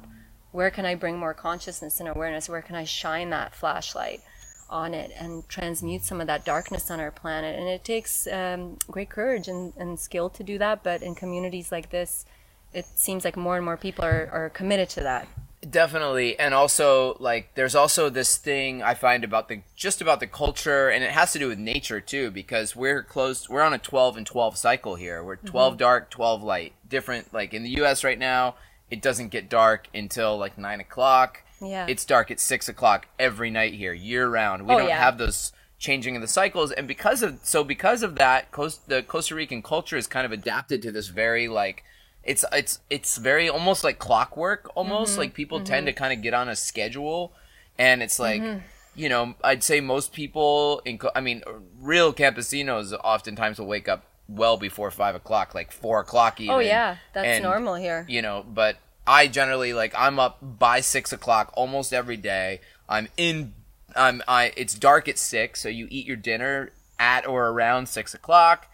Where 0.51 0.71
can 0.71 0.85
I 0.85 0.95
bring 0.95 1.17
more 1.17 1.33
consciousness 1.33 1.99
and 1.99 2.07
awareness? 2.07 2.47
Where 2.47 2.61
can 2.61 2.75
I 2.75 2.85
shine 2.85 3.29
that 3.31 3.53
flashlight 3.53 4.21
on 4.69 4.93
it 4.93 5.11
and 5.17 5.47
transmute 5.47 6.03
some 6.03 6.19
of 6.21 6.27
that 6.27 6.45
darkness 6.45 6.89
on 6.89 6.99
our 6.99 7.11
planet? 7.11 7.59
And 7.59 7.67
it 7.67 7.83
takes 7.83 8.25
um, 8.27 8.77
great 8.89 9.09
courage 9.09 9.47
and, 9.47 9.73
and 9.77 9.99
skill 9.99 10.29
to 10.29 10.43
do 10.43 10.57
that. 10.59 10.81
But 10.83 11.03
in 11.03 11.13
communities 11.13 11.71
like 11.71 11.89
this, 11.89 12.25
it 12.73 12.85
seems 12.95 13.25
like 13.25 13.35
more 13.35 13.57
and 13.57 13.65
more 13.65 13.77
people 13.77 14.05
are, 14.05 14.29
are 14.31 14.49
committed 14.49 14.89
to 14.89 15.01
that. 15.01 15.27
Definitely, 15.67 16.37
and 16.39 16.53
also 16.53 17.17
like 17.19 17.55
there's 17.55 17.75
also 17.75 18.09
this 18.09 18.37
thing 18.37 18.81
I 18.83 18.93
find 18.93 19.23
about 19.23 19.49
the 19.49 19.61
just 19.75 20.01
about 20.01 20.19
the 20.19 20.27
culture, 20.27 20.87
and 20.89 21.03
it 21.03 21.11
has 21.11 21.33
to 21.33 21.39
do 21.39 21.47
with 21.47 21.57
nature 21.57 21.99
too, 21.99 22.31
because 22.31 22.75
we're 22.75 23.03
close. 23.03 23.49
We're 23.49 23.63
on 23.63 23.73
a 23.73 23.77
12 23.79 24.17
and 24.17 24.25
12 24.25 24.55
cycle 24.57 24.95
here. 24.95 25.23
We're 25.23 25.35
12 25.37 25.73
Mm-hmm. 25.73 25.77
dark, 25.79 26.09
12 26.11 26.43
light. 26.43 26.73
Different, 26.87 27.33
like 27.33 27.53
in 27.53 27.63
the 27.63 27.69
U.S. 27.81 28.03
right 28.03 28.19
now, 28.19 28.55
it 28.91 29.01
doesn't 29.01 29.29
get 29.29 29.49
dark 29.49 29.87
until 29.93 30.37
like 30.37 30.57
nine 30.57 30.79
o'clock. 30.79 31.41
Yeah. 31.59 31.87
it's 31.89 32.05
dark 32.05 32.29
at 32.29 32.39
six 32.39 32.69
o'clock 32.69 33.07
every 33.17 33.49
night 33.49 33.73
here, 33.73 33.91
year 33.91 34.29
round. 34.29 34.67
We 34.67 34.75
Oh, 34.75 34.77
don't 34.77 34.87
yeah. 34.89 34.99
have 34.99 35.17
those 35.17 35.51
changing 35.79 36.15
of 36.15 36.21
the 36.21 36.27
cycles, 36.27 36.71
and 36.71 36.87
because 36.87 37.23
of 37.23 37.39
so 37.43 37.63
because 37.63 38.03
of 38.03 38.15
that, 38.15 38.51
Coast, 38.51 38.87
the 38.87 39.01
Costa 39.01 39.33
Rican 39.35 39.63
culture 39.63 39.97
is 39.97 40.05
kind 40.07 40.25
of 40.25 40.31
adapted 40.31 40.81
to 40.83 40.91
this 40.91 41.07
very 41.07 41.47
like 41.47 41.83
it's 42.27 42.45
it's 42.51 42.79
it's 42.89 43.17
very 43.17 43.47
almost 43.49 43.83
like 43.83 43.97
clockwork 43.99 44.69
almost 44.75 45.11
Mm-hmm. 45.13 45.19
like 45.21 45.33
people 45.33 45.61
tend 45.61 45.87
to 45.87 45.93
kind 45.93 46.13
of 46.13 46.21
get 46.21 46.33
on 46.33 46.47
a 46.49 46.55
schedule 46.55 47.33
and 47.79 48.03
it's 48.03 48.19
like 48.19 48.41
Mm-hmm. 48.41 48.59
you 48.95 49.09
know 49.09 49.33
i'd 49.43 49.63
say 49.63 49.79
most 49.79 50.11
people 50.13 50.81
in 50.85 50.99
i 51.15 51.21
mean 51.21 51.41
real 51.81 52.13
campesinos 52.13 52.93
oftentimes 53.03 53.57
will 53.59 53.67
wake 53.67 53.87
up 53.87 54.03
well 54.27 54.57
before 54.57 54.91
five 54.91 55.15
o'clock 55.15 55.55
like 55.55 55.71
four 55.71 56.01
o'clock 56.01 56.41
even 56.41 56.53
Oh, 56.55 56.59
yeah. 56.59 56.97
That's 57.13 57.27
And, 57.27 57.43
normal 57.43 57.75
here. 57.75 58.05
you 58.09 58.21
know 58.21 58.43
but 58.47 58.75
i 59.07 59.27
generally 59.27 59.73
like 59.73 59.93
i'm 59.97 60.19
up 60.19 60.37
by 60.41 60.81
six 60.81 61.13
o'clock 61.13 61.51
almost 61.55 61.93
every 61.93 62.17
day 62.17 62.59
i'm 62.89 63.07
in 63.15 63.53
i'm 63.95 64.21
i 64.27 64.51
it's 64.57 64.73
dark 64.75 65.07
at 65.07 65.17
six 65.17 65.61
so 65.61 65.69
you 65.69 65.87
eat 65.89 66.05
your 66.05 66.17
dinner 66.17 66.71
at 66.99 67.25
or 67.25 67.47
around 67.49 67.87
six 67.87 68.13
o'clock 68.13 68.67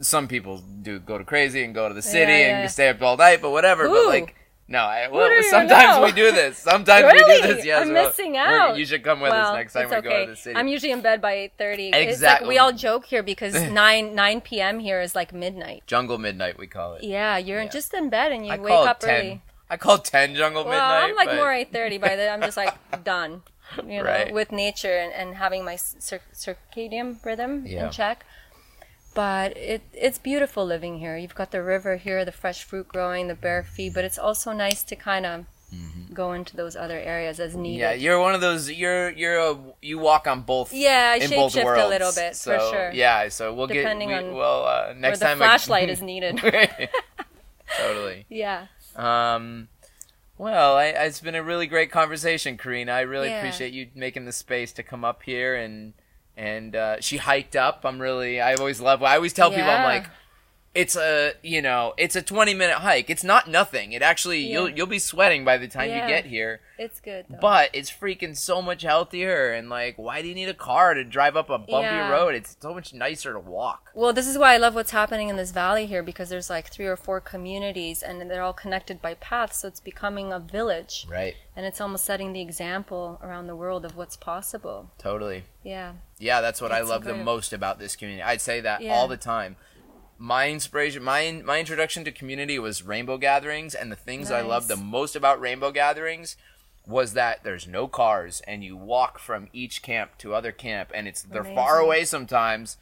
some 0.00 0.28
people 0.28 0.58
do 0.82 0.98
go 0.98 1.18
to 1.18 1.24
crazy 1.24 1.62
and 1.64 1.74
go 1.74 1.88
to 1.88 1.94
the 1.94 2.02
city 2.02 2.32
Yeah, 2.32 2.38
and 2.38 2.62
yeah. 2.62 2.66
stay 2.68 2.88
up 2.88 3.02
all 3.02 3.16
night, 3.16 3.40
but 3.42 3.50
whatever. 3.50 3.88
Who? 3.88 3.94
But 3.94 4.06
like, 4.08 4.34
no, 4.68 4.78
I, 4.78 5.08
well, 5.08 5.28
sometimes 5.50 5.96
know? 5.98 6.04
we 6.04 6.12
do 6.12 6.32
this. 6.32 6.56
Sometimes 6.58 7.04
we 7.12 7.18
do 7.18 7.42
this. 7.54 7.64
Yes, 7.64 7.86
I'm 7.86 7.92
well, 7.92 8.06
missing 8.06 8.36
out. 8.38 8.78
You 8.78 8.86
should 8.86 9.02
come 9.04 9.20
with 9.20 9.30
well, 9.32 9.48
us 9.52 9.54
next 9.56 9.72
time 9.74 9.90
we 9.90 9.96
okay. 9.96 10.08
go 10.08 10.24
to 10.24 10.30
the 10.30 10.36
city. 10.36 10.56
I'm 10.56 10.68
usually 10.68 10.92
in 10.92 11.02
bed 11.02 11.20
by 11.20 11.34
8:30. 11.58 11.88
It's 11.88 11.92
like 11.96 12.08
Exactly. 12.08 12.48
we 12.48 12.58
all 12.58 12.72
joke 12.72 13.04
here 13.04 13.22
because 13.22 13.54
9 13.70 14.14
9 14.14 14.40
p.m. 14.40 14.78
here 14.78 15.00
is 15.02 15.14
like 15.14 15.34
midnight. 15.34 15.82
Jungle 15.86 16.16
midnight, 16.16 16.58
we 16.58 16.66
call 16.68 16.94
it. 16.94 17.04
Yeah, 17.04 17.36
you're 17.36 17.68
just 17.68 17.92
in 17.92 18.08
bed 18.08 18.32
and 18.32 18.46
you 18.46 18.52
I 18.52 18.58
wake 18.58 18.72
up 18.72 19.00
ten. 19.00 19.10
early. 19.10 19.42
I 19.68 19.76
call 19.76 19.98
ten 19.98 20.34
jungle 20.36 20.64
Well, 20.64 20.72
midnight. 20.72 21.10
I'm 21.10 21.16
like 21.16 21.28
but- 21.28 21.36
more 21.36 21.48
8:30 21.52 22.00
by 22.00 22.16
then. 22.16 22.32
I'm 22.32 22.40
just 22.40 22.56
like 22.56 22.74
done. 23.04 23.42
You 23.76 23.98
know, 23.98 24.04
Right. 24.04 24.32
with 24.32 24.52
nature 24.52 24.96
and, 24.96 25.12
and 25.12 25.34
having 25.36 25.64
my 25.64 25.76
cir- 25.76 26.20
circadian 26.34 27.22
rhythm 27.24 27.66
in 27.66 27.90
check. 27.90 28.24
But 29.14 29.56
it 29.58 29.82
it's 29.92 30.18
beautiful 30.18 30.64
living 30.64 30.98
here. 30.98 31.16
You've 31.18 31.34
got 31.34 31.50
the 31.50 31.62
river 31.62 31.96
here, 31.96 32.24
the 32.24 32.32
fresh 32.32 32.62
fruit 32.64 32.88
growing, 32.88 33.28
the 33.28 33.34
bare 33.34 33.62
feet, 33.62 33.92
but 33.94 34.04
it's 34.04 34.18
also 34.18 34.52
nice 34.52 34.82
to 34.84 34.96
kind 34.96 35.26
of 35.26 35.44
go 36.12 36.32
into 36.32 36.54
those 36.54 36.76
other 36.76 36.98
areas 36.98 37.40
as 37.40 37.54
needed. 37.56 37.82
Mm-hmm. 37.82 37.92
Yeah, 38.00 38.10
you're 38.10 38.20
one 38.20 38.34
of 38.34 38.40
those. 38.40 38.70
You're 38.70 39.10
you're 39.10 39.38
a 39.38 39.58
you 39.82 39.98
walk 39.98 40.26
on 40.26 40.42
both. 40.42 40.72
Yeah, 40.72 41.12
I 41.14 41.20
shapeshift 41.20 41.84
a 41.84 41.88
little 41.88 42.12
bit, 42.14 42.36
for 42.36 42.58
sure. 42.58 42.90
Yeah, 42.92 43.28
so 43.28 43.52
we'll 43.54 43.66
Depending 43.66 44.08
get. 44.10 44.22
We, 44.22 44.30
on 44.30 44.34
well, 44.36 44.64
uh, 44.66 44.86
Where 44.86 44.94
next 44.94 45.18
the 45.20 45.26
time 45.26 45.42
I- 45.42 45.46
flashlight 45.46 45.88
is 45.90 46.00
needed. 46.12 46.38
totally. 47.76 48.26
yeah. 48.28 48.66
Um, 48.96 49.68
well, 50.38 50.76
I, 50.76 50.86
it's 50.86 51.20
been 51.20 51.34
a 51.34 51.42
really 51.42 51.66
great 51.66 51.90
conversation, 51.90 52.56
Karina. 52.58 52.92
I 52.92 53.00
really 53.02 53.28
Yeah. 53.28 53.38
appreciate 53.38 53.72
you 53.72 53.88
making 53.94 54.24
the 54.26 54.32
space 54.32 54.72
to 54.72 54.82
come 54.82 55.04
up 55.04 55.22
here 55.22 55.54
and 55.54 55.94
and 56.36 56.74
uh, 56.74 57.00
she 57.00 57.16
hiked 57.18 57.56
up. 57.56 57.82
I'm 57.84 58.00
really. 58.00 58.40
I 58.40 58.54
always 58.54 58.80
love. 58.80 59.02
I 59.02 59.16
always 59.16 59.32
tell 59.32 59.50
people 59.50 59.70
I'm 59.70 59.84
like, 59.84 60.06
it's 60.74 60.96
a 60.96 61.34
you 61.42 61.60
know 61.60 61.92
it's 61.98 62.16
a 62.16 62.22
20 62.22 62.54
minute 62.54 62.76
hike 62.78 63.10
it's 63.10 63.22
not 63.22 63.46
nothing 63.46 63.92
it 63.92 64.00
actually 64.00 64.40
you'll 64.40 64.70
you'll 64.70 64.86
be 64.86 64.98
sweating 64.98 65.44
by 65.44 65.58
the 65.58 65.68
time 65.68 65.90
Yeah. 65.90 66.02
you 66.06 66.08
get 66.08 66.24
here 66.24 66.60
It's 66.78 66.98
good. 66.98 67.26
Though. 67.28 67.36
but 67.42 67.68
it's 67.74 67.90
freaking 67.90 68.34
so 68.34 68.62
much 68.62 68.80
healthier 68.82 69.52
and 69.52 69.68
like 69.68 69.96
why 69.98 70.22
do 70.22 70.28
you 70.28 70.34
need 70.34 70.48
a 70.48 70.54
car 70.54 70.94
to 70.94 71.04
drive 71.04 71.36
up 71.36 71.50
a 71.50 71.58
bumpy 71.58 71.72
Yeah. 71.82 72.08
road 72.10 72.34
it's 72.34 72.56
so 72.58 72.72
much 72.72 72.94
nicer 72.94 73.34
to 73.34 73.38
walk 73.38 73.90
Well, 73.94 74.14
this 74.14 74.26
is 74.26 74.38
why 74.38 74.54
I 74.54 74.56
love 74.56 74.74
what's 74.74 74.92
happening 74.92 75.28
in 75.28 75.36
this 75.36 75.50
valley 75.50 75.84
here 75.84 76.02
because 76.02 76.30
there's 76.30 76.48
like 76.48 76.68
three 76.70 76.86
or 76.86 76.96
four 76.96 77.20
communities 77.20 78.02
and 78.02 78.30
they're 78.30 78.42
all 78.42 78.54
connected 78.54 79.02
by 79.02 79.12
paths, 79.14 79.58
so 79.58 79.68
it's 79.68 79.80
becoming 79.80 80.32
a 80.32 80.38
village. 80.40 81.06
right 81.10 81.34
And 81.54 81.66
it's 81.66 81.82
almost 81.82 82.06
setting 82.06 82.32
the 82.32 82.40
example 82.40 83.20
around 83.22 83.46
the 83.46 83.56
world 83.56 83.84
of 83.84 83.94
what's 83.96 84.16
possible. 84.16 84.90
totally 84.96 85.44
Yeah. 85.62 85.92
yeah 86.18 86.40
that's 86.40 86.62
what 86.62 86.72
i 86.72 86.80
love 86.80 87.04
the 87.04 87.14
most 87.14 87.52
about 87.52 87.78
this 87.78 87.94
community 87.94 88.22
i'd 88.22 88.40
say 88.40 88.60
that 88.62 88.80
Yeah. 88.80 88.94
all 88.94 89.06
the 89.06 89.18
time 89.18 89.56
my 90.22 90.48
inspiration 90.48 91.02
my 91.02 91.42
my 91.44 91.58
introduction 91.58 92.04
to 92.04 92.12
community 92.12 92.56
was 92.56 92.84
rainbow 92.84 93.18
gatherings 93.18 93.74
and 93.74 93.90
the 93.90 93.96
things 93.96 94.30
i 94.30 94.40
love 94.40 94.68
the 94.68 94.76
most 94.76 95.16
about 95.16 95.40
rainbow 95.40 95.72
gatherings 95.72 96.36
was 96.86 97.14
that 97.14 97.42
there's 97.42 97.66
no 97.66 97.88
cars 97.88 98.40
and 98.46 98.62
you 98.62 98.76
walk 98.76 99.18
from 99.18 99.48
each 99.52 99.82
camp 99.82 100.16
to 100.18 100.32
other 100.32 100.52
camp 100.52 100.92
and 100.94 101.08
it's 101.08 101.22
they're 101.22 101.42
far 101.42 101.80
away 101.80 102.04
sometimes 102.04 102.76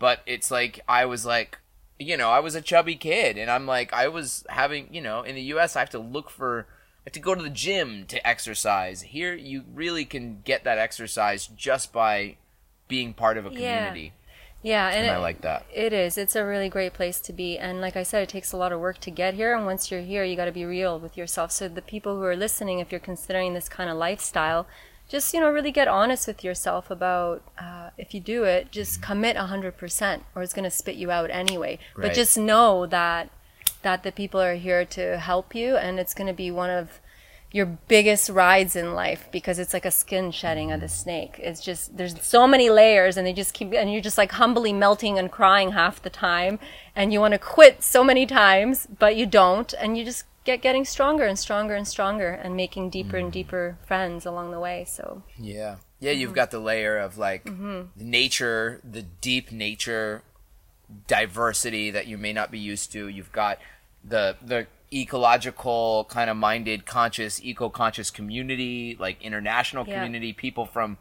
but 0.00 0.20
it's 0.26 0.50
like 0.50 0.80
i 0.88 1.04
was 1.04 1.24
like 1.24 1.58
you 1.96 2.16
know 2.16 2.28
i 2.28 2.40
was 2.40 2.56
a 2.56 2.60
chubby 2.60 2.96
kid 2.96 3.38
and 3.38 3.52
i'm 3.52 3.66
like 3.68 3.92
i 3.92 4.08
was 4.08 4.44
having 4.48 4.92
you 4.92 5.00
know 5.00 5.22
in 5.22 5.36
the 5.36 5.42
us 5.42 5.76
i 5.76 5.78
have 5.78 5.90
to 5.90 5.98
look 5.98 6.28
for 6.28 6.66
I 7.00 7.02
have 7.06 7.12
to 7.12 7.20
go 7.20 7.34
to 7.34 7.42
the 7.42 7.48
gym 7.48 8.04
to 8.08 8.28
exercise. 8.28 9.00
Here, 9.00 9.34
you 9.34 9.64
really 9.72 10.04
can 10.04 10.42
get 10.44 10.64
that 10.64 10.76
exercise 10.76 11.46
just 11.46 11.94
by 11.94 12.36
being 12.88 13.14
part 13.14 13.38
of 13.38 13.46
a 13.46 13.48
Yeah. 13.48 13.56
community. 13.56 14.12
Yeah, 14.62 14.88
and, 14.88 15.06
And 15.06 15.10
I 15.10 15.16
it- 15.16 15.20
like 15.20 15.40
that. 15.40 15.64
It 15.72 15.92
is. 15.92 16.18
It's 16.18 16.36
a 16.36 16.44
really 16.44 16.68
great 16.68 16.92
place 16.92 17.18
to 17.20 17.32
be. 17.32 17.58
And 17.58 17.80
like 17.80 17.96
I 17.96 18.02
said, 18.02 18.22
it 18.22 18.28
takes 18.28 18.52
a 18.52 18.56
lot 18.56 18.72
of 18.72 18.80
work 18.80 18.98
to 19.00 19.10
get 19.10 19.34
here. 19.34 19.54
And 19.56 19.64
once 19.64 19.90
you're 19.90 20.02
here, 20.02 20.22
you 20.24 20.36
got 20.36 20.44
to 20.44 20.52
be 20.52 20.64
real 20.64 20.98
with 20.98 21.16
yourself. 21.16 21.50
So 21.50 21.68
the 21.68 21.80
people 21.82 22.16
who 22.16 22.24
are 22.24 22.36
listening, 22.36 22.78
if 22.78 22.90
you're 22.92 23.00
considering 23.00 23.54
this 23.54 23.68
kind 23.68 23.88
of 23.88 23.96
lifestyle, 23.96 24.66
just 25.08 25.34
you 25.34 25.40
know 25.40 25.50
really 25.50 25.72
get 25.72 25.88
honest 25.88 26.28
with 26.28 26.44
yourself 26.44 26.88
about 26.88 27.42
uh, 27.58 27.90
if 27.98 28.14
you 28.14 28.20
do 28.20 28.44
it, 28.44 28.70
just 28.70 29.02
commit 29.02 29.36
hundred 29.36 29.76
percent, 29.76 30.22
or 30.36 30.42
it's 30.42 30.52
going 30.52 30.64
to 30.64 30.70
spit 30.70 30.94
you 30.94 31.10
out 31.10 31.30
anyway. 31.30 31.78
Right. 31.96 32.08
But 32.08 32.14
just 32.14 32.38
know 32.38 32.86
that 32.86 33.28
that 33.82 34.02
the 34.04 34.12
people 34.12 34.40
are 34.40 34.54
here 34.54 34.84
to 34.84 35.18
help 35.18 35.52
you, 35.54 35.76
and 35.76 35.98
it's 35.98 36.14
going 36.14 36.28
to 36.28 36.32
be 36.32 36.50
one 36.50 36.70
of 36.70 37.00
your 37.52 37.66
biggest 37.66 38.28
rides 38.30 38.76
in 38.76 38.94
life 38.94 39.28
because 39.32 39.58
it's 39.58 39.72
like 39.72 39.84
a 39.84 39.90
skin 39.90 40.30
shedding 40.30 40.70
of 40.70 40.80
the 40.80 40.88
snake. 40.88 41.34
It's 41.38 41.60
just 41.60 41.96
there's 41.96 42.14
so 42.24 42.46
many 42.46 42.70
layers 42.70 43.16
and 43.16 43.26
they 43.26 43.32
just 43.32 43.54
keep 43.54 43.72
and 43.72 43.92
you're 43.92 44.00
just 44.00 44.18
like 44.18 44.32
humbly 44.32 44.72
melting 44.72 45.18
and 45.18 45.30
crying 45.32 45.72
half 45.72 46.00
the 46.00 46.10
time 46.10 46.60
and 46.94 47.12
you 47.12 47.18
want 47.20 47.32
to 47.32 47.38
quit 47.38 47.82
so 47.82 48.04
many 48.04 48.24
times 48.26 48.86
but 48.98 49.16
you 49.16 49.26
don't 49.26 49.72
and 49.80 49.98
you 49.98 50.04
just 50.04 50.24
get 50.44 50.62
getting 50.62 50.84
stronger 50.84 51.24
and 51.24 51.38
stronger 51.38 51.74
and 51.74 51.88
stronger 51.88 52.28
and 52.30 52.54
making 52.56 52.88
deeper 52.90 53.16
and 53.16 53.32
deeper 53.32 53.76
friends 53.84 54.24
along 54.24 54.52
the 54.52 54.60
way. 54.60 54.84
So 54.88 55.22
Yeah. 55.36 55.76
Yeah, 55.98 56.12
Mm-hmm. 56.12 56.20
you've 56.20 56.34
got 56.34 56.50
the 56.52 56.60
layer 56.60 56.96
of 56.98 57.18
like 57.18 57.46
nature, 57.96 58.80
the 58.88 59.02
deep 59.02 59.50
nature 59.52 60.22
diversity 61.06 61.90
that 61.90 62.06
you 62.06 62.18
may 62.18 62.32
not 62.32 62.50
be 62.50 62.58
used 62.58 62.92
to. 62.92 63.08
You've 63.08 63.32
got 63.32 63.58
the 64.04 64.36
the 64.40 64.66
ecological 64.92 66.06
kind 66.10 66.28
of 66.30 66.36
minded 66.36 66.86
conscious 66.86 67.40
eco-conscious 67.42 68.10
community, 68.10 68.96
like 68.98 69.22
international 69.22 69.86
Yeah. 69.86 69.94
community, 69.96 70.32
people 70.32 70.66
from 70.66 70.98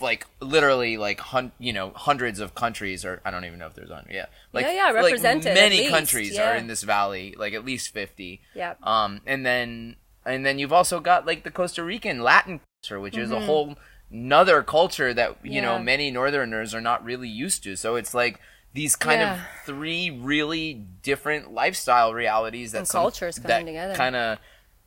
like 0.00 0.26
literally 0.40 0.96
like 0.96 1.20
hun- 1.20 1.52
you 1.58 1.72
know 1.72 1.92
hundreds 1.94 2.40
of 2.40 2.54
countries 2.54 3.04
or 3.04 3.20
I 3.24 3.30
don't 3.30 3.44
even 3.44 3.58
know 3.58 3.66
if 3.66 3.74
there's 3.74 3.90
on 3.90 4.06
yeah 4.10 4.26
like 4.54 4.64
Yeah, 4.64 4.72
yeah, 4.72 4.84
like 4.92 5.04
represented, 5.04 5.48
at 5.48 5.54
many 5.54 5.88
countries 5.90 6.38
are 6.38 6.54
in 6.56 6.68
this 6.68 6.82
valley 6.82 7.34
like 7.36 7.52
at 7.52 7.66
least 7.66 7.92
50 7.92 8.40
yeah. 8.54 8.74
um, 8.82 9.20
and 9.26 9.44
then 9.44 9.96
and 10.24 10.44
then 10.46 10.58
you've 10.58 10.72
also 10.72 11.00
got 11.00 11.26
like 11.26 11.44
the 11.44 11.50
Costa 11.50 11.84
Rican 11.84 12.22
Latin 12.22 12.60
culture, 12.82 12.98
which 12.98 13.16
is 13.18 13.30
a 13.30 13.40
whole 13.40 13.76
another 14.10 14.62
culture 14.62 15.12
that 15.12 15.36
you 15.42 15.60
know 15.60 15.74
Mm-hmm. 15.74 15.84
Many 15.84 16.10
Northerners 16.10 16.74
are 16.74 16.80
not 16.80 17.04
really 17.04 17.28
used 17.28 17.62
to. 17.64 17.76
So 17.76 17.96
it's 17.96 18.14
like 18.14 18.40
these 18.74 18.96
kind 18.96 19.20
Yeah. 19.20 19.34
of 19.34 19.40
three 19.64 20.10
really 20.10 20.74
different 21.02 21.52
lifestyle 21.52 22.12
realities 22.12 22.72
that 22.72 22.78
And 22.78 22.88
some- 22.88 23.02
cultures 23.02 23.38
coming 23.38 23.66
that 23.66 23.70
together. 23.70 23.94
Kind 23.94 24.16
of, 24.16 24.38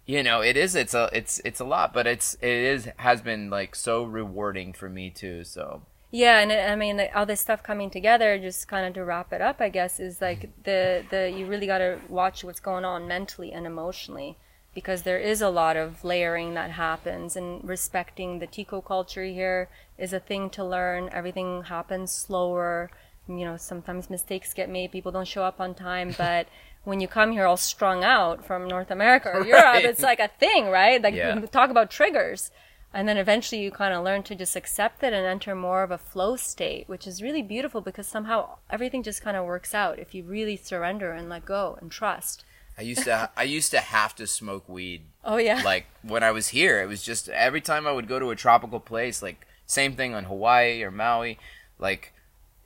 you 0.05 0.21
know, 0.23 0.41
it 0.41 0.55
is. 0.57 0.75
It's 0.75 0.93
a. 0.93 1.09
It's 1.13 1.39
it's 1.43 1.59
a 1.59 1.65
lot, 1.65 1.93
but 1.93 2.05
it's 2.05 2.35
it 2.35 2.49
is 2.49 2.89
has 2.97 3.21
been 3.21 3.49
like 3.49 3.75
so 3.75 4.03
rewarding 4.03 4.73
for 4.73 4.89
me 4.89 5.09
too. 5.09 5.43
So 5.43 5.81
Yeah, 6.11 6.39
and 6.39 6.51
I 6.51 6.75
mean, 6.75 6.95
the, 6.97 7.13
all 7.17 7.25
this 7.25 7.41
stuff 7.41 7.61
coming 7.63 7.89
together, 7.89 8.37
just 8.39 8.67
kind 8.69 8.85
of 8.87 8.93
to 8.93 9.03
wrap 9.03 9.33
it 9.33 9.41
up, 9.41 9.59
I 9.59 9.69
guess, 9.69 9.99
is 9.99 10.21
like 10.21 10.49
the 10.63 11.03
the 11.09 11.29
you 11.29 11.45
really 11.45 11.67
got 11.67 11.79
to 11.79 11.99
watch 12.09 12.43
what's 12.43 12.61
going 12.61 12.85
on 12.85 13.07
mentally 13.07 13.51
and 13.51 13.65
emotionally, 13.65 14.37
because 14.73 15.03
there 15.03 15.19
is 15.19 15.41
a 15.41 15.49
lot 15.49 15.75
of 15.75 16.03
layering 16.05 16.53
that 16.53 16.71
happens, 16.71 17.35
and 17.35 17.61
respecting 17.67 18.39
the 18.39 18.47
Tico 18.47 18.79
culture 18.81 19.25
here 19.25 19.67
is 19.97 20.13
a 20.13 20.19
thing 20.21 20.49
to 20.51 20.63
learn. 20.63 21.09
Everything 21.11 21.63
happens 21.63 22.11
slower. 22.13 22.89
You 23.27 23.45
know, 23.45 23.57
sometimes 23.57 24.09
mistakes 24.09 24.53
get 24.53 24.69
made. 24.69 24.91
People 24.91 25.11
don't 25.11 25.27
show 25.27 25.43
up 25.43 25.59
on 25.59 25.73
time, 25.75 26.13
but 26.17 26.47
when 26.83 26.99
you 27.01 27.07
come 27.07 27.31
here 27.31 27.45
all 27.45 27.57
strung 27.57 28.03
out 28.03 28.45
from 28.45 28.67
North 28.67 28.91
America 28.91 29.29
or 29.29 29.43
Europe, 29.45 29.83
it's 29.83 30.01
like 30.01 30.19
a 30.19 30.29
thing, 30.39 30.69
right? 30.69 31.01
Like 31.01 31.13
Yeah. 31.15 31.39
talk 31.41 31.69
about 31.69 31.91
triggers. 31.91 32.51
And 32.93 33.07
then 33.07 33.17
eventually 33.17 33.61
you 33.61 33.69
kind 33.69 33.93
of 33.93 34.03
learn 34.03 34.23
to 34.23 34.33
just 34.35 34.55
accept 34.55 35.03
it 35.03 35.11
and 35.11 35.25
enter 35.25 35.53
more 35.53 35.83
of 35.83 35.91
a 35.91 35.97
flow 35.97 36.37
state, 36.37 36.87
which 36.87 37.05
is 37.05 37.21
really 37.21 37.41
beautiful 37.41 37.81
because 37.81 38.07
somehow 38.07 38.57
everything 38.69 39.03
just 39.03 39.21
kind 39.21 39.35
of 39.35 39.45
works 39.45 39.73
out 39.75 39.99
if 39.99 40.15
you 40.15 40.23
really 40.23 40.55
surrender 40.55 41.11
and 41.11 41.27
let 41.27 41.45
go 41.45 41.77
and 41.81 41.91
trust. 41.91 42.45
I 42.77 42.83
used 42.83 43.03
to 43.03 43.29
I 43.35 43.43
used 43.43 43.71
to 43.71 43.79
have 43.79 44.15
to 44.15 44.25
smoke 44.27 44.69
weed 44.69 45.01
Oh, 45.25 45.37
yeah. 45.37 45.61
like 45.65 45.87
when 46.01 46.23
I 46.23 46.31
was 46.31 46.49
here, 46.49 46.81
it 46.81 46.87
was 46.87 47.03
just 47.03 47.27
every 47.29 47.59
time 47.59 47.85
I 47.85 47.91
would 47.91 48.07
go 48.07 48.19
to 48.19 48.29
a 48.29 48.35
tropical 48.35 48.79
place, 48.79 49.21
like 49.21 49.45
same 49.65 49.93
thing 49.93 50.13
on 50.15 50.23
Hawaii 50.23 50.81
or 50.83 50.91
Maui, 50.91 51.37
like 51.79 52.13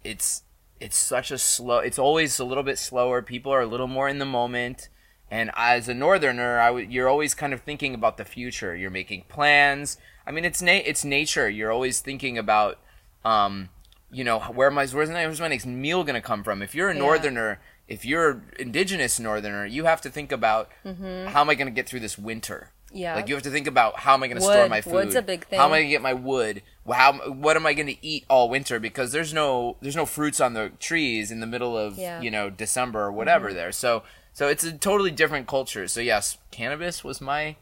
it's 0.03 0.43
it's 0.81 0.97
such 0.97 1.31
a 1.31 1.37
slow. 1.37 1.77
It's 1.79 1.99
always 1.99 2.39
a 2.39 2.43
little 2.43 2.63
bit 2.63 2.77
slower. 2.79 3.21
People 3.21 3.53
are 3.53 3.61
a 3.61 3.65
little 3.67 3.87
more 3.87 4.09
in 4.09 4.19
the 4.19 4.25
moment. 4.25 4.89
And 5.29 5.49
as 5.55 5.87
a 5.87 5.93
northerner, 5.93 6.59
I 6.59 6.67
w- 6.67 6.87
you're 6.89 7.07
always 7.07 7.33
kind 7.33 7.53
of 7.53 7.61
thinking 7.61 7.93
about 7.95 8.17
the 8.17 8.25
future. 8.25 8.75
You're 8.75 8.89
making 8.91 9.23
plans. 9.29 9.97
I 10.27 10.31
mean, 10.31 10.43
it's 10.43 10.61
na- 10.61 10.83
it's 10.91 11.05
nature. 11.05 11.47
You're 11.49 11.71
always 11.71 12.01
thinking 12.01 12.37
about, 12.37 12.79
um, 13.23 13.69
you 14.11 14.23
know, 14.25 14.39
where 14.39 14.69
I? 14.69 14.87
Where's, 14.87 15.09
my- 15.09 15.25
where's 15.25 15.39
my 15.39 15.47
next 15.47 15.65
meal 15.65 16.03
gonna 16.03 16.19
come 16.21 16.43
from? 16.43 16.61
If 16.61 16.75
you're 16.75 16.89
a 16.89 16.93
Yeah. 16.93 16.99
northerner, 16.99 17.59
if 17.87 18.03
you're 18.05 18.41
indigenous 18.59 19.19
northerner, 19.19 19.65
you 19.65 19.85
have 19.85 20.01
to 20.01 20.09
think 20.09 20.31
about 20.33 20.69
how 20.83 21.41
am 21.41 21.49
I 21.49 21.55
gonna 21.55 21.71
get 21.71 21.87
through 21.87 22.01
this 22.01 22.17
winter. 22.17 22.71
Mm-hmm. 22.91 22.97
Yeah. 22.97 23.15
Like 23.15 23.27
you 23.29 23.35
have 23.35 23.43
to 23.43 23.49
think 23.51 23.67
about 23.67 23.99
how 23.99 24.13
am 24.13 24.23
I 24.23 24.27
going 24.27 24.37
to 24.37 24.43
store 24.43 24.67
my 24.69 24.81
food? 24.81 24.93
Wood's 24.93 25.15
a 25.15 25.21
big 25.21 25.45
thing. 25.47 25.57
How 25.59 25.65
am 25.65 25.73
I 25.73 25.77
going 25.79 25.87
to 25.87 25.91
get 25.91 26.01
my 26.01 26.13
wood? 26.13 26.61
How 26.91 27.13
what 27.31 27.55
am 27.55 27.65
I 27.65 27.73
going 27.73 27.87
to 27.87 28.05
eat 28.05 28.25
all 28.29 28.49
winter 28.49 28.79
because 28.79 29.11
there's 29.11 29.33
no 29.33 29.77
there's 29.81 29.95
no 29.95 30.05
fruits 30.05 30.39
on 30.41 30.53
the 30.53 30.71
trees 30.79 31.31
in 31.31 31.39
the 31.39 31.47
middle 31.47 31.77
of 31.77 31.97
Yeah. 31.97 32.15
Mm-hmm. 32.15 32.23
you 32.25 32.31
know 32.31 32.49
December 32.49 33.01
or 33.03 33.11
whatever 33.11 33.53
there. 33.53 33.71
So 33.71 34.03
so 34.33 34.47
it's 34.47 34.63
a 34.63 34.71
totally 34.71 35.11
different 35.11 35.47
culture. 35.47 35.87
So 35.87 36.01
yes, 36.01 36.37
cannabis 36.51 37.03
was 37.03 37.21
my 37.21 37.55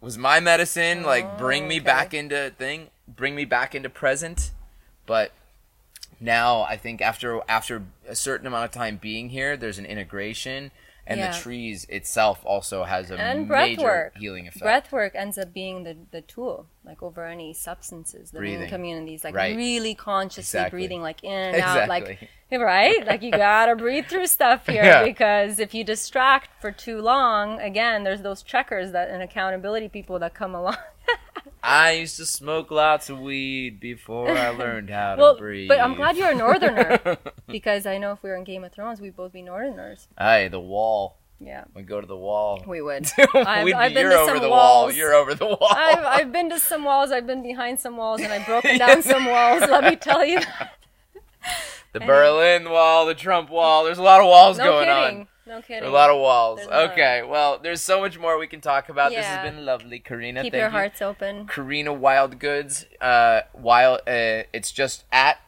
was 0.00 0.16
my 0.18 0.38
medicine. 0.40 1.02
like 1.02 1.38
bring 1.38 1.66
me 1.66 1.76
Oh, 1.76 1.78
okay. 1.78 1.84
back 1.86 2.14
into 2.14 2.52
thing, 2.56 2.88
bring 3.08 3.34
me 3.34 3.44
back 3.44 3.74
into 3.74 3.88
present. 3.88 4.52
But 5.06 5.32
now 6.20 6.62
I 6.62 6.76
think 6.76 7.00
after 7.00 7.40
after 7.48 7.82
a 8.06 8.14
certain 8.14 8.46
amount 8.46 8.64
of 8.66 8.70
time 8.70 8.96
being 8.96 9.30
here, 9.30 9.56
there's 9.56 9.78
an 9.78 9.86
integration. 9.86 10.70
And 11.10 11.18
Yeah. 11.18 11.32
the 11.32 11.38
trees 11.38 11.86
itself 11.88 12.44
also 12.44 12.84
has 12.84 13.10
a 13.10 13.18
and 13.18 13.48
major 13.48 13.82
work. 13.82 14.16
healing 14.18 14.46
effect. 14.46 14.62
Breath 14.62 14.92
work 14.92 15.14
ends 15.14 15.38
up 15.38 15.54
being 15.54 15.82
the, 15.84 15.96
the 16.10 16.20
tool, 16.20 16.66
like 16.84 17.02
over 17.02 17.24
any 17.24 17.54
substances. 17.54 18.30
The 18.30 18.38
Breathing. 18.40 18.68
Communities, 18.68 19.24
like 19.24 19.34
Right. 19.34 19.56
really 19.56 19.94
consciously 19.94 20.58
Exactly. 20.60 20.76
breathing, 20.80 21.00
like 21.00 21.24
in 21.24 21.32
and 21.54 21.62
out, 21.62 21.88
like 21.88 22.02
Exactly. 22.50 22.58
right. 22.58 23.06
Like 23.06 23.22
you 23.22 23.30
gotta 23.30 23.74
breathe 23.74 24.04
through 24.06 24.26
stuff 24.26 24.66
here 24.74 24.84
Yeah. 24.84 25.02
because 25.02 25.58
if 25.58 25.72
you 25.72 25.82
distract 25.82 26.50
for 26.60 26.70
too 26.70 27.00
long, 27.00 27.58
again, 27.58 28.04
there's 28.04 28.20
those 28.20 28.42
checkers 28.42 28.92
that 28.92 29.08
and 29.08 29.22
accountability 29.22 29.88
people 29.88 30.18
that 30.18 30.34
come 30.34 30.54
along. 30.54 30.76
I 31.62 31.92
used 31.92 32.16
to 32.16 32.26
smoke 32.26 32.70
lots 32.70 33.10
of 33.10 33.18
weed 33.18 33.80
before 33.80 34.30
I 34.30 34.50
learned 34.56 34.90
how 34.90 35.16
to 35.16 35.20
well, 35.22 35.36
breathe. 35.38 35.68
but 35.68 35.80
I'm 35.80 35.94
glad 35.94 36.16
you're 36.16 36.30
a 36.30 36.34
northerner 36.34 37.18
because 37.48 37.84
I 37.86 37.98
know 37.98 38.12
if 38.12 38.22
we 38.22 38.30
were 38.30 38.36
in 38.36 38.44
Game 38.44 38.64
of 38.64 38.72
Thrones, 38.72 39.00
we'd 39.00 39.16
both 39.16 39.32
be 39.32 39.42
northerners. 39.42 40.06
Hey, 40.18 40.48
the 40.48 40.60
wall. 40.60 41.16
Yeah, 41.40 41.64
We 41.72 41.82
go 41.82 42.00
to 42.00 42.06
the 42.06 42.16
wall. 42.16 42.64
we 42.66 42.82
would. 42.82 43.08
I've, 43.34 43.64
be- 43.64 43.72
I've 43.72 43.94
been 43.94 44.02
you're 44.02 44.10
to 44.12 44.18
over 44.18 44.32
some 44.34 44.42
the 44.42 44.48
wall. 44.48 44.82
walls. 44.84 44.96
You're 44.96 45.14
over 45.14 45.34
the 45.36 45.46
wall. 45.46 45.68
I've, 45.70 46.04
I've 46.04 46.32
been 46.32 46.50
to 46.50 46.58
some 46.58 46.82
walls. 46.82 47.12
I've 47.12 47.28
been 47.28 47.42
behind 47.44 47.78
some 47.78 47.96
walls, 47.96 48.20
and 48.22 48.32
I've 48.32 48.44
broken 48.44 48.76
down 48.76 49.02
some 49.02 49.24
walls. 49.24 49.60
Let 49.60 49.84
me 49.84 49.94
tell 49.94 50.24
you. 50.24 50.40
the 51.92 52.00
Berlin 52.00 52.68
Wall, 52.68 53.06
the 53.06 53.14
Trump 53.14 53.50
Wall. 53.50 53.84
There's 53.84 53.98
a 53.98 54.02
lot 54.02 54.20
of 54.20 54.26
walls 54.26 54.58
No 54.58 54.64
going 54.64 54.88
kidding. 54.88 55.20
on. 55.20 55.28
No 55.48 55.62
kidding. 55.62 55.88
a 55.88 55.90
lot 55.90 56.10
of 56.10 56.20
walls. 56.20 56.58
There's. 56.60 56.90
Okay, 56.90 57.22
well, 57.22 57.58
there's 57.58 57.80
so 57.80 58.00
much 58.00 58.18
more 58.18 58.38
we 58.38 58.46
can 58.46 58.60
talk 58.60 58.88
about. 58.90 59.10
This 59.10 59.24
has 59.24 59.50
been 59.50 59.64
lovely, 59.64 59.98
Karina. 59.98 60.42
Keep 60.42 60.52
Thank 60.52 60.60
your 60.60 60.68
you. 60.68 60.72
hearts 60.72 61.00
open. 61.02 61.46
Karina 61.48 61.90
Wildgoods. 61.94 62.84
Uh, 63.00 63.40
wild. 63.54 64.00
Uh, 64.06 64.44
it's 64.52 64.70
just 64.70 65.04
at 65.10 65.38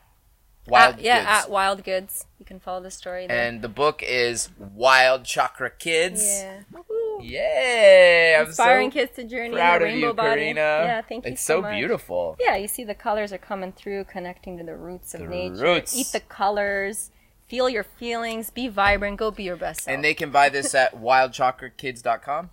Wild 0.66 0.94
at, 0.96 1.01
yeah, 1.03 1.18
Goods. 1.20 1.28
at 1.46 1.51
Wild 1.51 1.84
Goods. 1.84 2.26
You 2.38 2.44
can 2.46 2.61
follow 2.61 2.80
the 2.82 2.90
story 2.90 3.26
there. 3.26 3.36
and 3.48 3.61
the 3.61 3.68
book 3.68 4.03
is 4.03 4.48
Wild 4.59 5.24
Chakra 5.24 5.70
Kids. 5.70 6.22
yeah. 6.24 6.61
Woohoo. 6.72 6.86
Yay! 7.22 8.36
I'm 8.38 8.46
Inspiring 8.46 8.90
so 8.90 8.94
kids 8.94 9.12
to 9.16 9.24
journey 9.24 9.53
proud 9.55 9.80
the 9.82 9.86
of 9.86 9.90
rainbow 9.92 10.07
you, 10.09 10.12
body. 10.14 10.40
Karina. 10.40 10.61
Yeah, 10.61 11.03
thank 11.03 11.26
you 11.26 11.32
It's 11.32 11.42
so, 11.42 11.61
so 11.62 11.70
beautiful. 11.70 12.36
Yeah, 12.40 12.57
you 12.57 12.66
see 12.68 12.84
the 12.84 12.94
colors 12.94 13.32
are 13.32 13.38
coming 13.38 13.72
through, 13.72 14.05
connecting 14.05 14.57
to 14.59 14.64
the 14.64 14.76
roots 14.76 15.12
of 15.14 15.20
The 15.20 15.26
nature. 15.26 15.62
roots. 15.62 15.94
Eat 15.96 16.07
the 16.12 16.20
colors, 16.20 17.11
feel 17.51 17.68
your 17.68 17.82
feelings, 17.84 18.48
be 18.48 18.68
vibrant, 18.68 19.18
go 19.18 19.30
be 19.32 19.42
your 19.42 19.57
best 19.57 19.82
self. 19.82 19.92
And 19.94 20.03
they 20.05 20.14
can 20.14 20.30
buy 20.30 20.48
this 20.48 20.74
at 20.74 20.94
wildchakrakids.com. 21.09 22.48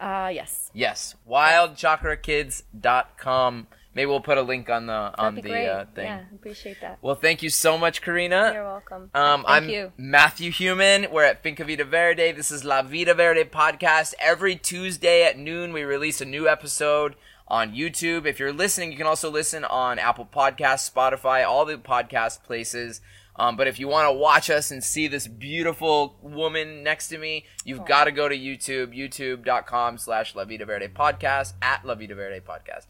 uh 0.00 0.30
yes. 0.32 0.70
Yes, 0.72 1.16
wildchakrakids.com. 1.28 3.66
Maybe 3.94 4.06
we'll 4.06 4.20
put 4.20 4.36
a 4.38 4.42
link 4.42 4.70
on 4.70 4.86
the 4.86 5.12
on 5.18 5.34
the 5.34 5.42
great. 5.42 5.66
uh, 5.66 5.86
thing. 5.92 6.04
Yeah, 6.06 6.20
appreciate 6.32 6.80
that. 6.82 6.98
Well, 7.02 7.16
thank 7.16 7.42
you 7.42 7.50
so 7.50 7.76
much, 7.76 8.00
Karina. 8.00 8.52
You're 8.54 8.62
welcome. 8.62 9.10
Um, 9.12 9.42
Thank 9.42 9.48
I'm 9.64 9.68
you. 9.68 9.92
Matthew 9.96 10.52
Human. 10.52 11.10
We're 11.10 11.24
at 11.24 11.42
Finca 11.42 11.64
Vida 11.64 11.84
Verde. 11.84 12.30
This 12.30 12.52
is 12.52 12.64
La 12.64 12.82
Vida 12.82 13.12
Verde 13.14 13.42
podcast. 13.44 14.14
Every 14.20 14.54
Tuesday 14.54 15.24
at 15.24 15.36
noon, 15.36 15.72
we 15.72 15.82
release 15.82 16.20
a 16.20 16.24
new 16.24 16.48
episode 16.48 17.16
on 17.48 17.74
YouTube. 17.74 18.24
If 18.24 18.38
you're 18.38 18.52
listening, 18.52 18.92
you 18.92 18.98
can 18.98 19.08
also 19.08 19.30
listen 19.30 19.64
on 19.64 19.98
Apple 19.98 20.28
Podcasts, 20.32 20.88
Spotify, 20.88 21.44
all 21.44 21.64
the 21.64 21.76
podcast 21.76 22.44
places. 22.44 23.00
Um, 23.38 23.56
but 23.56 23.68
if 23.68 23.78
you 23.78 23.86
want 23.86 24.08
to 24.08 24.12
watch 24.12 24.50
us 24.50 24.70
and 24.70 24.82
see 24.82 25.06
this 25.06 25.28
beautiful 25.28 26.16
woman 26.22 26.82
next 26.82 27.08
to 27.08 27.18
me, 27.18 27.44
you've 27.64 27.84
got 27.84 28.04
to 28.04 28.10
go 28.10 28.28
to 28.28 28.36
YouTube, 28.36 28.96
youtube.com 28.96 29.98
slash 29.98 30.34
La 30.34 30.44
Vida 30.44 30.64
Verde 30.64 30.88
podcast, 30.88 31.52
at 31.62 31.84
La 31.84 31.94
Vida 31.94 32.16
Verde 32.16 32.40
podcast. 32.40 32.86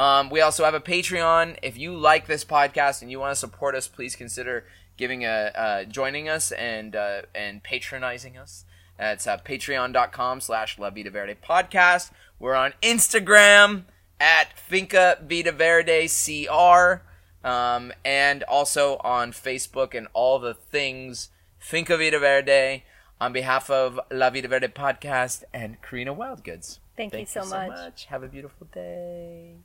Um, 0.00 0.30
we 0.30 0.40
also 0.40 0.64
have 0.64 0.74
a 0.74 0.80
Patreon. 0.80 1.56
If 1.62 1.76
you 1.76 1.96
like 1.96 2.28
this 2.28 2.44
podcast 2.44 3.02
and 3.02 3.10
you 3.10 3.18
want 3.18 3.32
to 3.32 3.36
support 3.36 3.74
us, 3.74 3.88
please 3.88 4.14
consider 4.14 4.64
giving 4.96 5.24
a 5.24 5.50
uh, 5.54 5.84
joining 5.84 6.28
us 6.28 6.52
and 6.52 6.94
uh, 6.94 7.22
and 7.34 7.62
patronizing 7.64 8.38
us. 8.38 8.64
It's 9.00 9.26
uh, 9.26 9.38
patreon.com 9.38 10.40
slash 10.40 10.78
La 10.78 10.90
Vida 10.90 11.10
Verde 11.10 11.36
podcast. 11.42 12.12
We're 12.38 12.54
on 12.54 12.74
Instagram 12.82 13.84
at 14.20 14.56
Finca 14.56 15.18
Vida 15.26 15.50
Verde 15.50 16.06
CR 16.06 17.07
um, 17.44 17.92
and 18.04 18.42
also 18.44 18.96
on 18.98 19.32
Facebook 19.32 19.94
and 19.94 20.08
all 20.12 20.38
the 20.38 20.54
things 20.54 21.30
Finca 21.58 21.96
Vida 21.96 22.18
Verde 22.18 22.84
on 23.20 23.32
behalf 23.32 23.70
of 23.70 23.98
La 24.10 24.30
Vida 24.30 24.48
Verde 24.48 24.68
podcast 24.68 25.44
and 25.52 25.80
Karina 25.82 26.14
Wildgoods. 26.14 26.78
Thank 26.96 27.14
you 27.14 27.26
so 27.26 27.44
much. 27.44 28.06
Have 28.06 28.22
a 28.22 28.28
beautiful 28.28 28.66
day. 28.72 29.56